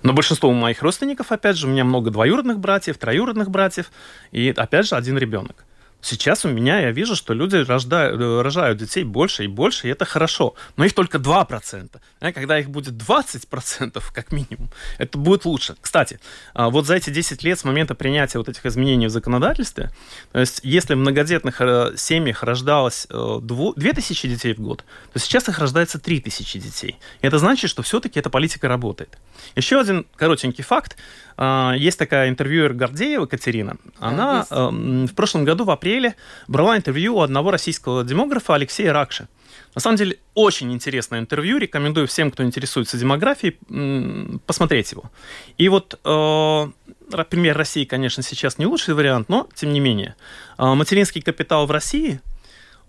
но 0.04 0.12
большинство 0.12 0.50
у 0.50 0.54
моих 0.54 0.82
родственников, 0.82 1.32
опять 1.32 1.56
же, 1.56 1.67
у 1.67 1.70
меня 1.70 1.86
много 1.86 2.12
двоюродных 2.12 2.60
братьев, 2.60 2.98
троюродных 2.98 3.50
братьев, 3.50 3.94
и 4.34 4.50
опять 4.50 4.89
же 4.89 4.98
один 4.98 5.17
ребенок. 5.17 5.63
Сейчас 6.02 6.46
у 6.46 6.50
меня 6.50 6.80
я 6.80 6.92
вижу, 6.92 7.16
что 7.16 7.34
люди 7.34 7.58
рождают, 7.58 8.20
э, 8.20 8.42
рожают 8.42 8.80
детей 8.80 9.04
больше 9.04 9.44
и 9.44 9.48
больше, 9.48 9.88
и 9.88 9.92
это 9.92 10.06
хорошо. 10.06 10.56
Но 10.76 10.86
их 10.86 10.94
только 10.94 11.20
2%. 11.20 12.02
А 12.20 12.32
когда 12.32 12.60
их 12.60 12.70
будет 12.70 12.94
20%, 12.96 14.12
как 14.14 14.32
минимум, 14.32 14.70
это 14.98 15.18
будет 15.18 15.46
лучше. 15.46 15.76
Кстати, 15.80 16.20
а, 16.54 16.70
вот 16.70 16.86
за 16.86 16.96
эти 16.96 17.10
10 17.10 17.44
лет 17.44 17.60
с 17.60 17.64
момента 17.64 17.96
принятия 17.96 18.40
вот 18.40 18.50
этих 18.50 18.66
изменений 18.66 19.08
в 19.08 19.12
законодательстве, 19.12 19.92
то 20.32 20.40
есть 20.40 20.62
если 20.64 20.96
в 20.96 20.98
многодетных 20.98 21.62
э, 21.62 21.94
семьях 21.96 22.44
рождалось 22.44 23.08
2000 23.10 24.26
э, 24.26 24.30
детей 24.30 24.54
в 24.54 24.60
год, 24.60 24.84
то 25.14 25.20
сейчас 25.20 25.50
их 25.50 25.60
рождается 25.60 26.00
3000 26.00 26.60
детей. 26.60 26.98
И 27.22 27.28
это 27.28 27.38
значит, 27.38 27.70
что 27.70 27.84
все-таки 27.84 28.20
эта 28.20 28.30
политика 28.30 28.68
работает. 28.68 29.18
Еще 29.56 29.80
один 29.80 30.06
коротенький 30.16 30.64
факт. 30.64 30.98
А, 31.38 31.74
есть 31.78 31.98
такая 32.00 32.30
интервьюер 32.30 32.74
Гордеева 32.74 33.26
Катерина. 33.26 33.78
Она 34.00 34.46
да, 34.50 34.70
в 34.72 35.13
прошлом 35.15 35.46
году 35.46 35.63
в 35.65 35.72
апреле 35.72 36.15
брала 36.48 36.78
интервью 36.78 37.17
у 37.17 37.22
одного 37.22 37.52
российского 37.52 38.04
демографа 38.04 38.56
Алексея 38.56 38.94
Ракши. 38.94 39.28
На 39.76 39.82
самом 39.82 39.98
деле, 39.98 40.17
очень 40.34 40.72
интересное 40.74 41.20
интервью. 41.20 41.58
Рекомендую 41.58 42.08
всем, 42.08 42.32
кто 42.32 42.44
интересуется 42.44 42.98
демографией, 42.98 43.58
посмотреть 44.46 44.91
его. 44.91 45.10
И 45.58 45.70
вот 45.70 46.00
э, 46.04 46.67
пример 47.30 47.58
России, 47.58 47.86
конечно, 47.86 48.22
сейчас 48.22 48.58
не 48.58 48.65
лучший 48.65 48.94
вариант, 48.94 49.30
но 49.30 49.48
тем 49.56 49.72
не 49.72 49.80
менее. 49.80 50.15
Э, 50.58 50.74
материнский 50.74 51.22
капитал 51.22 51.65
в 51.67 51.72
России– 51.72 52.20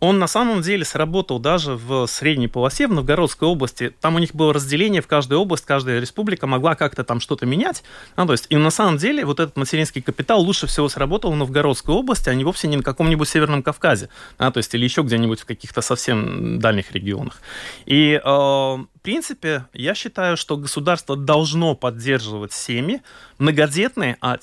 он 0.02 0.18
на 0.18 0.26
самом 0.26 0.62
деле 0.62 0.84
сработал 0.84 1.38
даже 1.38 1.76
в 1.76 2.08
средней 2.08 2.48
полосе, 2.48 2.88
в 2.88 2.92
Новгородской 2.92 3.46
области. 3.46 3.94
Там 4.00 4.16
у 4.16 4.18
них 4.18 4.34
было 4.34 4.52
разделение 4.52 5.00
в 5.00 5.06
каждую 5.06 5.40
область, 5.40 5.64
каждая 5.64 6.00
республика 6.00 6.48
могла 6.48 6.74
как-то 6.74 7.04
там 7.04 7.20
что-то 7.20 7.46
менять. 7.46 7.84
Ну, 8.16 8.26
то 8.26 8.32
есть, 8.32 8.46
и 8.48 8.56
на 8.56 8.70
самом 8.70 8.96
деле 8.96 9.24
вот 9.24 9.38
этот 9.38 9.56
материнский 9.56 10.02
капитал 10.02 10.40
лучше 10.40 10.66
всего 10.66 10.88
сработал 10.88 11.30
в 11.30 11.36
Новгородской 11.36 11.94
области, 11.94 12.28
а 12.28 12.34
не 12.34 12.42
вовсе 12.42 12.66
не 12.66 12.78
на 12.78 12.82
каком-нибудь 12.82 13.28
Северном 13.28 13.62
Кавказе. 13.62 14.08
А, 14.38 14.50
то 14.50 14.58
есть, 14.58 14.74
или 14.74 14.82
еще 14.82 15.02
где-нибудь 15.02 15.38
в 15.38 15.44
каких-то 15.44 15.82
совсем 15.82 16.58
дальних 16.58 16.90
регионах. 16.90 17.40
И, 17.86 18.14
э, 18.14 18.28
в 18.28 18.86
принципе, 19.02 19.66
я 19.72 19.94
считаю, 19.94 20.36
что 20.36 20.56
государство 20.56 21.14
должно 21.14 21.76
поддерживать 21.76 22.52
семьи 22.52 23.02
многодетные, 23.38 24.16
а 24.20 24.36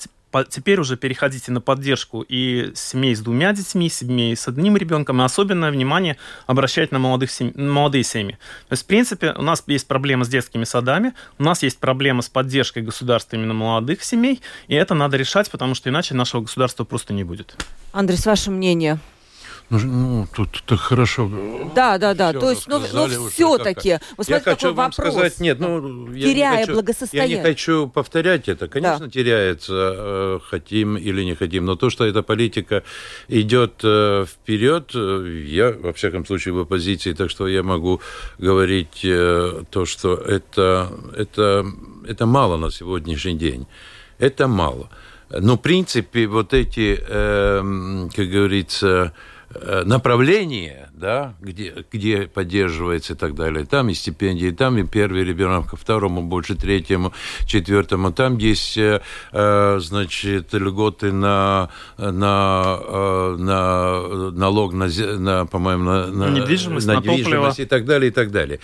теперь 0.48 0.80
уже 0.80 0.96
переходите 0.96 1.52
на 1.52 1.60
поддержку 1.60 2.24
и 2.28 2.72
семей 2.74 3.14
с 3.14 3.20
двумя 3.20 3.52
детьми, 3.52 3.88
семей 3.88 4.36
с 4.36 4.48
одним 4.48 4.76
ребенком, 4.76 5.20
и 5.20 5.24
особенное 5.24 5.70
внимание 5.70 6.16
обращать 6.46 6.92
на 6.92 6.98
молодых 6.98 7.30
семь, 7.30 7.52
молодые 7.54 8.04
семьи. 8.04 8.38
То 8.68 8.72
есть, 8.72 8.84
в 8.84 8.86
принципе, 8.86 9.32
у 9.32 9.42
нас 9.42 9.62
есть 9.66 9.86
проблема 9.86 10.24
с 10.24 10.28
детскими 10.28 10.64
садами, 10.64 11.12
у 11.38 11.42
нас 11.42 11.62
есть 11.62 11.78
проблема 11.78 12.22
с 12.22 12.28
поддержкой 12.28 12.82
государства 12.82 13.36
именно 13.36 13.54
молодых 13.54 14.02
семей, 14.02 14.40
и 14.68 14.74
это 14.74 14.94
надо 14.94 15.16
решать, 15.16 15.50
потому 15.50 15.74
что 15.74 15.90
иначе 15.90 16.14
нашего 16.14 16.42
государства 16.42 16.84
просто 16.84 17.12
не 17.12 17.24
будет. 17.24 17.56
Андрей, 17.92 18.18
ваше 18.24 18.50
мнение? 18.50 18.98
Ну, 19.70 19.78
ну 19.78 20.26
тут 20.34 20.62
так 20.66 20.80
хорошо. 20.80 21.30
Да, 21.76 21.96
да, 21.98 22.12
да. 22.14 22.32
То 22.32 22.50
есть, 22.50 22.66
ну, 22.66 22.80
ну 22.92 23.28
все-таки. 23.28 23.98
Вот 24.16 24.28
я 24.28 24.40
хочу 24.40 24.74
вам 24.74 24.90
вопрос. 24.90 25.14
сказать, 25.14 25.40
нет, 25.40 25.60
ну, 25.60 26.08
теряя 26.12 26.34
я 26.34 26.50
не 26.50 26.62
хочу, 26.62 26.72
благосостояние. 26.72 27.36
Я 27.36 27.42
не 27.42 27.48
хочу 27.48 27.88
повторять 27.88 28.48
это. 28.48 28.66
Конечно, 28.66 29.06
да. 29.06 29.10
теряется, 29.10 29.94
э, 29.96 30.38
хотим 30.42 30.96
или 30.96 31.22
не 31.22 31.36
хотим. 31.36 31.66
Но 31.66 31.76
то, 31.76 31.88
что 31.88 32.04
эта 32.04 32.22
политика 32.22 32.82
идет 33.28 33.74
э, 33.84 34.26
вперед, 34.26 34.90
э, 34.94 35.44
я, 35.46 35.70
во 35.70 35.92
всяком 35.92 36.26
случае, 36.26 36.54
в 36.54 36.58
оппозиции, 36.58 37.12
так 37.12 37.30
что 37.30 37.46
я 37.46 37.62
могу 37.62 38.00
говорить 38.38 39.06
то, 39.70 39.86
что 39.86 40.14
это, 40.16 40.90
это, 41.16 41.64
это 42.08 42.26
мало 42.26 42.56
на 42.56 42.72
сегодняшний 42.72 43.38
день. 43.38 43.66
Это 44.18 44.48
мало. 44.48 44.90
Но, 45.30 45.54
в 45.54 45.60
принципе, 45.60 46.26
вот 46.26 46.54
эти, 46.54 46.96
как 46.96 48.28
говорится, 48.28 48.90
Э, 48.90 49.10
направление, 49.84 50.90
да, 50.94 51.34
где, 51.40 51.84
где 51.90 52.22
поддерживается 52.22 53.14
и 53.14 53.16
так 53.16 53.34
далее. 53.34 53.64
Там 53.64 53.88
и 53.88 53.94
стипендии, 53.94 54.50
там 54.50 54.78
и 54.78 54.84
первый 54.84 55.24
ребенок, 55.24 55.70
ко 55.70 55.76
второму 55.76 56.22
больше, 56.22 56.54
третьему, 56.54 57.12
четвертому. 57.46 58.12
Там 58.12 58.38
есть, 58.38 58.78
э, 58.78 59.00
э 59.32 59.78
значит, 59.80 60.54
льготы 60.54 61.12
на, 61.12 61.70
на, 61.98 62.78
э, 62.80 63.36
на 63.38 64.30
налог 64.30 64.72
на, 64.72 64.88
на 65.18 65.46
по-моему, 65.46 65.84
на, 65.84 66.06
на 66.06 66.30
недвижимость, 66.30 66.86
на, 66.86 66.96
недвижимость 66.96 67.60
и 67.60 67.64
так 67.64 67.84
далее, 67.84 68.10
и 68.10 68.12
так 68.12 68.30
далее. 68.30 68.60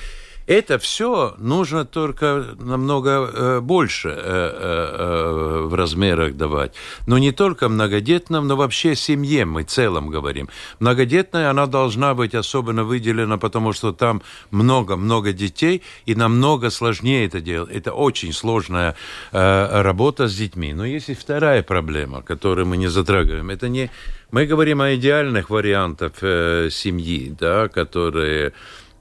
Это 0.47 0.79
все 0.79 1.35
нужно 1.39 1.85
только 1.85 2.45
намного 2.59 3.11
э, 3.11 3.61
больше 3.61 4.11
э, 4.11 4.15
э, 4.17 5.61
в 5.67 5.75
размерах 5.75 6.37
давать. 6.37 6.73
Но 7.07 7.19
не 7.19 7.33
только 7.33 7.69
многодетным, 7.69 8.47
но 8.47 8.57
вообще 8.57 8.95
семье 8.95 9.45
мы 9.45 9.65
целом 9.65 10.09
говорим. 10.09 10.49
Многодетная, 10.79 11.51
она 11.51 11.67
должна 11.67 12.15
быть 12.15 12.35
особенно 12.35 12.85
выделена, 12.85 13.39
потому 13.39 13.73
что 13.73 13.93
там 13.93 14.23
много-много 14.53 15.33
детей, 15.33 15.83
и 16.07 16.15
намного 16.15 16.71
сложнее 16.71 17.27
это 17.27 17.41
делать. 17.41 17.71
Это 17.71 17.93
очень 17.93 18.33
сложная 18.33 18.95
работа 19.33 20.29
с 20.29 20.37
детьми. 20.37 20.73
Но 20.73 20.85
есть 20.85 21.09
и 21.09 21.15
вторая 21.15 21.63
проблема, 21.63 22.23
которую 22.23 22.67
мы 22.67 22.77
не 22.77 22.87
затрагиваем. 22.87 23.51
Это 23.51 23.69
не... 23.69 23.91
Мы 24.31 24.47
говорим 24.47 24.81
о 24.81 24.95
идеальных 24.95 25.51
вариантах 25.51 26.13
семьи, 26.71 27.35
да, 27.39 27.69
которые 27.69 28.53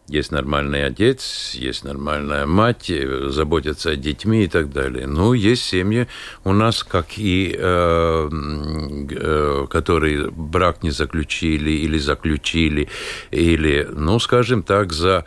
есть 0.08 0.32
нормальный 0.32 0.86
отец, 0.86 1.52
есть 1.56 1.84
нормальная 1.84 2.46
мать, 2.46 2.90
э, 2.90 3.30
заботятся 3.30 3.92
о 3.92 3.96
детьми 3.96 4.44
и 4.44 4.48
так 4.48 4.72
далее. 4.72 5.08
Ну, 5.08 5.34
есть 5.34 5.64
семьи 5.64 6.08
у 6.44 6.54
нас, 6.54 6.84
как 6.84 7.18
и 7.18 7.56
э, 7.58 8.30
э, 8.32 9.68
которые 9.70 10.30
брак 10.30 10.84
не 10.84 10.92
заключили 10.92 11.72
или 11.72 11.98
заключили, 11.98 12.88
или, 13.32 13.88
ну, 13.92 14.20
скажем 14.20 14.62
так, 14.62 14.94
за 14.94 15.26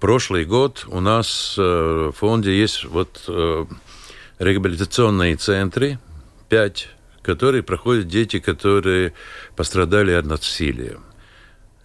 прошлый 0.00 0.44
год 0.44 0.86
у 0.88 1.00
нас 1.00 1.56
э, 1.58 1.62
в 1.62 2.12
фонде 2.12 2.58
есть 2.58 2.84
вот 2.84 3.24
э, 3.28 3.66
реабилитационные 4.38 5.36
центры, 5.36 5.98
пять, 6.48 6.88
которые 7.22 7.62
проходят 7.62 8.06
дети, 8.08 8.38
которые 8.38 9.14
пострадали 9.56 10.12
от 10.12 10.26
насилия. 10.26 10.98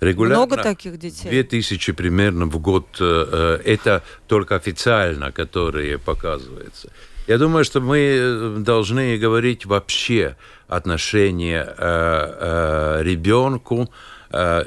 Регулярно 0.03 0.45
Много 0.45 0.57
таких 0.57 0.97
детей? 0.97 1.29
2000 1.29 1.93
примерно 1.93 2.45
в 2.45 2.59
год. 2.59 2.87
Э, 2.99 3.59
э, 3.65 3.73
это 3.73 4.03
только 4.27 4.55
официально, 4.55 5.31
которые 5.31 5.97
показываются. 5.97 6.89
Я 7.27 7.37
думаю, 7.37 7.63
что 7.63 7.79
мы 7.79 7.97
э, 7.97 8.55
должны 8.59 9.17
говорить 9.17 9.65
вообще 9.65 10.35
отношение 10.67 11.63
э, 11.65 11.77
э, 11.77 13.03
ребенку. 13.03 13.89
Э, 14.31 14.63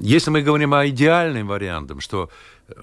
если 0.00 0.30
мы 0.30 0.42
говорим 0.42 0.72
о 0.72 0.86
идеальном 0.86 1.48
варианте, 1.48 1.94
что 2.00 2.30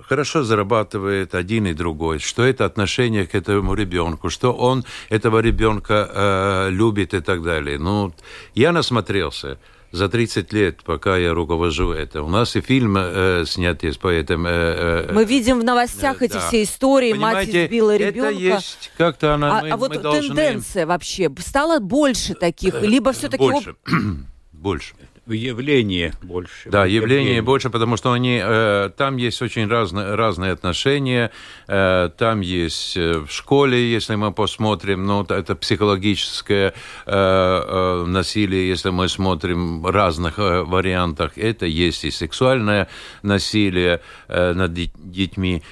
хорошо 0.07 0.43
зарабатывает 0.43 1.33
один 1.35 1.65
и 1.65 1.73
другой, 1.73 2.19
что 2.19 2.43
это 2.43 2.65
отношение 2.65 3.25
к 3.25 3.35
этому 3.35 3.73
ребенку, 3.73 4.29
что 4.29 4.53
он 4.53 4.83
этого 5.09 5.39
ребенка 5.39 6.09
э, 6.13 6.69
любит 6.71 7.13
и 7.13 7.21
так 7.21 7.41
далее. 7.41 7.79
Ну, 7.79 8.13
я 8.55 8.71
насмотрелся 8.71 9.57
за 9.91 10.09
30 10.09 10.53
лет, 10.53 10.83
пока 10.83 11.17
я 11.17 11.33
руковожу 11.33 11.91
это. 11.91 12.23
У 12.23 12.29
нас 12.29 12.55
и 12.55 12.61
фильм 12.61 12.97
э, 12.97 13.45
снят 13.45 13.81
есть 13.83 13.99
по 13.99 14.07
этому. 14.07 14.47
Э, 14.47 15.05
э, 15.09 15.13
мы 15.13 15.25
видим 15.25 15.59
в 15.59 15.63
новостях 15.63 16.21
э, 16.21 16.25
эти 16.25 16.33
да. 16.33 16.47
все 16.47 16.63
истории, 16.63 17.13
Понимаете, 17.13 17.51
мать 17.53 17.65
избила 17.65 17.95
ребенка. 17.95 18.29
Это 18.29 18.39
есть 18.39 18.91
как-то 18.97 19.33
она. 19.33 19.59
А, 19.59 19.61
мы, 19.61 19.69
а 19.69 19.77
вот 19.77 19.95
мы 19.95 20.01
тенденция 20.01 20.85
должны... 20.85 20.85
вообще 20.85 21.31
стало 21.39 21.79
больше 21.79 22.33
таких, 22.33 22.81
либо 22.81 23.13
все-таки 23.13 23.43
больше, 23.43 23.75
больше 24.51 24.95
явление 25.33 26.13
больше. 26.21 26.69
Да, 26.69 26.85
явление, 26.85 27.17
явление 27.19 27.41
больше, 27.41 27.69
потому 27.69 27.97
что 27.97 28.11
они, 28.11 28.39
э, 28.43 28.89
там 28.97 29.17
есть 29.17 29.41
очень 29.41 29.67
разные, 29.67 30.15
разные 30.15 30.51
отношения. 30.51 31.31
Э, 31.67 32.09
там 32.17 32.41
есть 32.41 32.97
э, 32.97 33.19
в 33.19 33.31
школе, 33.31 33.91
если 33.91 34.15
мы 34.15 34.31
посмотрим, 34.31 35.05
ну, 35.05 35.23
это 35.23 35.55
психологическое 35.55 36.73
э, 37.05 37.11
э, 37.13 38.05
насилие, 38.07 38.67
если 38.67 38.89
мы 38.89 39.09
смотрим 39.09 39.81
в 39.81 39.91
разных 39.91 40.39
э, 40.39 40.63
вариантах. 40.63 41.37
Это 41.37 41.65
есть 41.65 42.05
и 42.05 42.11
сексуальное 42.11 42.87
насилие 43.21 44.01
э, 44.27 44.53
над 44.53 44.73
детьми. 44.73 45.63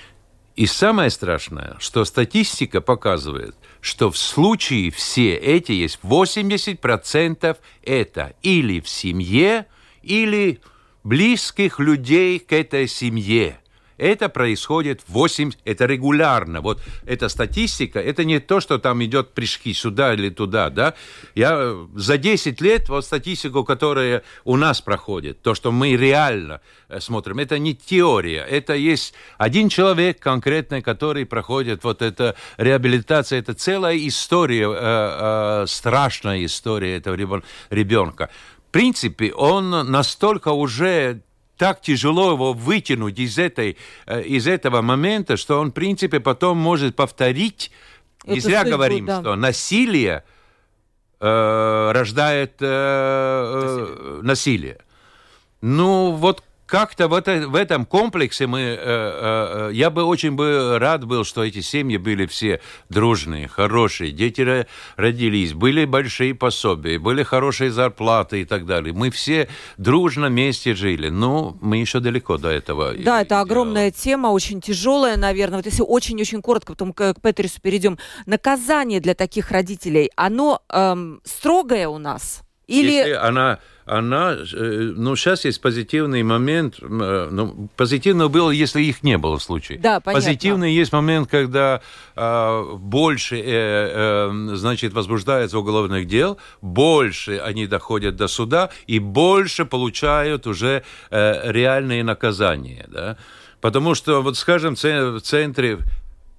И 0.56 0.68
самое 0.68 1.10
страшное, 1.10 1.76
что 1.80 2.06
статистика 2.06 2.80
показывает, 2.80 3.56
что 3.86 4.10
в 4.10 4.18
случае 4.18 4.90
все 4.90 5.36
эти 5.36 5.72
есть 5.72 6.00
80% 6.02 7.58
это 7.84 8.36
или 8.42 8.80
в 8.80 8.90
семье, 8.90 9.68
или 10.02 10.60
близких 11.04 11.80
людей 11.80 12.40
к 12.40 12.52
этой 12.52 12.88
семье. 12.88 13.60
Это 13.98 14.28
происходит 14.30 15.02
8, 15.08 15.52
это 15.64 15.86
регулярно. 15.86 16.62
Вот 16.62 16.82
эта 17.06 17.30
статистика, 17.30 18.00
это 18.00 18.26
не 18.26 18.40
то, 18.40 18.60
что 18.60 18.78
там 18.78 19.04
идет 19.04 19.34
прыжки 19.34 19.74
сюда 19.74 20.14
или 20.14 20.30
туда, 20.30 20.70
да. 20.70 20.96
Я 21.34 21.76
за 21.96 22.18
10 22.18 22.60
лет 22.62 22.90
вот 22.90 23.06
статистику, 23.06 23.64
которая 23.64 24.24
у 24.44 24.58
нас 24.58 24.82
проходит, 24.82 25.42
то, 25.42 25.56
что 25.56 25.72
мы 25.72 25.96
реально 25.96 26.62
э, 26.90 27.00
смотрим, 27.00 27.40
это 27.40 27.58
не 27.58 27.74
теория, 27.74 28.42
это 28.42 28.74
есть 28.74 29.14
один 29.38 29.70
человек 29.70 30.20
конкретный, 30.20 30.82
который 30.82 31.26
проходит 31.26 31.84
вот 31.84 32.02
эта 32.02 32.36
реабилитация, 32.58 33.40
это 33.40 33.54
целая 33.54 33.98
история, 33.98 34.70
э, 34.70 35.64
э, 35.64 35.66
страшная 35.68 36.44
история 36.44 36.98
этого 36.98 37.42
ребенка. 37.70 38.30
В 38.68 38.72
принципе, 38.72 39.32
он 39.32 39.70
настолько 39.70 40.50
уже 40.50 41.22
так 41.58 41.82
тяжело 41.82 42.32
его 42.32 42.54
вытянуть 42.54 43.20
из, 43.20 43.38
этой, 43.38 43.78
э, 44.06 44.24
из 44.24 44.48
этого 44.48 44.82
момента, 44.82 45.38
что 45.38 45.60
он, 45.60 45.72
в 45.72 45.74
принципе, 45.74 46.20
потом 46.20 46.58
может 46.58 46.96
повторить. 46.96 47.72
Не 48.26 48.40
зря 48.40 48.62
судьбу, 48.62 48.78
говорим, 48.78 49.06
да. 49.06 49.22
что 49.22 49.36
насилие 49.36 50.24
э, 51.20 51.92
рождает 51.94 52.56
э, 52.60 52.66
э, 52.66 54.20
насилие. 54.22 54.24
насилие. 54.24 54.78
Ну, 55.62 56.12
вот 56.12 56.44
как-то 56.66 57.08
в, 57.08 57.14
это, 57.14 57.48
в 57.48 57.56
этом 57.56 57.86
комплексе 57.86 58.48
мы, 58.48 58.60
э, 58.60 58.76
э, 58.76 59.70
э, 59.70 59.74
я 59.74 59.90
бы 59.90 60.04
очень 60.04 60.32
бы 60.32 60.78
рад 60.80 61.06
был, 61.06 61.24
что 61.24 61.44
эти 61.44 61.62
семьи 61.62 61.98
были 61.98 62.26
все 62.26 62.60
дружные, 62.90 63.48
хорошие, 63.48 64.12
дети 64.12 64.66
родились, 64.96 65.54
были 65.54 65.86
большие 65.86 66.34
пособия, 66.34 66.98
были 66.98 67.24
хорошие 67.24 67.72
зарплаты 67.72 68.42
и 68.42 68.46
так 68.46 68.66
далее. 68.66 68.94
Мы 68.94 69.12
все 69.12 69.48
дружно 69.78 70.28
вместе 70.28 70.76
жили, 70.76 71.10
но 71.10 71.58
мы 71.62 71.78
еще 71.78 72.00
далеко 72.00 72.38
до 72.38 72.50
этого. 72.50 72.94
Да, 72.98 73.22
это 73.22 73.42
огромная 73.42 73.92
тема, 73.92 74.28
очень 74.28 74.62
тяжелая, 74.62 75.18
наверное. 75.18 75.58
Вот 75.58 75.66
если 75.66 75.84
очень-очень 75.84 76.42
коротко, 76.42 76.74
потом 76.74 76.94
к, 76.94 77.14
к 77.14 77.22
Петрису 77.22 77.62
перейдем. 77.62 77.98
Наказание 78.26 79.00
для 79.00 79.14
таких 79.14 79.52
родителей, 79.52 80.10
оно 80.16 80.62
эм, 80.70 81.22
строгое 81.24 81.88
у 81.88 81.98
нас? 81.98 82.45
Или... 82.68 82.92
Если 82.92 83.12
она 83.12 83.60
она, 83.86 84.34
э, 84.34 84.94
ну, 84.96 85.16
сейчас 85.16 85.46
есть 85.46 85.62
позитивный 85.62 86.24
момент, 86.24 86.78
э, 86.82 87.30
ну, 87.32 87.70
позитивно 87.76 88.30
было, 88.30 88.50
если 88.50 88.82
их 88.82 89.04
не 89.04 89.18
было 89.20 89.38
в 89.38 89.44
случае. 89.44 89.78
Да, 89.78 90.00
понятно. 90.00 90.26
Позитивный 90.26 90.74
есть 90.74 90.92
момент, 90.92 91.30
когда 91.30 91.82
э, 92.16 92.76
больше, 92.78 93.38
э, 93.38 93.44
э, 93.46 94.56
значит, 94.56 94.94
возбуждается 94.94 95.60
уголовных 95.60 96.08
дел, 96.08 96.40
больше 96.62 97.38
они 97.38 97.68
доходят 97.68 98.16
до 98.16 98.28
суда 98.28 98.72
и 98.88 98.98
больше 98.98 99.66
получают 99.66 100.48
уже 100.48 100.84
э, 101.12 101.52
реальные 101.52 102.04
наказания, 102.04 102.86
да. 102.88 103.18
Потому 103.62 103.94
что, 103.94 104.22
вот 104.22 104.36
скажем, 104.38 104.76
в 104.76 105.22
центре 105.22 105.80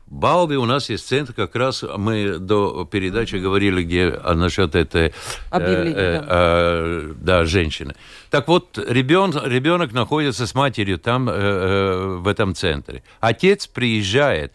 Балби 0.07 0.55
у 0.55 0.67
нас 0.67 0.89
есть 0.89 1.09
центр, 1.09 1.33
как 1.33 1.57
раз 1.57 1.83
мы 1.83 2.39
до 2.39 2.85
передачи 2.85 3.37
говорили, 3.37 3.83
где 3.83 4.09
а, 4.09 4.35
насчет 4.35 4.77
этой 4.77 5.07
э, 5.07 5.13
э. 5.51 6.25
Э, 6.29 7.13
да, 7.21 7.45
женщины. 7.45 7.95
Так 8.31 8.47
вот, 8.47 8.79
ребен, 8.79 9.33
ребенок 9.45 9.93
находится 9.93 10.47
с 10.47 10.55
матерью 10.55 10.99
там, 10.99 11.29
э, 11.29 11.33
э, 11.33 12.17
в 12.19 12.29
этом 12.29 12.55
центре. 12.55 13.03
Отец 13.19 13.67
приезжает, 13.67 14.53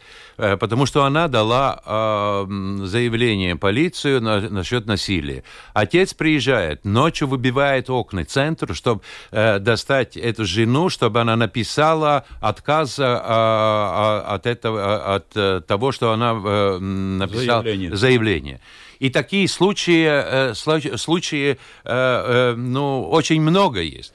потому 0.56 0.88
что 0.88 1.04
она 1.04 1.28
дала 1.28 1.82
э, 1.86 2.46
заявление 2.86 3.56
полицию 3.56 4.22
на, 4.22 4.42
насчет 4.42 4.88
насилия. 4.88 5.44
Отец 5.74 6.16
приезжает, 6.16 6.84
ночью 6.84 7.28
выбивает 7.28 7.90
окна 7.92 8.26
центра, 8.26 8.74
чтобы 8.74 9.02
э, 9.32 9.60
достать 9.60 10.18
эту 10.18 10.46
жену, 10.46 10.90
чтобы 10.90 11.22
она 11.22 11.36
написала 11.36 12.26
отказ 12.40 12.98
э, 12.98 13.04
от, 13.04 14.48
этого, 14.48 15.16
от 15.16 15.28
э, 15.36 15.62
того, 15.68 15.92
что 15.92 16.12
она 16.12 16.32
э, 16.32 16.78
написала 16.80 17.62
заявление. 17.62 17.96
заявление. 17.96 18.62
И 18.98 19.12
такие 19.12 19.48
случаи, 19.48 20.08
э, 20.08 20.54
случаи 20.56 21.52
э, 21.52 21.56
э, 21.86 22.56
ну, 22.56 23.08
очень 23.10 23.42
много 23.42 23.82
есть. 23.82 24.14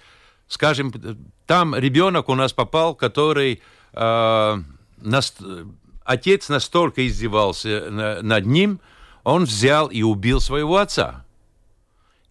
Скажем, 0.48 0.92
там 1.46 1.76
ребенок 1.76 2.28
у 2.28 2.34
нас 2.34 2.52
попал, 2.52 2.94
который 2.94 3.60
отец 6.06 6.48
настолько 6.48 7.06
издевался 7.06 7.90
над 8.22 8.46
ним, 8.46 8.80
он 9.24 9.44
взял 9.44 9.88
и 9.88 10.02
убил 10.02 10.40
своего 10.40 10.78
отца. 10.78 11.25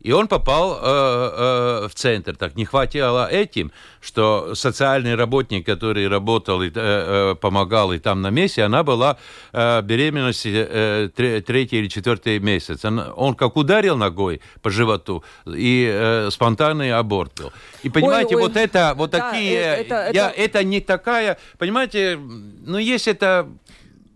И 0.05 0.11
он 0.11 0.27
попал 0.27 0.73
э, 0.73 0.77
э, 0.83 1.87
в 1.87 1.95
центр. 1.95 2.35
Так 2.35 2.55
не 2.55 2.65
хватило 2.65 3.27
этим, 3.27 3.71
что 4.01 4.53
социальный 4.53 5.15
работник, 5.15 5.65
который 5.65 6.07
работал 6.07 6.61
и 6.61 6.67
э, 6.67 6.71
э, 6.75 7.35
помогал 7.41 7.91
и 7.91 7.97
там 7.97 8.21
на 8.21 8.29
месте, 8.29 8.61
она 8.61 8.83
была 8.83 9.17
э, 9.51 9.81
беременности 9.81 10.53
э, 10.53 11.09
третий 11.41 11.79
или 11.79 11.87
четвертый 11.87 12.37
месяц. 12.37 12.85
Он, 12.85 13.01
он 13.15 13.33
как 13.33 13.57
ударил 13.57 13.97
ногой 13.97 14.41
по 14.61 14.69
животу, 14.69 15.23
и 15.47 15.89
э, 15.91 16.29
спонтанный 16.29 16.93
аборт 16.93 17.31
был. 17.41 17.51
И 17.81 17.89
понимаете, 17.89 18.35
ой, 18.35 18.43
ой. 18.43 18.47
вот 18.49 18.57
это, 18.57 18.93
вот 18.95 19.09
да, 19.09 19.31
такие, 19.31 19.59
э, 19.59 19.81
это, 19.81 20.11
я, 20.13 20.29
это... 20.29 20.39
это 20.39 20.63
не 20.63 20.81
такая, 20.81 21.39
понимаете, 21.57 22.19
ну 22.19 22.77
есть 22.77 23.07
это, 23.07 23.49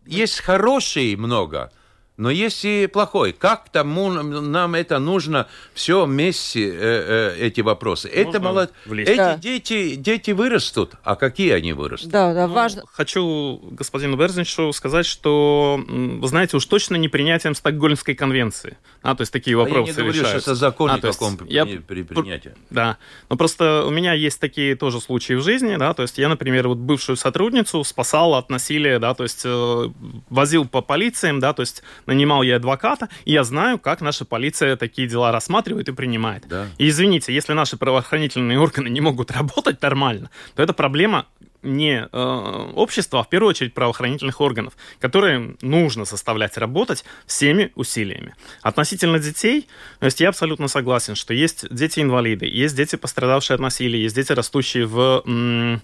есть 0.06 0.39
хорошие 0.41 1.17
много, 1.17 1.71
но 2.19 2.29
есть 2.29 2.65
и 2.65 2.88
плохой. 2.88 3.32
Как 3.32 3.69
тому 3.69 4.12
нам 4.12 4.75
это 4.75 4.99
нужно 4.99 5.47
все 5.73 6.05
вместе, 6.05 6.67
э, 6.67 6.73
э, 6.73 7.47
эти 7.47 7.62
вопросы? 7.62 8.12
Можно 8.13 8.29
это 8.29 8.39
молод... 8.41 8.73
Эти 8.91 9.15
да. 9.15 9.38
дети, 9.38 9.95
дети 9.95 10.32
вырастут, 10.32 10.95
а 11.03 11.15
какие 11.15 11.53
они 11.53 11.71
вырастут? 11.71 12.12
Да, 12.12 12.34
да, 12.34 12.47
ну, 12.47 12.53
важно. 12.53 12.84
Хочу 12.91 13.62
господину 13.71 14.17
Берзинчу 14.17 14.73
сказать, 14.73 15.05
что, 15.05 15.82
вы 15.88 16.27
знаете, 16.27 16.58
уж 16.58 16.65
точно 16.65 16.97
не 16.97 17.08
принятием 17.08 17.55
Стокгольмской 17.55 18.15
конвенции. 18.15 18.77
А, 19.01 19.15
то 19.15 19.21
есть 19.21 19.32
такие 19.32 19.55
вопросы 19.55 19.77
а 19.77 19.86
я 19.86 19.93
не 19.93 19.93
говорю, 19.93 20.12
решаются. 20.12 20.41
что 20.41 20.51
это 20.51 20.60
закон 20.60 20.91
а, 20.91 20.99
каком 20.99 21.39
я... 21.47 21.65
при 21.65 22.03
принятии. 22.03 22.53
Да, 22.69 22.97
но 23.29 23.38
просто 23.38 23.86
у 23.86 23.91
меня 23.91 24.12
есть 24.12 24.41
такие 24.41 24.75
тоже 24.75 24.99
случаи 24.99 25.34
в 25.36 25.41
жизни, 25.41 25.77
да, 25.77 25.93
то 25.93 26.01
есть 26.01 26.17
я, 26.17 26.27
например, 26.27 26.67
вот 26.67 26.79
бывшую 26.79 27.15
сотрудницу 27.15 27.82
спасал 27.86 28.36
от 28.36 28.49
насилия, 28.49 28.99
да, 28.99 29.13
то 29.13 29.23
есть 29.23 29.43
э, 29.45 29.89
возил 30.29 30.67
по 30.67 30.82
полициям, 30.82 31.39
да, 31.39 31.53
то 31.53 31.62
есть 31.62 31.82
нанимал 32.10 32.43
я 32.43 32.58
адвоката, 32.58 33.10
и 33.26 33.32
я 33.32 33.43
знаю, 33.43 33.80
как 33.80 34.02
наша 34.02 34.26
полиция 34.26 34.76
такие 34.76 35.08
дела 35.08 35.32
рассматривает 35.32 35.88
и 35.89 35.93
принимает. 35.93 36.43
Да. 36.48 36.67
И 36.78 36.89
извините, 36.89 37.34
если 37.34 37.54
наши 37.54 37.78
правоохранительные 37.78 38.60
органы 38.60 38.89
не 38.89 39.02
могут 39.02 39.32
работать 39.32 39.82
нормально, 39.82 40.30
то 40.56 40.63
это 40.63 40.74
проблема 40.74 41.26
не 41.62 42.08
э, 42.12 42.72
общества, 42.76 43.19
а 43.19 43.24
в 43.24 43.30
первую 43.30 43.50
очередь 43.50 43.74
правоохранительных 43.74 44.39
органов, 44.39 44.74
которые 45.00 45.56
нужно 45.62 46.06
заставлять 46.06 46.58
работать 46.58 47.04
всеми 47.26 47.72
усилиями. 47.76 48.34
Относительно 48.62 49.19
детей, 49.19 49.67
то 50.00 50.06
есть 50.06 50.22
я 50.22 50.30
абсолютно 50.30 50.67
согласен, 50.67 51.15
что 51.15 51.34
есть 51.34 51.65
дети-инвалиды, 51.69 52.45
есть 52.45 52.76
дети, 52.76 52.95
пострадавшие 52.95 53.56
от 53.56 53.62
насилия, 53.62 54.02
есть 54.02 54.15
дети, 54.15 54.32
растущие 54.32 54.86
в 54.86 55.82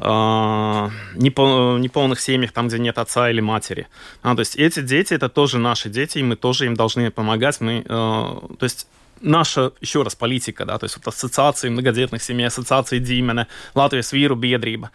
э, 0.00 0.90
неполных 1.16 2.20
семьях, 2.20 2.52
там, 2.52 2.68
где 2.68 2.78
нет 2.78 2.98
отца 2.98 3.30
или 3.30 3.40
матери. 3.40 3.86
А, 4.22 4.34
то 4.34 4.40
есть 4.40 4.56
эти 4.56 4.80
дети, 4.80 5.14
это 5.14 5.28
тоже 5.28 5.58
наши 5.58 5.88
дети, 5.88 6.18
и 6.18 6.22
мы 6.22 6.36
тоже 6.36 6.66
им 6.66 6.74
должны 6.74 7.10
помогать. 7.10 7.60
Мы, 7.60 7.84
э, 7.84 7.84
то 7.88 8.58
есть 8.62 8.86
наша, 9.20 9.72
еще 9.80 10.02
раз, 10.02 10.14
политика, 10.14 10.64
да, 10.64 10.78
то 10.78 10.84
есть 10.84 10.96
вот 10.96 11.06
ассоциации 11.06 11.68
многодетных 11.68 12.22
семей, 12.22 12.46
ассоциации 12.46 12.98
Димена, 12.98 13.46
Латвия 13.74 14.02
Свиру, 14.02 14.36
Бедриба. 14.36 14.90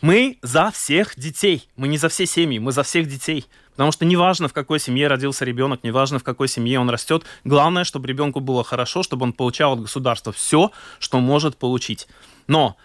Мы 0.00 0.38
за 0.40 0.70
всех 0.70 1.14
детей, 1.18 1.68
мы 1.76 1.86
не 1.86 1.98
за 1.98 2.08
все 2.08 2.24
семьи, 2.24 2.58
мы 2.58 2.72
за 2.72 2.82
всех 2.82 3.06
детей. 3.06 3.44
Потому 3.72 3.92
что 3.92 4.04
неважно, 4.04 4.48
в 4.48 4.52
какой 4.52 4.78
семье 4.78 5.08
родился 5.08 5.44
ребенок, 5.44 5.84
неважно, 5.84 6.18
в 6.18 6.24
какой 6.24 6.48
семье 6.48 6.80
он 6.80 6.90
растет, 6.90 7.24
главное, 7.44 7.84
чтобы 7.84 8.08
ребенку 8.08 8.40
было 8.40 8.64
хорошо, 8.64 9.02
чтобы 9.02 9.24
он 9.24 9.32
получал 9.32 9.74
от 9.74 9.82
государства 9.82 10.32
все, 10.32 10.70
что 10.98 11.20
может 11.20 11.56
получить. 11.56 12.08
Но 12.46 12.76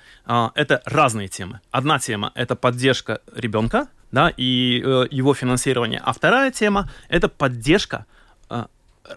это 0.56 0.82
разные 0.86 1.28
темы. 1.28 1.60
Одна 1.72 2.00
тема– 2.00 2.32
это 2.36 2.56
поддержка 2.56 3.22
ребенка, 3.34 3.88
да, 4.12 4.34
и 4.36 4.82
э, 4.84 5.08
его 5.12 5.34
финансирование. 5.34 6.02
А 6.04 6.14
вторая 6.14 6.52
тема– 6.52 6.90
это 7.10 7.30
поддержка 7.30 8.06
э, 8.50 8.66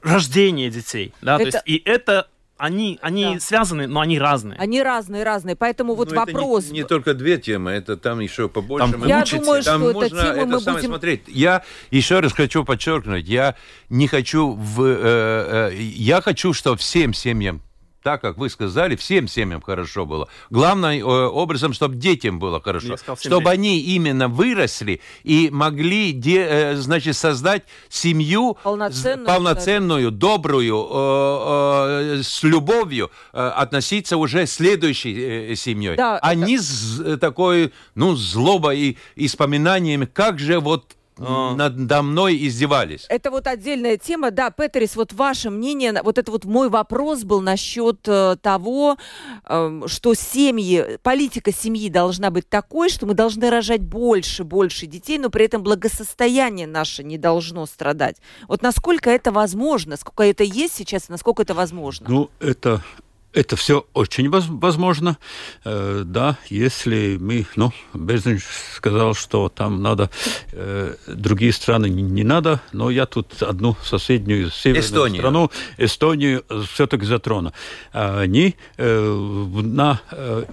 рождения 0.02 0.70
детей, 0.70 1.14
да, 1.22 1.36
это... 1.36 1.50
то 1.50 1.56
есть 1.56 1.62
и 1.66 1.82
это 1.84 2.28
они, 2.58 2.98
они 3.02 3.34
да. 3.34 3.40
связаны, 3.40 3.86
но 3.86 4.00
они 4.00 4.18
разные. 4.18 4.58
Они 4.58 4.82
разные, 4.82 5.22
разные. 5.22 5.54
Поэтому 5.54 5.94
вот 5.94 6.08
но 6.10 6.14
ну, 6.14 6.20
вопрос... 6.20 6.64
Это 6.64 6.72
не, 6.72 6.80
не 6.80 6.84
только 6.84 7.14
две 7.14 7.38
темы, 7.38 7.70
это 7.70 7.96
там 7.96 8.18
еще 8.18 8.48
побольше. 8.48 8.90
Там 8.90 9.06
я 9.06 9.24
думаю, 9.24 9.62
там 9.62 9.80
что 9.80 9.92
можно 9.92 10.04
это 10.04 10.34
тема 10.34 10.46
мы 10.46 10.60
будем... 10.60 10.80
смотреть. 10.80 11.22
Я 11.28 11.62
еще 11.92 12.18
раз 12.18 12.32
хочу 12.32 12.64
подчеркнуть, 12.64 13.28
я 13.28 13.54
не 13.88 14.08
хочу 14.08 14.54
в... 14.54 14.82
Э, 14.82 15.70
э, 15.70 15.76
я 15.76 16.20
хочу, 16.20 16.52
чтобы 16.52 16.78
всем 16.78 17.14
семьям 17.14 17.62
так 18.02 18.20
как 18.20 18.38
вы 18.38 18.48
сказали, 18.48 18.96
всем 18.96 19.28
семьям 19.28 19.60
хорошо 19.60 20.06
было. 20.06 20.28
Главным 20.50 20.90
э, 20.90 21.02
образом, 21.02 21.72
чтобы 21.72 21.96
детям 21.96 22.38
было 22.38 22.60
хорошо. 22.60 22.96
Сказал, 22.96 23.16
чтобы 23.16 23.50
они 23.50 23.80
именно 23.80 24.28
выросли 24.28 25.00
и 25.24 25.50
могли, 25.50 26.12
де, 26.12 26.46
э, 26.48 26.76
значит, 26.76 27.16
создать 27.16 27.64
семью 27.88 28.56
полноценную, 28.62 29.26
полноценную 29.26 30.10
добрую, 30.10 30.88
э, 30.90 32.18
э, 32.18 32.22
с 32.22 32.42
любовью 32.42 33.10
э, 33.32 33.48
относиться 33.48 34.16
уже 34.16 34.46
следующей 34.46 35.52
э, 35.52 35.54
семьей. 35.56 35.96
Да, 35.96 36.18
а 36.18 36.32
это... 36.32 36.40
не 36.40 36.58
с 36.58 37.00
э, 37.00 37.16
такой, 37.16 37.72
ну, 37.94 38.14
злобой 38.14 38.78
и, 38.78 38.98
и 39.16 39.26
вспоминаниями, 39.26 40.04
как 40.04 40.38
же 40.38 40.60
вот 40.60 40.97
а. 41.18 41.54
надо 41.54 42.02
мной 42.02 42.36
издевались. 42.46 43.06
Это 43.08 43.30
вот 43.30 43.46
отдельная 43.46 43.96
тема. 43.96 44.30
Да, 44.30 44.50
Петерис, 44.50 44.96
вот 44.96 45.12
ваше 45.12 45.50
мнение, 45.50 46.00
вот 46.02 46.18
это 46.18 46.30
вот 46.30 46.44
мой 46.44 46.68
вопрос 46.68 47.24
был 47.24 47.40
насчет 47.40 48.00
э, 48.06 48.36
того, 48.40 48.96
э, 49.44 49.80
что 49.86 50.14
семьи, 50.14 50.98
политика 51.02 51.52
семьи 51.52 51.88
должна 51.88 52.30
быть 52.30 52.48
такой, 52.48 52.88
что 52.88 53.06
мы 53.06 53.14
должны 53.14 53.50
рожать 53.50 53.82
больше, 53.82 54.44
больше 54.44 54.86
детей, 54.86 55.18
но 55.18 55.30
при 55.30 55.44
этом 55.44 55.62
благосостояние 55.62 56.66
наше 56.66 57.02
не 57.04 57.18
должно 57.18 57.66
страдать. 57.66 58.16
Вот 58.46 58.62
насколько 58.62 59.10
это 59.10 59.32
возможно, 59.32 59.96
сколько 59.96 60.22
это 60.22 60.44
есть 60.44 60.74
сейчас, 60.74 61.08
насколько 61.08 61.42
это 61.42 61.54
возможно? 61.54 62.06
Ну, 62.08 62.30
это 62.40 62.82
это 63.32 63.56
все 63.56 63.86
очень 63.92 64.30
возможно, 64.30 65.18
э, 65.64 66.02
да, 66.04 66.38
если 66.48 67.18
мы, 67.20 67.46
ну, 67.56 67.72
Безин 67.92 68.40
сказал, 68.74 69.14
что 69.14 69.48
там 69.48 69.82
надо, 69.82 70.10
э, 70.52 70.94
другие 71.06 71.52
страны 71.52 71.88
не, 71.88 72.02
не 72.02 72.24
надо, 72.24 72.60
но 72.72 72.90
я 72.90 73.06
тут 73.06 73.42
одну 73.42 73.76
соседнюю 73.82 74.50
северную 74.50 74.84
Эстонию. 74.84 75.20
страну, 75.20 75.50
Эстонию, 75.76 76.44
все-таки 76.72 77.04
затрону. 77.04 77.52
Они 77.92 78.56
э, 78.76 79.12
на 79.62 80.00
э, 80.10 80.44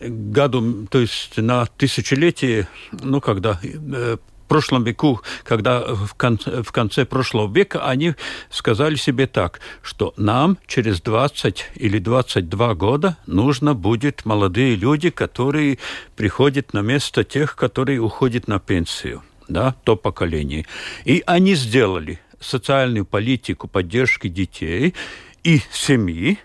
году, 0.00 0.86
то 0.86 0.98
есть 0.98 1.36
на 1.36 1.66
тысячелетие, 1.66 2.68
ну, 2.92 3.20
когда 3.20 3.58
э, 3.62 4.16
прошлом 4.50 4.82
веку, 4.82 5.22
когда 5.44 5.80
в 5.94 6.14
конце, 6.14 6.62
в 6.62 6.72
конце 6.72 7.04
прошлого 7.04 7.54
века 7.54 7.86
они 7.86 8.14
сказали 8.50 8.96
себе 8.96 9.28
так, 9.28 9.60
что 9.80 10.12
нам 10.16 10.58
через 10.66 11.00
20 11.00 11.66
или 11.76 12.00
22 12.00 12.74
года 12.74 13.16
нужно 13.26 13.74
будет 13.74 14.24
молодые 14.24 14.74
люди, 14.74 15.10
которые 15.10 15.78
приходят 16.16 16.74
на 16.74 16.80
место 16.80 17.22
тех, 17.22 17.54
которые 17.54 18.00
уходят 18.00 18.48
на 18.48 18.58
пенсию, 18.58 19.22
да, 19.48 19.76
то 19.84 19.94
поколение. 19.94 20.66
И 21.04 21.22
они 21.26 21.54
сделали 21.54 22.18
социальную 22.40 23.04
политику 23.04 23.68
поддержки 23.68 24.26
детей 24.26 24.94
и 25.42 25.60
семьи, 25.72 26.38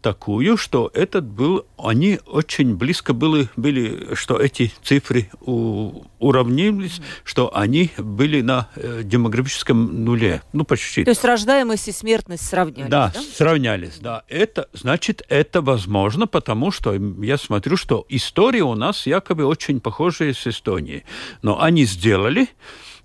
такую, 0.00 0.58
что 0.58 0.90
этот 0.92 1.24
был, 1.24 1.66
они 1.78 2.20
очень 2.26 2.76
близко 2.76 3.14
были, 3.14 3.48
были 3.56 4.14
что 4.14 4.38
эти 4.38 4.70
цифры 4.82 5.30
у, 5.40 6.04
уравнились, 6.18 7.00
что 7.24 7.56
они 7.56 7.90
были 7.96 8.42
на 8.42 8.68
э, 8.76 9.00
демографическом 9.02 10.04
нуле, 10.04 10.42
ну 10.52 10.64
почти. 10.64 11.04
То 11.04 11.10
есть 11.10 11.24
рождаемость 11.24 11.88
и 11.88 11.92
смертность 11.92 12.46
сравнялись, 12.46 12.90
да? 12.90 13.12
Да, 13.14 13.20
сравнялись, 13.34 13.98
да. 13.98 14.24
Это, 14.28 14.68
значит, 14.74 15.22
это 15.30 15.62
возможно, 15.62 16.26
потому 16.26 16.70
что 16.70 16.94
я 16.94 17.38
смотрю, 17.38 17.78
что 17.78 18.04
история 18.10 18.62
у 18.62 18.74
нас 18.74 19.06
якобы 19.06 19.46
очень 19.46 19.80
похожая 19.80 20.34
с 20.34 20.46
Эстонией. 20.46 21.04
Но 21.40 21.62
они 21.62 21.84
сделали, 21.86 22.48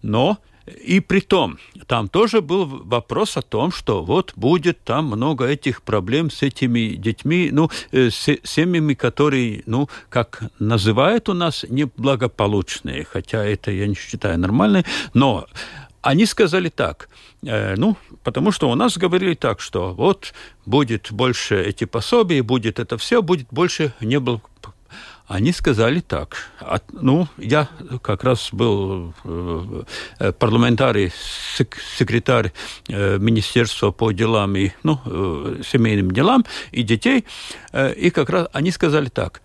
но 0.02 0.40
и 0.86 1.00
при 1.00 1.20
том, 1.20 1.58
там 1.88 2.08
тоже 2.08 2.42
был 2.42 2.66
вопрос 2.66 3.38
о 3.38 3.42
том, 3.42 3.72
что 3.72 4.04
вот 4.04 4.34
будет 4.36 4.84
там 4.84 5.06
много 5.06 5.46
этих 5.46 5.82
проблем 5.82 6.30
с 6.30 6.42
этими 6.44 6.96
детьми, 6.96 7.50
ну, 7.52 7.70
э, 7.92 8.10
с 8.10 8.38
семьями, 8.44 8.94
которые, 8.94 9.64
ну, 9.66 9.90
как 10.10 10.44
называют 10.60 11.30
у 11.30 11.34
нас, 11.34 11.66
неблагополучные, 11.70 13.06
хотя 13.06 13.44
это 13.44 13.72
я 13.72 13.88
не 13.88 13.96
считаю 13.96 14.40
нормальной, 14.40 14.86
но 15.14 15.46
они 16.02 16.26
сказали 16.26 16.70
так, 16.70 17.10
э, 17.44 17.76
ну, 17.76 17.98
потому 18.24 18.52
что 18.52 18.70
у 18.70 18.76
нас 18.76 18.98
говорили 18.98 19.34
так, 19.36 19.60
что 19.60 19.94
вот 19.94 20.34
будет 20.66 21.12
больше 21.12 21.62
эти 21.62 21.86
пособия, 21.86 22.42
будет 22.42 22.80
это 22.80 22.98
все, 22.98 23.22
будет 23.22 23.48
больше 23.52 23.94
неблагополучных 24.00 24.49
они 25.30 25.52
сказали 25.52 26.00
так. 26.00 26.38
От, 26.60 26.84
ну, 26.92 27.28
я 27.38 27.70
как 28.02 28.24
раз 28.24 28.50
был 28.52 29.14
э, 29.24 29.84
э 30.20 30.32
парламентарий, 30.32 31.12
сек, 31.56 31.78
секретарь 31.98 32.52
э, 32.88 33.20
Министерства 33.20 33.92
по 33.92 34.12
делам 34.12 34.56
и 34.56 34.72
ну, 34.84 35.00
э, 35.06 35.62
семейным 35.64 36.12
делам 36.12 36.46
и 36.72 36.82
детей, 36.82 37.26
э, 37.74 37.94
и 37.94 38.10
как 38.10 38.30
раз 38.30 38.48
они 38.54 38.72
сказали 38.72 39.10
так. 39.10 39.42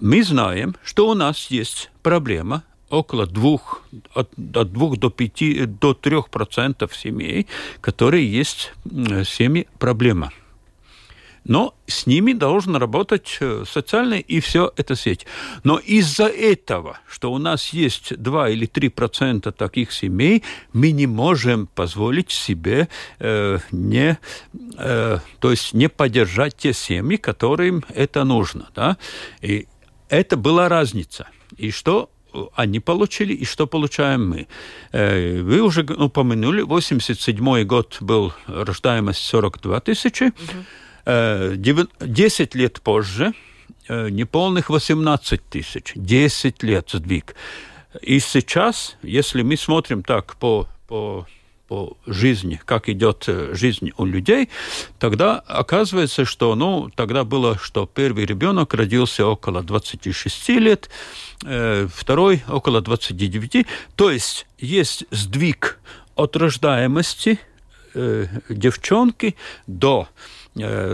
Мы 0.00 0.22
знаем, 0.22 0.76
что 0.84 1.08
у 1.08 1.14
нас 1.14 1.50
есть 1.50 1.90
проблема 2.02 2.62
около 2.88 3.26
двух, 3.26 3.82
от, 4.14 4.30
от 4.54 4.72
двух 4.72 4.96
до 4.96 5.10
пяти, 5.10 5.66
до 5.66 5.92
трех 5.92 6.30
процентов 6.30 6.96
семей, 6.96 7.48
которые 7.80 8.30
есть 8.30 8.72
семьи 9.24 9.66
проблема 9.78 10.30
но 11.48 11.74
с 11.86 12.06
ними 12.06 12.32
должен 12.32 12.76
работать 12.76 13.38
э, 13.40 13.64
социальная 13.70 14.18
и 14.18 14.40
все 14.40 14.72
это 14.76 14.96
сеть. 14.96 15.26
Но 15.64 15.78
из-за 15.78 16.26
этого, 16.26 16.98
что 17.08 17.32
у 17.32 17.38
нас 17.38 17.68
есть 17.68 18.16
2 18.16 18.50
или 18.50 18.66
3 18.66 18.88
процента 18.88 19.52
таких 19.52 19.92
семей, 19.92 20.42
мы 20.72 20.90
не 20.90 21.06
можем 21.06 21.68
позволить 21.68 22.30
себе 22.30 22.88
э, 23.20 23.58
не, 23.70 24.18
э, 24.78 25.18
то 25.38 25.50
есть 25.50 25.72
не 25.72 25.88
поддержать 25.88 26.56
те 26.56 26.72
семьи, 26.72 27.16
которым 27.16 27.84
это 27.94 28.24
нужно. 28.24 28.68
Да? 28.74 28.96
И 29.40 29.68
это 30.08 30.36
была 30.36 30.68
разница. 30.68 31.28
И 31.56 31.70
что 31.70 32.10
они 32.54 32.80
получили 32.80 33.32
и 33.32 33.44
что 33.44 33.66
получаем 33.66 34.28
мы. 34.28 34.46
Э, 34.92 35.40
вы 35.40 35.60
уже 35.60 35.82
упомянули, 35.82 36.62
87 36.62 37.64
год 37.64 37.98
был 38.00 38.32
рождаемость 38.46 39.20
42 39.20 39.80
тысячи. 39.80 40.24
Угу. 40.24 40.64
10 41.06 41.08
э, 41.08 42.58
лет 42.58 42.80
позже, 42.80 43.32
э, 43.88 44.10
неполных 44.10 44.70
18 44.70 45.40
тысяч, 45.48 45.92
10 45.94 46.62
лет 46.64 46.90
сдвиг. 46.92 47.36
И 48.02 48.18
сейчас, 48.18 48.96
если 49.02 49.42
мы 49.42 49.56
смотрим 49.56 50.02
так 50.02 50.36
по, 50.36 50.68
по 50.88 51.26
по 51.68 51.96
жизни, 52.06 52.60
как 52.64 52.88
идет 52.88 53.24
э, 53.26 53.52
жизнь 53.52 53.90
у 53.96 54.04
людей, 54.04 54.50
тогда 55.00 55.40
оказывается, 55.40 56.24
что, 56.24 56.54
ну, 56.54 56.90
тогда 56.94 57.24
было, 57.24 57.58
что 57.58 57.90
первый 57.92 58.24
ребенок 58.24 58.72
родился 58.72 59.26
около 59.26 59.64
26 59.64 60.48
лет, 60.50 60.88
второй 61.40 62.44
около 62.46 62.80
29, 62.82 63.66
то 63.96 64.12
есть 64.12 64.46
есть 64.58 65.06
сдвиг 65.10 65.80
от 66.14 66.36
рождаемости 66.36 67.40
девчонки 68.48 69.34
до 69.66 70.08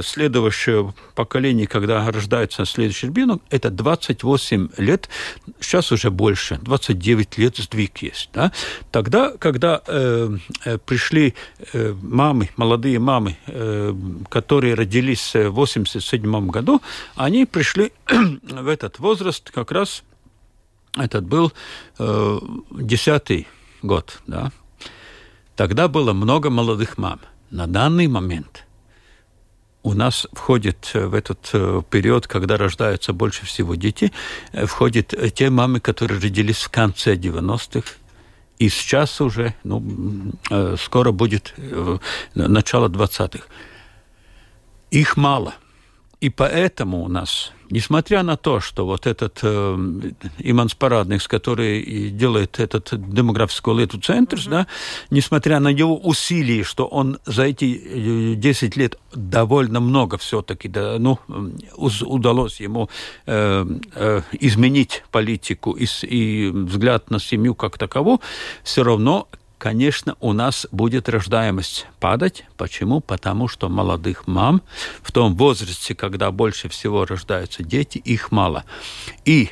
следующее 0.03 0.93
поколение, 1.15 1.67
когда 1.67 2.11
рождается 2.11 2.65
следующий 2.65 3.07
ребенок, 3.07 3.43
это 3.51 3.71
28 3.71 4.69
лет, 4.79 5.09
сейчас 5.61 5.93
уже 5.93 6.11
больше, 6.11 6.59
29 6.63 7.39
лет 7.39 7.57
сдвиг 7.57 7.99
есть. 7.99 8.31
Да? 8.33 8.53
Тогда, 8.91 9.33
когда 9.39 9.81
э, 9.87 10.37
э 10.65 10.79
пришли 10.79 11.35
э, 11.73 11.95
мамы, 12.03 12.51
молодые 12.57 12.99
мамы, 12.99 13.37
э, 13.47 13.95
которые 14.29 14.75
родились 14.75 15.35
в 15.35 15.51
87 15.51 16.49
году, 16.49 16.83
они 17.15 17.47
пришли 17.47 17.93
в 18.09 18.69
этот 18.69 18.99
возраст 18.99 19.51
как 19.51 19.71
раз, 19.71 20.03
этот 20.97 21.25
был 21.25 21.53
э, 21.99 22.39
10 22.71 23.47
год. 23.83 24.21
Да? 24.27 24.51
Тогда 25.55 25.89
было 25.89 26.13
много 26.13 26.51
молодых 26.51 26.99
мам. 26.99 27.21
На 27.51 27.67
данный 27.67 28.09
момент– 28.09 28.67
у 29.83 29.95
нас 29.95 30.27
входит 30.33 30.91
э, 30.95 31.07
в 31.07 31.15
этот 31.15 31.51
э, 31.53 31.83
период, 31.91 32.27
когда 32.27 32.57
рождаются 32.57 33.13
больше 33.13 33.47
всего 33.47 33.75
дети, 33.75 34.13
э, 34.53 34.67
входят 34.67 35.15
те 35.35 35.51
мамы, 35.51 35.81
которые 35.81 36.21
родились 36.21 36.63
в 36.63 36.71
конце 36.71 37.17
90-х, 37.17 37.97
и 38.59 38.69
сейчас 38.69 39.21
уже, 39.21 39.55
ну, 39.65 39.83
скоро 40.79 41.11
будет 41.11 41.53
начало 42.35 42.89
20-х. 42.89 43.45
Их 44.93 45.17
мало. 45.17 45.55
И 46.23 46.31
поэтому 46.31 47.03
у 47.03 47.09
нас 47.09 47.53
несмотря 47.73 48.23
на 48.23 48.37
то, 48.37 48.61
что 48.61 48.87
вот 48.87 49.07
этот 49.07 49.41
э, 49.43 50.03
Иманс 50.39 50.75
Парадникс, 50.75 51.27
который 51.27 52.11
делает 52.11 52.61
этот 52.61 52.91
демографский 52.93 53.73
лету 53.75 53.99
центр, 53.99 54.37
mm-hmm. 54.37 54.51
да, 54.51 54.67
несмотря 55.11 55.59
на 55.59 55.69
его 55.69 55.97
усилия, 55.97 56.65
что 56.65 56.87
он 56.87 57.19
за 57.25 57.45
эти 57.45 58.35
10 58.35 58.77
лет 58.77 58.99
довольно 59.15 59.81
много 59.81 60.19
все-таки, 60.19 60.69
да, 60.69 60.97
ну, 60.99 61.19
удалось 61.77 62.61
ему 62.61 62.91
э, 63.27 63.67
э, 63.95 64.23
изменить 64.33 65.03
политику 65.11 65.73
и, 65.73 65.87
и 66.03 66.51
взгляд 66.53 67.11
на 67.11 67.19
семью 67.19 67.55
как 67.55 67.79
таковую, 67.79 68.21
все 68.63 68.85
равно 68.85 69.29
конечно, 69.63 70.17
у 70.19 70.33
нас 70.33 70.67
будет 70.73 71.09
рождаемость 71.09 71.87
падать. 72.01 72.45
Почему? 72.57 73.01
Потому 73.01 73.47
что 73.47 73.69
молодых 73.69 74.27
мам 74.27 74.61
в 75.03 75.13
том 75.13 75.37
возрасте, 75.37 75.95
когда 75.95 76.33
больше 76.33 76.69
всего 76.69 77.05
рождаются 77.05 77.63
дети, 77.63 77.99
их 77.99 78.33
мало. 78.33 78.65
И 79.25 79.51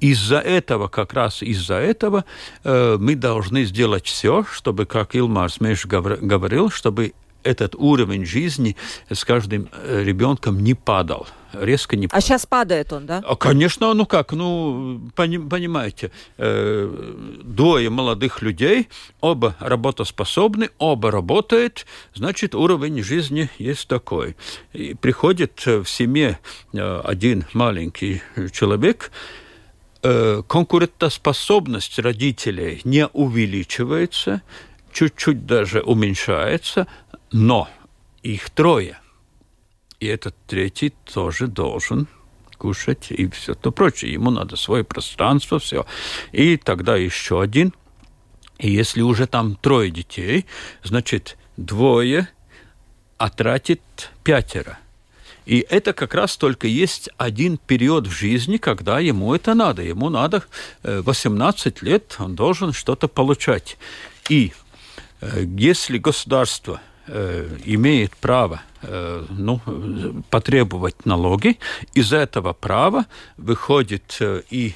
из-за 0.00 0.36
этого, 0.40 0.88
как 0.88 1.14
раз 1.14 1.42
из-за 1.42 1.76
этого, 1.76 2.26
э, 2.62 2.98
мы 3.00 3.14
должны 3.14 3.64
сделать 3.64 4.06
все, 4.06 4.44
чтобы, 4.52 4.84
как 4.84 5.16
Илмар 5.16 5.50
Смеш 5.50 5.86
говорил, 5.86 6.68
чтобы 6.68 7.14
этот 7.42 7.74
уровень 7.74 8.24
жизни 8.24 8.76
с 9.10 9.24
каждым 9.24 9.68
э, 9.72 10.02
ребенком 10.04 10.62
не 10.62 10.74
падал 10.74 11.26
резко 11.52 11.96
не... 11.96 12.08
А 12.10 12.20
сейчас 12.20 12.46
падает 12.46 12.92
он, 12.92 13.06
да? 13.06 13.22
А, 13.26 13.36
конечно, 13.36 13.92
ну 13.94 14.06
как, 14.06 14.32
ну, 14.32 15.00
понимаете, 15.14 16.10
э, 16.36 17.14
двое 17.42 17.90
молодых 17.90 18.42
людей, 18.42 18.88
оба 19.20 19.56
работоспособны, 19.60 20.70
оба 20.78 21.10
работают, 21.10 21.86
значит, 22.14 22.54
уровень 22.54 23.02
жизни 23.02 23.50
есть 23.58 23.88
такой. 23.88 24.36
И 24.72 24.94
приходит 24.94 25.64
в 25.64 25.86
семье 25.86 26.38
э, 26.72 27.00
один 27.04 27.46
маленький 27.52 28.22
человек, 28.52 29.10
э, 30.02 30.42
конкурентоспособность 30.46 31.98
родителей 31.98 32.80
не 32.84 33.06
увеличивается, 33.08 34.42
чуть-чуть 34.92 35.46
даже 35.46 35.80
уменьшается, 35.80 36.86
но 37.32 37.68
их 38.22 38.50
трое. 38.50 38.98
И 40.00 40.06
этот 40.06 40.34
третий 40.46 40.90
тоже 41.12 41.46
должен 41.46 42.08
кушать 42.56 43.10
и 43.10 43.28
все 43.28 43.54
то 43.54 43.70
прочее. 43.70 44.12
Ему 44.12 44.30
надо 44.30 44.56
свое 44.56 44.84
пространство, 44.84 45.58
все. 45.58 45.86
И 46.32 46.56
тогда 46.56 46.96
еще 46.96 47.40
один. 47.40 47.72
И 48.58 48.70
если 48.70 49.02
уже 49.02 49.26
там 49.26 49.56
трое 49.56 49.90
детей, 49.90 50.46
значит, 50.82 51.36
двое, 51.56 52.28
а 53.16 53.30
тратит 53.30 53.80
пятеро. 54.24 54.78
И 55.46 55.64
это 55.70 55.94
как 55.94 56.14
раз 56.14 56.36
только 56.36 56.66
есть 56.66 57.08
один 57.16 57.56
период 57.56 58.06
в 58.06 58.10
жизни, 58.10 58.58
когда 58.58 59.00
ему 59.00 59.34
это 59.34 59.54
надо. 59.54 59.82
Ему 59.82 60.10
надо 60.10 60.44
18 60.82 61.82
э, 61.82 61.86
лет, 61.86 62.16
он 62.18 62.34
должен 62.34 62.72
что-то 62.72 63.08
получать. 63.08 63.78
И 64.28 64.52
э, 65.20 65.44
если 65.56 65.96
государство 65.96 66.82
имеет 67.64 68.16
право 68.16 68.62
ну, 68.82 69.60
потребовать 70.30 71.06
налоги, 71.06 71.58
из 71.94 72.12
этого 72.12 72.52
права 72.52 73.06
выходит 73.36 74.20
и 74.50 74.74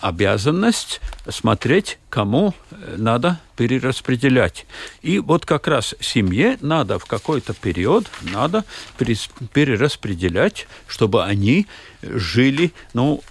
обязанность 0.00 1.00
смотреть, 1.28 1.98
кому 2.08 2.54
надо 2.96 3.40
перераспределять. 3.56 4.66
И 5.02 5.18
вот 5.18 5.44
как 5.44 5.66
раз 5.68 5.94
семье 6.00 6.56
надо 6.60 6.98
в 6.98 7.04
какой-то 7.04 7.52
период 7.52 8.10
надо 8.22 8.64
перераспределять, 8.98 10.66
чтобы 10.86 11.24
они 11.24 11.66
жили, 12.02 12.72
ну, 12.94 13.22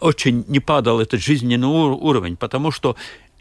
очень 0.00 0.44
не 0.48 0.60
падал 0.60 1.00
этот 1.00 1.20
жизненный 1.20 1.66
уровень, 1.66 2.36
потому 2.36 2.70
что 2.70 2.96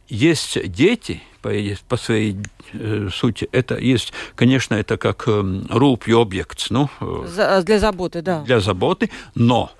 есть 0.10 0.72
дети, 0.72 1.22
по, 1.42 1.52
по 1.88 1.98
своей 1.98 2.38
э, 2.74 3.10
сути, 3.12 3.48
это 3.52 3.78
есть, 3.78 4.14
конечно, 4.36 4.76
это 4.76 4.98
как 4.98 5.28
э, 5.28 5.62
рубь 5.70 6.08
и 6.08 6.14
объект, 6.14 6.68
ну, 6.70 6.90
э, 7.02 7.62
для 7.64 7.80
заботы, 7.80 8.22
да. 8.22 8.42
Для 8.42 8.60
заботы, 8.60 9.10
но 9.36 9.72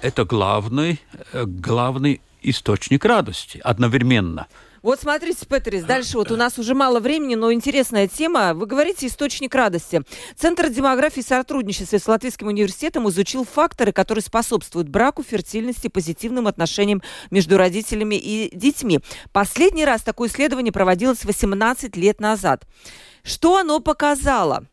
это 0.00 0.24
главный, 0.24 1.00
э, 1.32 1.44
главный 1.46 2.20
источник 2.42 3.04
радости 3.04 3.60
одновременно. 3.64 4.46
Вот 4.84 5.00
смотрите, 5.00 5.46
Петрис, 5.46 5.82
дальше 5.82 6.18
вот 6.18 6.30
у 6.30 6.36
нас 6.36 6.58
уже 6.58 6.74
мало 6.74 7.00
времени, 7.00 7.36
но 7.36 7.50
интересная 7.50 8.06
тема. 8.06 8.52
Вы 8.52 8.66
говорите 8.66 9.06
источник 9.06 9.54
радости. 9.54 10.02
Центр 10.36 10.68
демографии 10.68 11.20
и 11.20 11.22
сотрудничества 11.22 11.96
с 11.96 12.06
Латвийским 12.06 12.48
университетом 12.48 13.08
изучил 13.08 13.46
факторы, 13.46 13.92
которые 13.92 14.22
способствуют 14.22 14.90
браку, 14.90 15.22
фертильности, 15.22 15.88
позитивным 15.88 16.46
отношениям 16.46 17.00
между 17.30 17.56
родителями 17.56 18.16
и 18.16 18.54
детьми. 18.54 19.00
Последний 19.32 19.86
раз 19.86 20.02
такое 20.02 20.28
исследование 20.28 20.70
проводилось 20.70 21.24
18 21.24 21.96
лет 21.96 22.20
назад. 22.20 22.66
Что 23.22 23.56
оно 23.56 23.80
показало? 23.80 24.66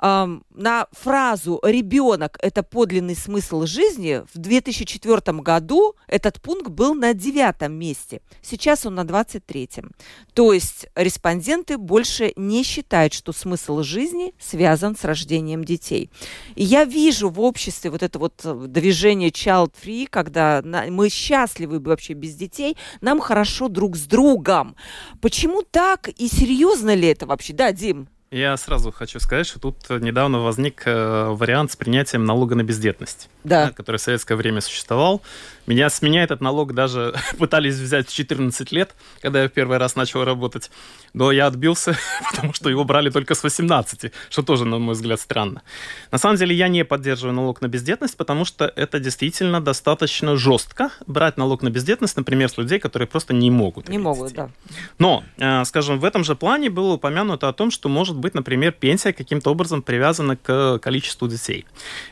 На 0.00 0.86
фразу 0.92 1.60
«ребенок– 1.62 2.38
это 2.42 2.62
подлинный 2.62 3.16
смысл 3.16 3.64
жизни» 3.64 4.22
в 4.34 4.38
2004 4.38 5.38
году 5.38 5.94
этот 6.06 6.40
пункт 6.42 6.68
был 6.68 6.94
на 6.94 7.14
девятом 7.14 7.72
месте. 7.74 8.20
Сейчас 8.42 8.84
он 8.86 8.96
на 8.96 9.02
23-м. 9.02 9.92
То 10.34 10.52
есть 10.52 10.86
респонденты 10.94 11.78
больше 11.78 12.32
не 12.36 12.64
считают, 12.64 13.12
что 13.12 13.32
смысл 13.32 13.82
жизни 13.82 14.34
связан 14.38 14.96
с 14.96 15.04
рождением 15.04 15.64
детей. 15.64 16.10
И 16.54 16.64
я 16.64 16.84
вижу 16.84 17.30
в 17.30 17.40
обществе 17.40 17.90
вот 17.90 18.02
это 18.02 18.18
вот 18.18 18.40
э, 18.44 18.66
движение 18.68 19.30
child-free, 19.30 20.06
когда 20.10 20.62
мы 20.64 21.08
счастливы 21.08 21.80
вообще 21.80 22.14
без 22.14 22.34
детей, 22.34 22.76
нам 23.00 23.20
хорошо 23.20 23.68
друг 23.68 23.96
с 23.96 24.02
другом. 24.02 24.76
Почему 25.20 25.62
так 25.62 26.08
и 26.08 26.28
серьезно 26.28 26.94
ли 26.94 27.08
это 27.08 27.26
вообще? 27.26 27.52
Да, 27.52 27.72
Дим? 27.72 28.08
Я 28.34 28.56
сразу 28.56 28.90
хочу 28.90 29.20
сказать, 29.20 29.46
что 29.46 29.60
тут 29.60 29.88
недавно 29.90 30.40
возник 30.40 30.82
э, 30.86 31.26
вариант 31.28 31.70
с 31.70 31.76
принятием 31.76 32.24
налога 32.24 32.56
на 32.56 32.64
бездетность, 32.64 33.28
да. 33.44 33.70
который 33.70 33.98
в 33.98 34.00
советское 34.00 34.34
время 34.34 34.60
существовал. 34.60 35.22
Меня, 35.68 35.88
с 35.88 36.02
меня 36.02 36.24
этот 36.24 36.40
налог 36.40 36.74
даже 36.74 37.14
пытались 37.38 37.76
взять 37.76 38.08
в 38.08 38.12
14 38.12 38.72
лет, 38.72 38.96
когда 39.22 39.42
я 39.42 39.48
в 39.48 39.52
первый 39.52 39.78
раз 39.78 39.94
начал 39.94 40.24
работать. 40.24 40.72
Но 41.12 41.30
я 41.30 41.46
отбился, 41.46 41.96
потому 42.32 42.52
что 42.54 42.68
его 42.70 42.82
брали 42.82 43.08
только 43.08 43.36
с 43.36 43.44
18, 43.44 44.10
что 44.30 44.42
тоже, 44.42 44.64
на 44.64 44.80
мой 44.80 44.94
взгляд, 44.94 45.20
странно. 45.20 45.62
На 46.10 46.18
самом 46.18 46.36
деле 46.36 46.56
я 46.56 46.66
не 46.66 46.84
поддерживаю 46.84 47.36
налог 47.36 47.60
на 47.60 47.68
бездетность, 47.68 48.16
потому 48.16 48.44
что 48.44 48.64
это 48.64 48.98
действительно 48.98 49.60
достаточно 49.60 50.36
жестко 50.36 50.90
брать 51.06 51.36
налог 51.36 51.62
на 51.62 51.70
бездетность, 51.70 52.16
например, 52.16 52.48
с 52.48 52.58
людей, 52.58 52.80
которые 52.80 53.06
просто 53.06 53.32
не 53.32 53.52
могут. 53.52 53.88
Не 53.88 53.98
могут, 53.98 54.30
детей. 54.30 54.42
да. 54.42 54.50
Но, 54.98 55.22
э, 55.38 55.64
скажем, 55.66 56.00
в 56.00 56.04
этом 56.04 56.24
же 56.24 56.34
плане 56.34 56.68
было 56.68 56.94
упомянуто 56.94 57.48
о 57.48 57.52
том, 57.52 57.70
что 57.70 57.88
может 57.88 58.23
быть, 58.24 58.34
например, 58.34 58.72
пенсия 58.72 59.12
каким-то 59.12 59.50
образом 59.50 59.82
привязана 59.82 60.36
к 60.36 60.78
количеству 60.78 61.28
детей. 61.28 61.64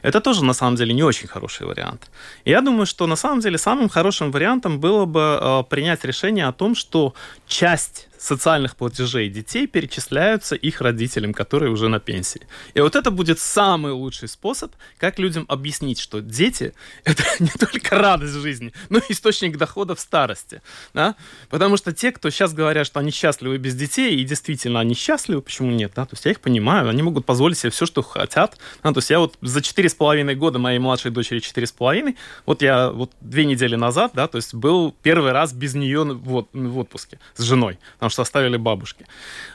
Это 0.03 0.21
тоже, 0.21 0.45
на 0.45 0.55
самом 0.55 0.77
деле, 0.77 0.95
не 0.95 1.03
очень 1.03 1.29
хороший 1.29 1.67
вариант. 1.67 2.11
Я 2.45 2.61
думаю, 2.61 2.87
что 2.87 3.07
на 3.07 3.17
самом 3.17 3.41
деле 3.41 3.59
самым 3.59 3.89
хорошим 3.89 4.31
вариантом 4.31 4.79
было 4.79 5.07
бы 5.07 5.21
э, 5.21 5.63
принять 5.71 6.05
решение 6.05 6.49
о 6.49 6.53
том, 6.53 6.75
что 6.75 7.15
часть 7.47 8.09
социальных 8.23 8.77
платежей 8.77 9.29
детей 9.29 9.67
перечисляются 9.67 10.55
их 10.55 10.81
родителям, 10.81 11.35
которые 11.35 11.73
уже 11.73 11.89
на 11.89 11.99
пенсии. 11.99 12.47
И 12.75 12.81
вот 12.81 12.95
это 12.95 13.11
будет 13.11 13.41
самый 13.41 13.93
лучший 13.93 14.29
способ, 14.29 14.73
как 14.99 15.19
людям 15.19 15.45
объяснить, 15.49 15.99
что 15.99 16.21
дети— 16.21 16.73
это 17.05 17.25
не 17.41 17.51
только 17.51 17.99
радость 17.99 18.35
жизни, 18.35 18.73
но 18.89 18.99
и 18.99 19.13
источник 19.13 19.57
дохода 19.57 19.95
в 19.95 20.01
старости. 20.01 20.63
Да? 20.95 21.17
Потому 21.51 21.77
что 21.77 21.93
те, 21.93 22.13
кто 22.13 22.31
сейчас 22.31 22.55
говорят, 22.55 22.87
что 22.87 23.01
они 23.01 23.11
счастливы 23.11 23.59
без 23.59 23.75
детей, 23.75 24.17
и 24.17 24.25
действительно 24.25 24.79
они 24.79 24.95
счастливы, 24.95 25.43
почему 25.43 25.73
нет? 25.73 25.93
Да? 25.97 26.05
То 26.07 26.15
есть 26.15 26.25
я 26.25 26.31
их 26.31 26.41
понимаю, 26.41 26.89
они 26.89 27.03
могут 27.03 27.27
позволить 27.27 27.59
себе 27.59 27.71
все, 27.71 27.87
что 27.87 28.03
хотят. 28.03 28.59
Да? 28.85 28.93
То 28.93 28.99
есть 28.99 29.11
я 29.11 29.19
вот 29.19 29.37
за 29.41 29.61
четыре 29.63 29.89
с 29.89 29.95
половиной 29.95 30.37
года 30.37 30.61
моей 30.61 30.79
младшей 30.79 31.11
дочери 31.11 31.41
четыре 31.41 31.67
с 31.67 31.73
половиной, 31.73 32.17
вот 32.47 32.63
я 32.63 32.91
вот 32.91 33.11
две 33.21 33.45
недели 33.45 33.75
назад, 33.75 34.13
да, 34.15 34.29
то 34.29 34.37
есть 34.37 34.55
был 34.55 34.95
первый 35.03 35.33
раз 35.33 35.53
без 35.53 35.75
нее 35.75 36.05
в, 36.05 36.47
в 36.53 36.79
отпуске 36.79 37.19
с 37.35 37.43
женой, 37.43 37.79
потому 37.95 38.11
что 38.13 38.23
оставили 38.23 38.57
бабушки. 38.57 39.07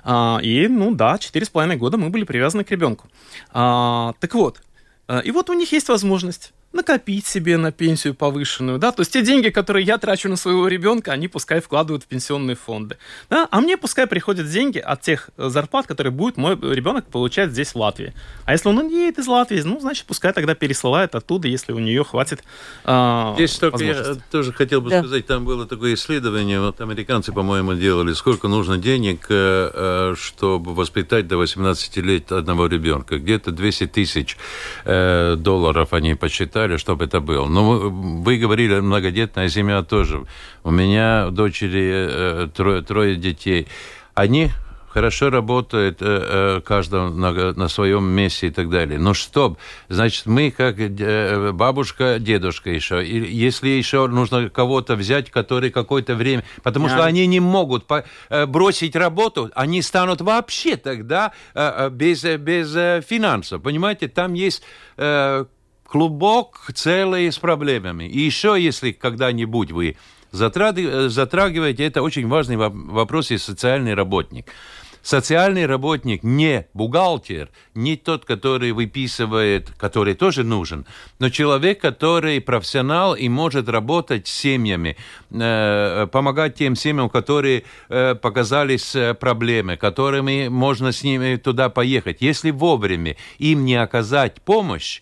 А, 0.04 0.40
и, 0.42 0.68
ну 0.68 0.94
да, 0.94 1.18
четыре 1.18 1.46
с 1.46 1.50
половиной 1.50 1.78
года 1.78 1.98
мы 1.98 2.10
были 2.10 2.26
привязаны 2.26 2.64
к 2.64 2.72
ребенку. 2.72 3.08
А, 3.52 4.14
так 4.20 4.34
вот, 4.34 4.62
а, 5.08 5.20
и 5.20 5.32
вот 5.32 5.50
у 5.50 5.54
них 5.54 5.72
есть 5.72 5.90
возможность 5.90 6.54
накопить 6.74 7.26
себе 7.26 7.58
на 7.58 7.72
пенсию 7.72 8.14
повышенную, 8.14 8.78
да, 8.78 8.92
то 8.92 9.02
есть 9.02 9.14
те 9.14 9.22
деньги, 9.22 9.50
которые 9.50 9.86
я 9.86 9.98
трачу 9.98 10.30
на 10.30 10.36
своего 10.36 10.68
ребенка, 10.68 11.12
они 11.12 11.28
пускай 11.28 11.62
вкладывают 11.62 12.04
в 12.04 12.08
пенсионные 12.08 12.56
фонды, 12.56 12.98
да, 13.30 13.48
а 13.50 13.62
мне 13.62 13.78
пускай 13.78 14.06
приходят 14.06 14.50
деньги 14.50 14.78
от 14.78 15.02
тех 15.02 15.30
э, 15.38 15.50
зарплат, 15.50 15.88
которые 15.88 16.12
будет 16.12 16.38
мой 16.38 16.56
ребенок 16.56 17.06
получать 17.08 17.52
здесь 17.52 17.74
в 17.74 17.78
Латвии. 17.78 18.14
А 18.46 18.52
если 18.52 18.70
он 18.70 18.88
не 18.88 19.06
едет 19.06 19.20
из 19.20 19.28
Латвии, 19.28 19.62
ну, 19.62 19.80
значит, 19.80 20.06
пускай 20.06 20.34
тогда 20.34 20.56
пересылает 20.56 21.16
оттуда, 21.16 21.48
если 21.48 21.72
у 21.72 21.80
нее 21.80 22.04
хватит 22.04 22.44
э, 22.86 23.34
Здесь 23.36 23.58
только 23.58 23.84
я 23.84 24.16
тоже 24.30 24.54
хотел 24.54 24.82
бы 24.82 24.90
да. 24.90 25.00
сказать, 25.00 25.26
там 25.26 25.46
было 25.46 25.66
такое 25.66 25.96
исследование, 25.96 26.60
вот 26.60 26.80
американцы, 26.82 27.32
по-моему, 27.32 27.74
делали, 27.74 28.14
сколько 28.14 28.48
нужно 28.48 28.78
денег, 28.78 29.26
э, 29.30 29.72
э 29.74 30.16
чтобы 30.18 30.74
воспитать 30.74 31.28
до 31.28 31.38
18 31.38 31.98
лет 31.98 32.32
одного 32.32 32.68
ребенка. 32.68 33.18
Где-то 33.18 33.52
200 33.52 33.88
тысяч 33.88 34.38
э, 34.86 35.36
долларов 35.38 35.94
они 35.94 36.16
посчитали, 36.16 36.57
представляю, 36.58 36.80
чтобы 36.80 37.06
это 37.06 37.20
было. 37.20 37.48
Но 37.48 37.90
вы 38.24 38.38
говорили, 38.38 38.80
многодетная 38.80 39.50
семья 39.50 39.84
тоже. 39.84 40.26
У 40.64 40.72
меня 40.72 41.30
дочери 41.30 42.08
э, 42.10 42.48
трое, 42.54 42.82
трое 42.82 43.16
детей. 43.16 43.68
Они 44.16 44.50
хорошо 44.90 45.30
работает 45.30 46.02
э, 46.02 46.06
э, 46.58 46.62
каждый 46.62 47.12
на, 47.12 47.54
на 47.54 47.68
своем 47.68 48.06
месте 48.06 48.48
и 48.48 48.50
так 48.50 48.70
далее. 48.70 48.98
Но 48.98 49.14
что, 49.14 49.58
значит, 49.90 50.26
мы 50.26 50.50
как 50.50 50.80
э, 50.80 51.52
бабушка, 51.52 52.18
дедушка 52.20 52.72
еще, 52.72 53.06
и 53.06 53.32
если 53.32 53.70
еще 53.70 54.08
нужно 54.08 54.50
кого-то 54.50 54.96
взять, 54.96 55.30
который 55.30 55.70
какое-то 55.70 56.16
время, 56.16 56.44
потому 56.64 56.90
что 56.90 57.06
они 57.06 57.28
не 57.28 57.40
могут 57.40 57.86
по, 57.86 58.04
бросить 58.48 58.96
работу, 58.96 59.52
они 59.54 59.84
станут 59.84 60.22
вообще 60.22 60.78
тогда 60.78 61.32
без, 61.92 62.24
без 62.24 63.06
финансов, 63.06 63.62
понимаете, 63.62 64.08
там 64.08 64.34
есть 64.34 64.64
клубок 65.88 66.70
целый 66.74 67.32
с 67.32 67.40
проблемами. 67.40 68.04
И 68.04 68.20
еще, 68.20 68.56
если 68.60 68.92
когда-нибудь 68.92 69.72
вы 69.72 69.98
затрагиваете, 70.32 71.86
это 71.86 72.02
очень 72.02 72.28
важный 72.28 72.58
вопрос 72.58 73.32
и 73.32 73.38
социальный 73.38 73.94
работник. 73.94 74.48
Социальный 75.02 75.66
работник 75.66 76.22
не 76.22 76.68
бухгалтер, 76.74 77.50
не 77.74 77.96
тот, 77.96 78.26
который 78.26 78.74
выписывает, 78.74 79.70
который 79.78 80.16
тоже 80.16 80.44
нужен, 80.44 80.86
но 81.20 81.30
человек, 81.30 81.80
который 81.80 82.42
профессионал 82.42 83.16
и 83.16 83.30
может 83.30 83.70
работать 83.70 84.28
с 84.28 84.32
семьями, 84.32 84.98
э, 85.32 86.08
помогать 86.12 86.56
тем 86.56 86.76
семьям, 86.76 87.10
которые 87.10 87.64
э, 87.88 88.16
показались 88.16 88.96
э, 88.98 89.14
проблемы, 89.14 89.78
которыми 89.78 90.50
можно 90.50 90.92
с 90.92 91.02
ними 91.04 91.38
туда 91.38 91.70
поехать. 91.70 92.18
Если 92.20 92.52
вовремя 92.52 93.16
им 93.38 93.64
не 93.64 93.76
оказать 93.76 94.42
помощь, 94.42 95.02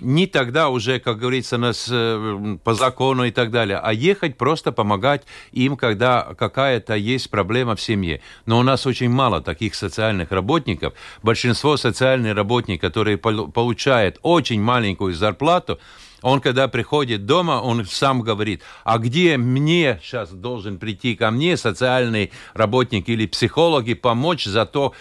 не 0.00 0.26
тогда 0.26 0.68
уже, 0.68 0.98
как 0.98 1.18
говорится, 1.18 1.58
нас 1.58 1.88
э, 1.90 2.58
по 2.62 2.74
закону 2.74 3.24
и 3.24 3.30
так 3.30 3.50
далее, 3.50 3.78
а 3.82 3.92
ехать 3.92 4.36
просто 4.36 4.72
помогать 4.72 5.22
им, 5.52 5.76
когда 5.76 6.34
какая-то 6.38 6.94
есть 6.94 7.30
проблема 7.30 7.76
в 7.76 7.80
семье. 7.80 8.20
Но 8.46 8.58
у 8.58 8.62
нас 8.62 8.86
очень 8.86 9.10
мало 9.10 9.40
таких 9.40 9.74
социальных 9.74 10.30
работников. 10.30 10.94
Большинство 11.22 11.76
социальных 11.76 12.36
работников, 12.36 12.80
которые 12.80 13.18
получают 13.18 14.18
очень 14.22 14.60
маленькую 14.60 15.14
зарплату, 15.14 15.78
он, 16.22 16.40
когда 16.40 16.68
приходит 16.68 17.24
дома, 17.24 17.60
он 17.62 17.86
сам 17.86 18.20
говорит, 18.20 18.62
а 18.84 18.98
где 18.98 19.36
мне 19.36 19.98
сейчас 20.02 20.30
должен 20.30 20.78
прийти 20.78 21.16
ко 21.16 21.30
мне 21.30 21.56
социальный 21.56 22.30
работник 22.52 23.08
или 23.08 23.26
психологи 23.26 23.94
помочь 23.94 24.44
за 24.44 24.66
то, 24.66 24.94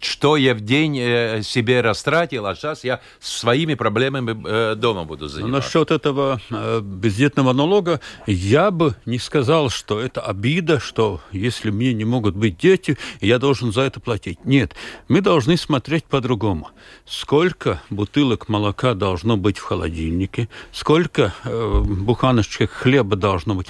что 0.00 0.36
я 0.36 0.54
в 0.54 0.60
день 0.60 0.98
э, 0.98 1.42
себе 1.42 1.80
растратил, 1.80 2.46
а 2.46 2.54
сейчас 2.54 2.84
я 2.84 3.00
своими 3.20 3.74
проблемами 3.74 4.36
э, 4.46 4.74
дома 4.74 5.04
буду 5.04 5.24
ну, 5.24 5.28
заниматься. 5.28 5.56
Насчет 5.56 5.90
этого 5.90 6.40
э, 6.50 6.80
бездетного 6.80 7.52
налога 7.52 8.00
я 8.26 8.70
бы 8.70 8.94
не 9.06 9.18
сказал, 9.18 9.70
что 9.70 10.00
это 10.00 10.20
обида, 10.20 10.78
что 10.78 11.20
если 11.32 11.70
мне 11.70 11.92
не 11.92 12.04
могут 12.04 12.36
быть 12.36 12.56
дети, 12.58 12.96
я 13.20 13.38
должен 13.38 13.72
за 13.72 13.82
это 13.82 14.00
платить. 14.00 14.44
Нет, 14.44 14.74
мы 15.08 15.20
должны 15.20 15.56
смотреть 15.56 16.04
по-другому. 16.04 16.70
Сколько 17.04 17.82
бутылок 17.90 18.48
молока 18.48 18.94
должно 18.94 19.36
быть 19.36 19.58
в 19.58 19.62
холодильнике, 19.62 20.48
сколько 20.72 21.34
э, 21.44 21.82
буханочек 21.84 22.70
хлеба 22.70 23.16
должно 23.16 23.54
быть. 23.54 23.68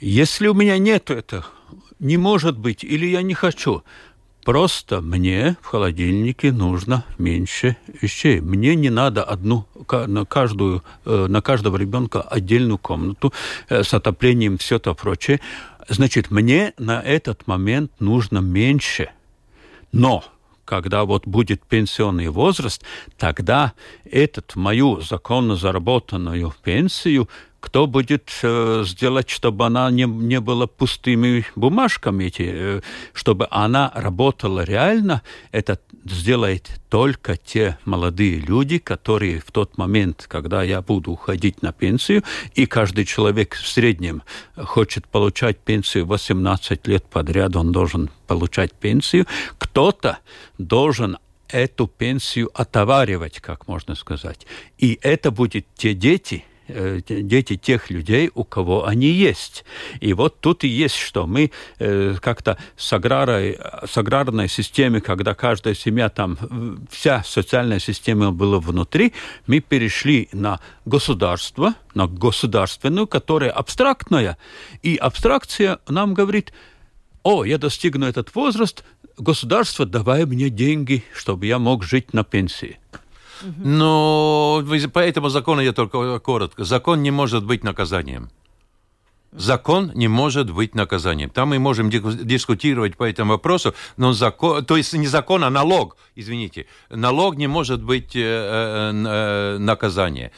Если 0.00 0.48
у 0.48 0.54
меня 0.54 0.76
нет 0.76 1.10
этого, 1.10 1.46
не 1.98 2.18
может 2.18 2.58
быть, 2.58 2.84
или 2.84 3.06
я 3.06 3.22
не 3.22 3.34
хочу, 3.34 3.82
Просто 4.44 5.00
мне 5.00 5.56
в 5.62 5.66
холодильнике 5.66 6.52
нужно 6.52 7.04
меньше 7.16 7.78
вещей. 8.02 8.40
Мне 8.40 8.74
не 8.74 8.90
надо 8.90 9.24
одну 9.24 9.66
на 9.90 10.26
каждую 10.26 10.84
э, 11.06 11.26
на 11.28 11.40
каждого 11.40 11.78
ребенка 11.78 12.20
отдельную 12.20 12.76
комнату 12.76 13.32
э, 13.70 13.82
с 13.82 13.94
отоплением 13.94 14.58
все 14.58 14.78
то 14.78 14.94
прочее. 14.94 15.40
Значит, 15.88 16.30
мне 16.30 16.74
на 16.76 17.00
этот 17.00 17.46
момент 17.46 17.90
нужно 18.00 18.38
меньше. 18.38 19.10
Но 19.92 20.24
когда 20.66 21.04
вот 21.04 21.26
будет 21.26 21.62
пенсионный 21.62 22.28
возраст, 22.28 22.82
тогда 23.16 23.72
этот 24.04 24.56
мою 24.56 25.00
законно 25.00 25.56
заработанную 25.56 26.54
пенсию 26.62 27.28
кто 27.64 27.86
будет 27.86 28.30
э, 28.42 28.84
сделать, 28.86 29.30
чтобы 29.30 29.64
она 29.64 29.90
не, 29.90 30.04
не 30.04 30.38
была 30.38 30.66
пустыми 30.66 31.46
бумажками, 31.56 32.24
эти, 32.24 32.42
э, 32.46 32.80
чтобы 33.14 33.48
она 33.50 33.90
работала 33.94 34.64
реально, 34.64 35.22
это 35.50 35.80
сделает 36.04 36.68
только 36.90 37.38
те 37.38 37.78
молодые 37.86 38.38
люди, 38.38 38.76
которые 38.76 39.40
в 39.40 39.50
тот 39.50 39.78
момент, 39.78 40.26
когда 40.28 40.62
я 40.62 40.82
буду 40.82 41.12
уходить 41.12 41.62
на 41.62 41.72
пенсию, 41.72 42.22
и 42.54 42.66
каждый 42.66 43.06
человек 43.06 43.54
в 43.54 43.66
среднем 43.66 44.22
хочет 44.56 45.08
получать 45.08 45.58
пенсию 45.58 46.04
18 46.04 46.86
лет 46.86 47.06
подряд, 47.06 47.56
он 47.56 47.72
должен 47.72 48.10
получать 48.26 48.74
пенсию, 48.74 49.26
кто-то 49.56 50.18
должен 50.58 51.16
эту 51.48 51.86
пенсию 51.86 52.50
отоваривать, 52.52 53.40
как 53.40 53.68
можно 53.68 53.94
сказать. 53.94 54.46
И 54.76 54.98
это 55.00 55.30
будет 55.30 55.66
те 55.76 55.94
дети, 55.94 56.44
дети 56.68 57.56
тех 57.56 57.90
людей, 57.90 58.30
у 58.34 58.44
кого 58.44 58.86
они 58.86 59.08
есть. 59.08 59.64
И 60.00 60.12
вот 60.12 60.40
тут 60.40 60.64
и 60.64 60.68
есть 60.68 60.96
что. 60.96 61.26
Мы 61.26 61.50
э, 61.78 62.16
как-то 62.20 62.58
с, 62.76 62.92
аграрой, 62.92 63.58
с 63.86 63.96
аграрной 63.96 64.48
системой, 64.48 65.00
когда 65.00 65.34
каждая 65.34 65.74
семья, 65.74 66.08
там 66.08 66.86
вся 66.90 67.22
социальная 67.24 67.78
система 67.78 68.32
была 68.32 68.60
внутри, 68.60 69.12
мы 69.46 69.60
перешли 69.60 70.28
на 70.32 70.60
государство, 70.84 71.74
на 71.94 72.06
государственную, 72.06 73.06
которая 73.06 73.50
абстрактная. 73.50 74.38
И 74.82 74.96
абстракция 74.96 75.78
нам 75.88 76.14
говорит, 76.14 76.52
о, 77.22 77.44
я 77.44 77.58
достигну 77.58 78.06
этот 78.06 78.34
возраст, 78.34 78.84
государство, 79.16 79.86
давай 79.86 80.26
мне 80.26 80.50
деньги, 80.50 81.04
чтобы 81.14 81.46
я 81.46 81.58
мог 81.58 81.84
жить 81.84 82.12
на 82.12 82.24
пенсии. 82.24 82.78
Но 83.42 84.62
по 84.92 84.98
этому 84.98 85.28
закону 85.28 85.60
я 85.60 85.72
только 85.72 86.18
коротко. 86.18 86.64
Закон 86.64 87.02
не 87.02 87.10
может 87.10 87.44
быть 87.44 87.64
наказанием. 87.64 88.30
Закон 89.34 89.90
не 89.94 90.08
может 90.08 90.50
быть 90.50 90.74
наказанием. 90.74 91.30
Там 91.30 91.50
мы 91.50 91.58
можем 91.58 91.90
дискутировать 91.90 92.96
по 92.96 93.04
этому 93.04 93.32
вопросу, 93.32 93.74
но 93.96 94.12
закон, 94.12 94.64
то 94.64 94.76
есть 94.76 94.92
не 94.92 95.06
закон, 95.06 95.44
а 95.44 95.50
налог, 95.50 95.96
извините, 96.14 96.66
налог 96.88 97.36
не 97.36 97.46
может 97.46 97.82
быть 97.82 98.14
э, 98.14 98.20
э, 98.20 98.92
э 98.94 99.58
наказание 99.58 100.32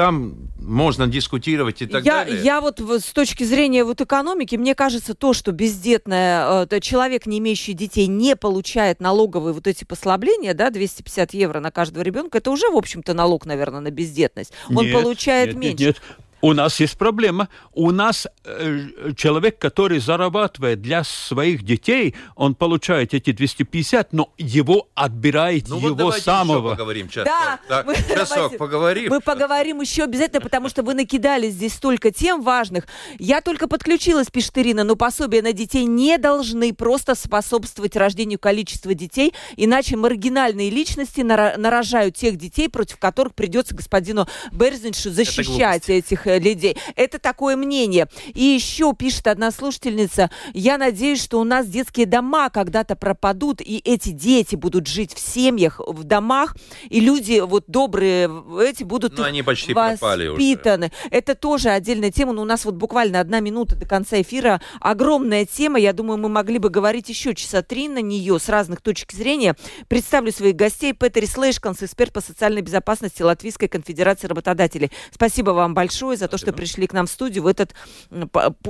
там 0.00 0.34
можно 0.58 1.06
дискутировать 1.06 1.82
и 1.82 1.86
так 1.86 2.06
я, 2.06 2.24
далее. 2.24 2.42
Я 2.42 2.62
вот 2.62 2.80
с 2.80 3.12
точки 3.12 3.44
зрения 3.44 3.84
вот 3.84 4.00
экономики, 4.00 4.56
мне 4.56 4.74
кажется, 4.74 5.14
то, 5.14 5.34
что 5.34 5.52
бездетная, 5.52 6.66
человек, 6.80 7.26
не 7.26 7.38
имеющий 7.38 7.74
детей, 7.74 8.06
не 8.06 8.34
получает 8.34 9.00
налоговые 9.00 9.52
вот 9.52 9.66
эти 9.66 9.84
послабления, 9.84 10.54
да, 10.54 10.70
250 10.70 11.34
евро 11.34 11.60
на 11.60 11.70
каждого 11.70 12.02
ребенка, 12.02 12.38
это 12.38 12.50
уже, 12.50 12.70
в 12.70 12.76
общем-то, 12.76 13.12
налог, 13.12 13.44
наверное, 13.44 13.80
на 13.80 13.90
бездетность. 13.90 14.54
Он 14.74 14.86
нет, 14.86 14.94
получает 14.94 15.48
нет, 15.48 15.56
меньше. 15.56 15.84
Нет, 15.84 15.96
нет. 16.08 16.18
У 16.42 16.52
нас 16.54 16.80
есть 16.80 16.96
проблема. 16.96 17.48
У 17.72 17.90
нас 17.90 18.26
э, 18.44 19.12
человек, 19.16 19.58
который 19.58 19.98
зарабатывает 19.98 20.80
для 20.80 21.04
своих 21.04 21.62
детей, 21.62 22.14
он 22.34 22.54
получает 22.54 23.12
эти 23.12 23.32
250, 23.32 24.12
но 24.12 24.32
его 24.38 24.88
отбирает 24.94 25.68
ну, 25.68 25.78
его 25.78 25.94
вот 25.94 26.18
самого. 26.18 26.68
Еще 26.68 26.76
поговорим 26.76 27.08
часок. 27.08 27.26
Да, 27.26 27.60
так, 27.68 27.86
мы, 27.86 27.94
часок 27.94 28.28
давайте, 28.28 28.56
поговорим. 28.56 29.10
Мы 29.10 29.20
поговорим 29.20 29.80
еще 29.80 30.04
обязательно, 30.04 30.40
потому 30.40 30.68
что 30.68 30.82
вы 30.82 30.94
накидали 30.94 31.50
здесь 31.50 31.74
столько 31.74 32.10
тем 32.10 32.42
важных. 32.42 32.86
Я 33.18 33.42
только 33.42 33.68
подключилась, 33.68 34.28
пишет 34.28 34.56
Ирина, 34.56 34.84
но 34.84 34.96
пособия 34.96 35.42
на 35.42 35.52
детей 35.52 35.84
не 35.84 36.16
должны 36.16 36.72
просто 36.72 37.14
способствовать 37.14 37.96
рождению 37.96 38.38
количества 38.38 38.94
детей, 38.94 39.34
иначе 39.56 39.96
маргинальные 39.96 40.70
личности 40.70 41.20
нарожают 41.20 42.16
тех 42.16 42.36
детей, 42.36 42.68
против 42.70 42.98
которых 42.98 43.34
придется 43.34 43.74
господину 43.74 44.26
Берзиншу 44.52 45.10
защищать 45.10 45.88
этих 45.90 46.26
людей. 46.38 46.76
Это 46.96 47.18
такое 47.18 47.56
мнение. 47.56 48.08
И 48.34 48.42
еще 48.42 48.94
пишет 48.94 49.26
одна 49.26 49.50
слушательница, 49.50 50.30
я 50.52 50.78
надеюсь, 50.78 51.22
что 51.22 51.40
у 51.40 51.44
нас 51.44 51.66
детские 51.66 52.06
дома 52.06 52.50
когда-то 52.50 52.96
пропадут, 52.96 53.60
и 53.60 53.80
эти 53.84 54.10
дети 54.10 54.56
будут 54.56 54.86
жить 54.86 55.14
в 55.14 55.18
семьях, 55.18 55.80
в 55.86 56.04
домах, 56.04 56.56
и 56.88 57.00
люди 57.00 57.40
вот 57.40 57.64
добрые 57.66 58.30
эти 58.62 58.84
будут 58.84 59.16
ну, 59.16 59.24
они 59.24 59.42
почти 59.42 59.74
воспитаны. 59.74 60.86
Уже. 60.86 61.10
Это 61.10 61.34
тоже 61.34 61.70
отдельная 61.70 62.10
тема, 62.10 62.32
но 62.32 62.42
у 62.42 62.44
нас 62.44 62.64
вот 62.64 62.74
буквально 62.74 63.20
одна 63.20 63.40
минута 63.40 63.76
до 63.76 63.86
конца 63.86 64.20
эфира. 64.20 64.60
Огромная 64.80 65.44
тема, 65.44 65.78
я 65.78 65.92
думаю, 65.92 66.18
мы 66.18 66.28
могли 66.28 66.58
бы 66.58 66.68
говорить 66.68 67.08
еще 67.08 67.34
часа 67.34 67.62
три 67.62 67.88
на 67.88 68.00
нее 68.00 68.38
с 68.38 68.48
разных 68.48 68.80
точек 68.80 69.12
зрения. 69.12 69.56
Представлю 69.88 70.32
своих 70.32 70.56
гостей. 70.56 70.92
Петер 70.92 71.26
Слэшканс, 71.26 71.82
эксперт 71.82 72.12
по 72.12 72.20
социальной 72.20 72.62
безопасности 72.62 73.22
Латвийской 73.22 73.68
конфедерации 73.68 74.26
работодателей. 74.26 74.90
Спасибо 75.10 75.50
вам 75.50 75.74
большое 75.74 76.16
за 76.20 76.28
то, 76.28 76.38
что 76.38 76.52
пришли 76.52 76.86
к 76.86 76.92
нам 76.92 77.06
в 77.06 77.10
студию 77.10 77.42
в 77.42 77.46
этот 77.46 77.74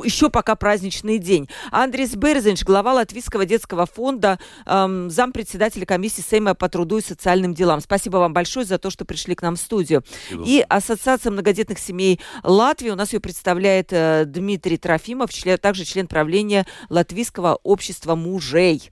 еще 0.03 0.31
пока 0.31 0.55
праздничный 0.55 1.19
день. 1.19 1.49
Андрис 1.71 2.15
Берзинч, 2.15 2.63
глава 2.65 2.95
Латвийского 2.95 3.45
детского 3.45 3.87
фонда, 3.87 4.39
эм, 4.67 5.11
зампредседателя 5.11 5.85
комиссии 5.85 6.23
Сейма 6.23 6.55
по 6.55 6.69
труду 6.69 6.99
и 6.99 7.03
социальным 7.03 7.55
делам. 7.55 7.81
Спасибо 7.81 8.17
вам 8.19 8.33
большое 8.33 8.65
за 8.65 8.79
то, 8.79 8.91
что 8.91 9.05
пришли 9.05 9.35
к 9.35 9.43
нам 9.43 9.57
в 9.57 9.59
студию. 9.59 10.03
Спасибо. 10.27 10.45
И 10.47 10.65
Ассоциация 10.69 11.31
многодетных 11.31 11.79
семей 11.79 12.21
Латвии, 12.43 12.91
у 12.91 12.95
нас 12.97 13.13
ее 13.13 13.21
представляет 13.21 13.93
э, 13.93 14.25
Дмитрий 14.27 14.77
Трофимов, 14.77 15.33
член, 15.33 15.59
также 15.59 15.85
член 15.85 16.07
правления 16.07 16.67
Латвийского 16.89 17.59
общества 17.63 18.15
мужей. 18.15 18.91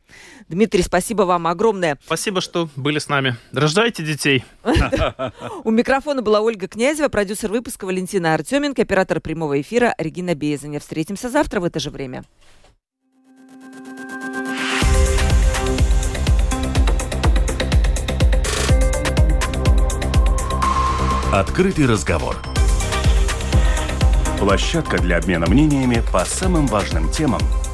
Дмитрий, 0.49 0.83
спасибо 0.83 1.23
вам 1.23 1.47
огромное. 1.47 1.99
Спасибо, 2.05 2.41
что 2.41 2.69
были 2.77 2.99
с 2.99 3.09
нами. 3.09 3.37
Рождайте 3.53 4.03
детей. 4.03 4.45
У 5.65 5.71
микрофона 5.71 6.23
была 6.23 6.41
Ольга 6.41 6.69
Князева, 6.69 7.09
продюсер 7.09 7.51
выпуска 7.51 7.85
Валентина 7.85 8.35
Артеменко, 8.49 8.80
оператор 8.80 9.20
прямого 9.20 9.61
эфира 9.61 9.94
Регина 9.99 10.34
Безаня. 10.34 10.80
Встретимся 10.80 11.28
завтра 11.28 11.61
в 11.61 11.64
это 11.64 11.78
же 11.80 11.90
время. 11.90 12.24
Открытый 21.30 21.84
разговор. 21.84 22.36
Площадка 24.38 24.96
для 24.96 25.18
обмена 25.18 25.46
мнениями 25.46 26.03
по 26.11 26.24
самым 26.24 26.68
важным 26.68 27.11
темам– 27.11 27.42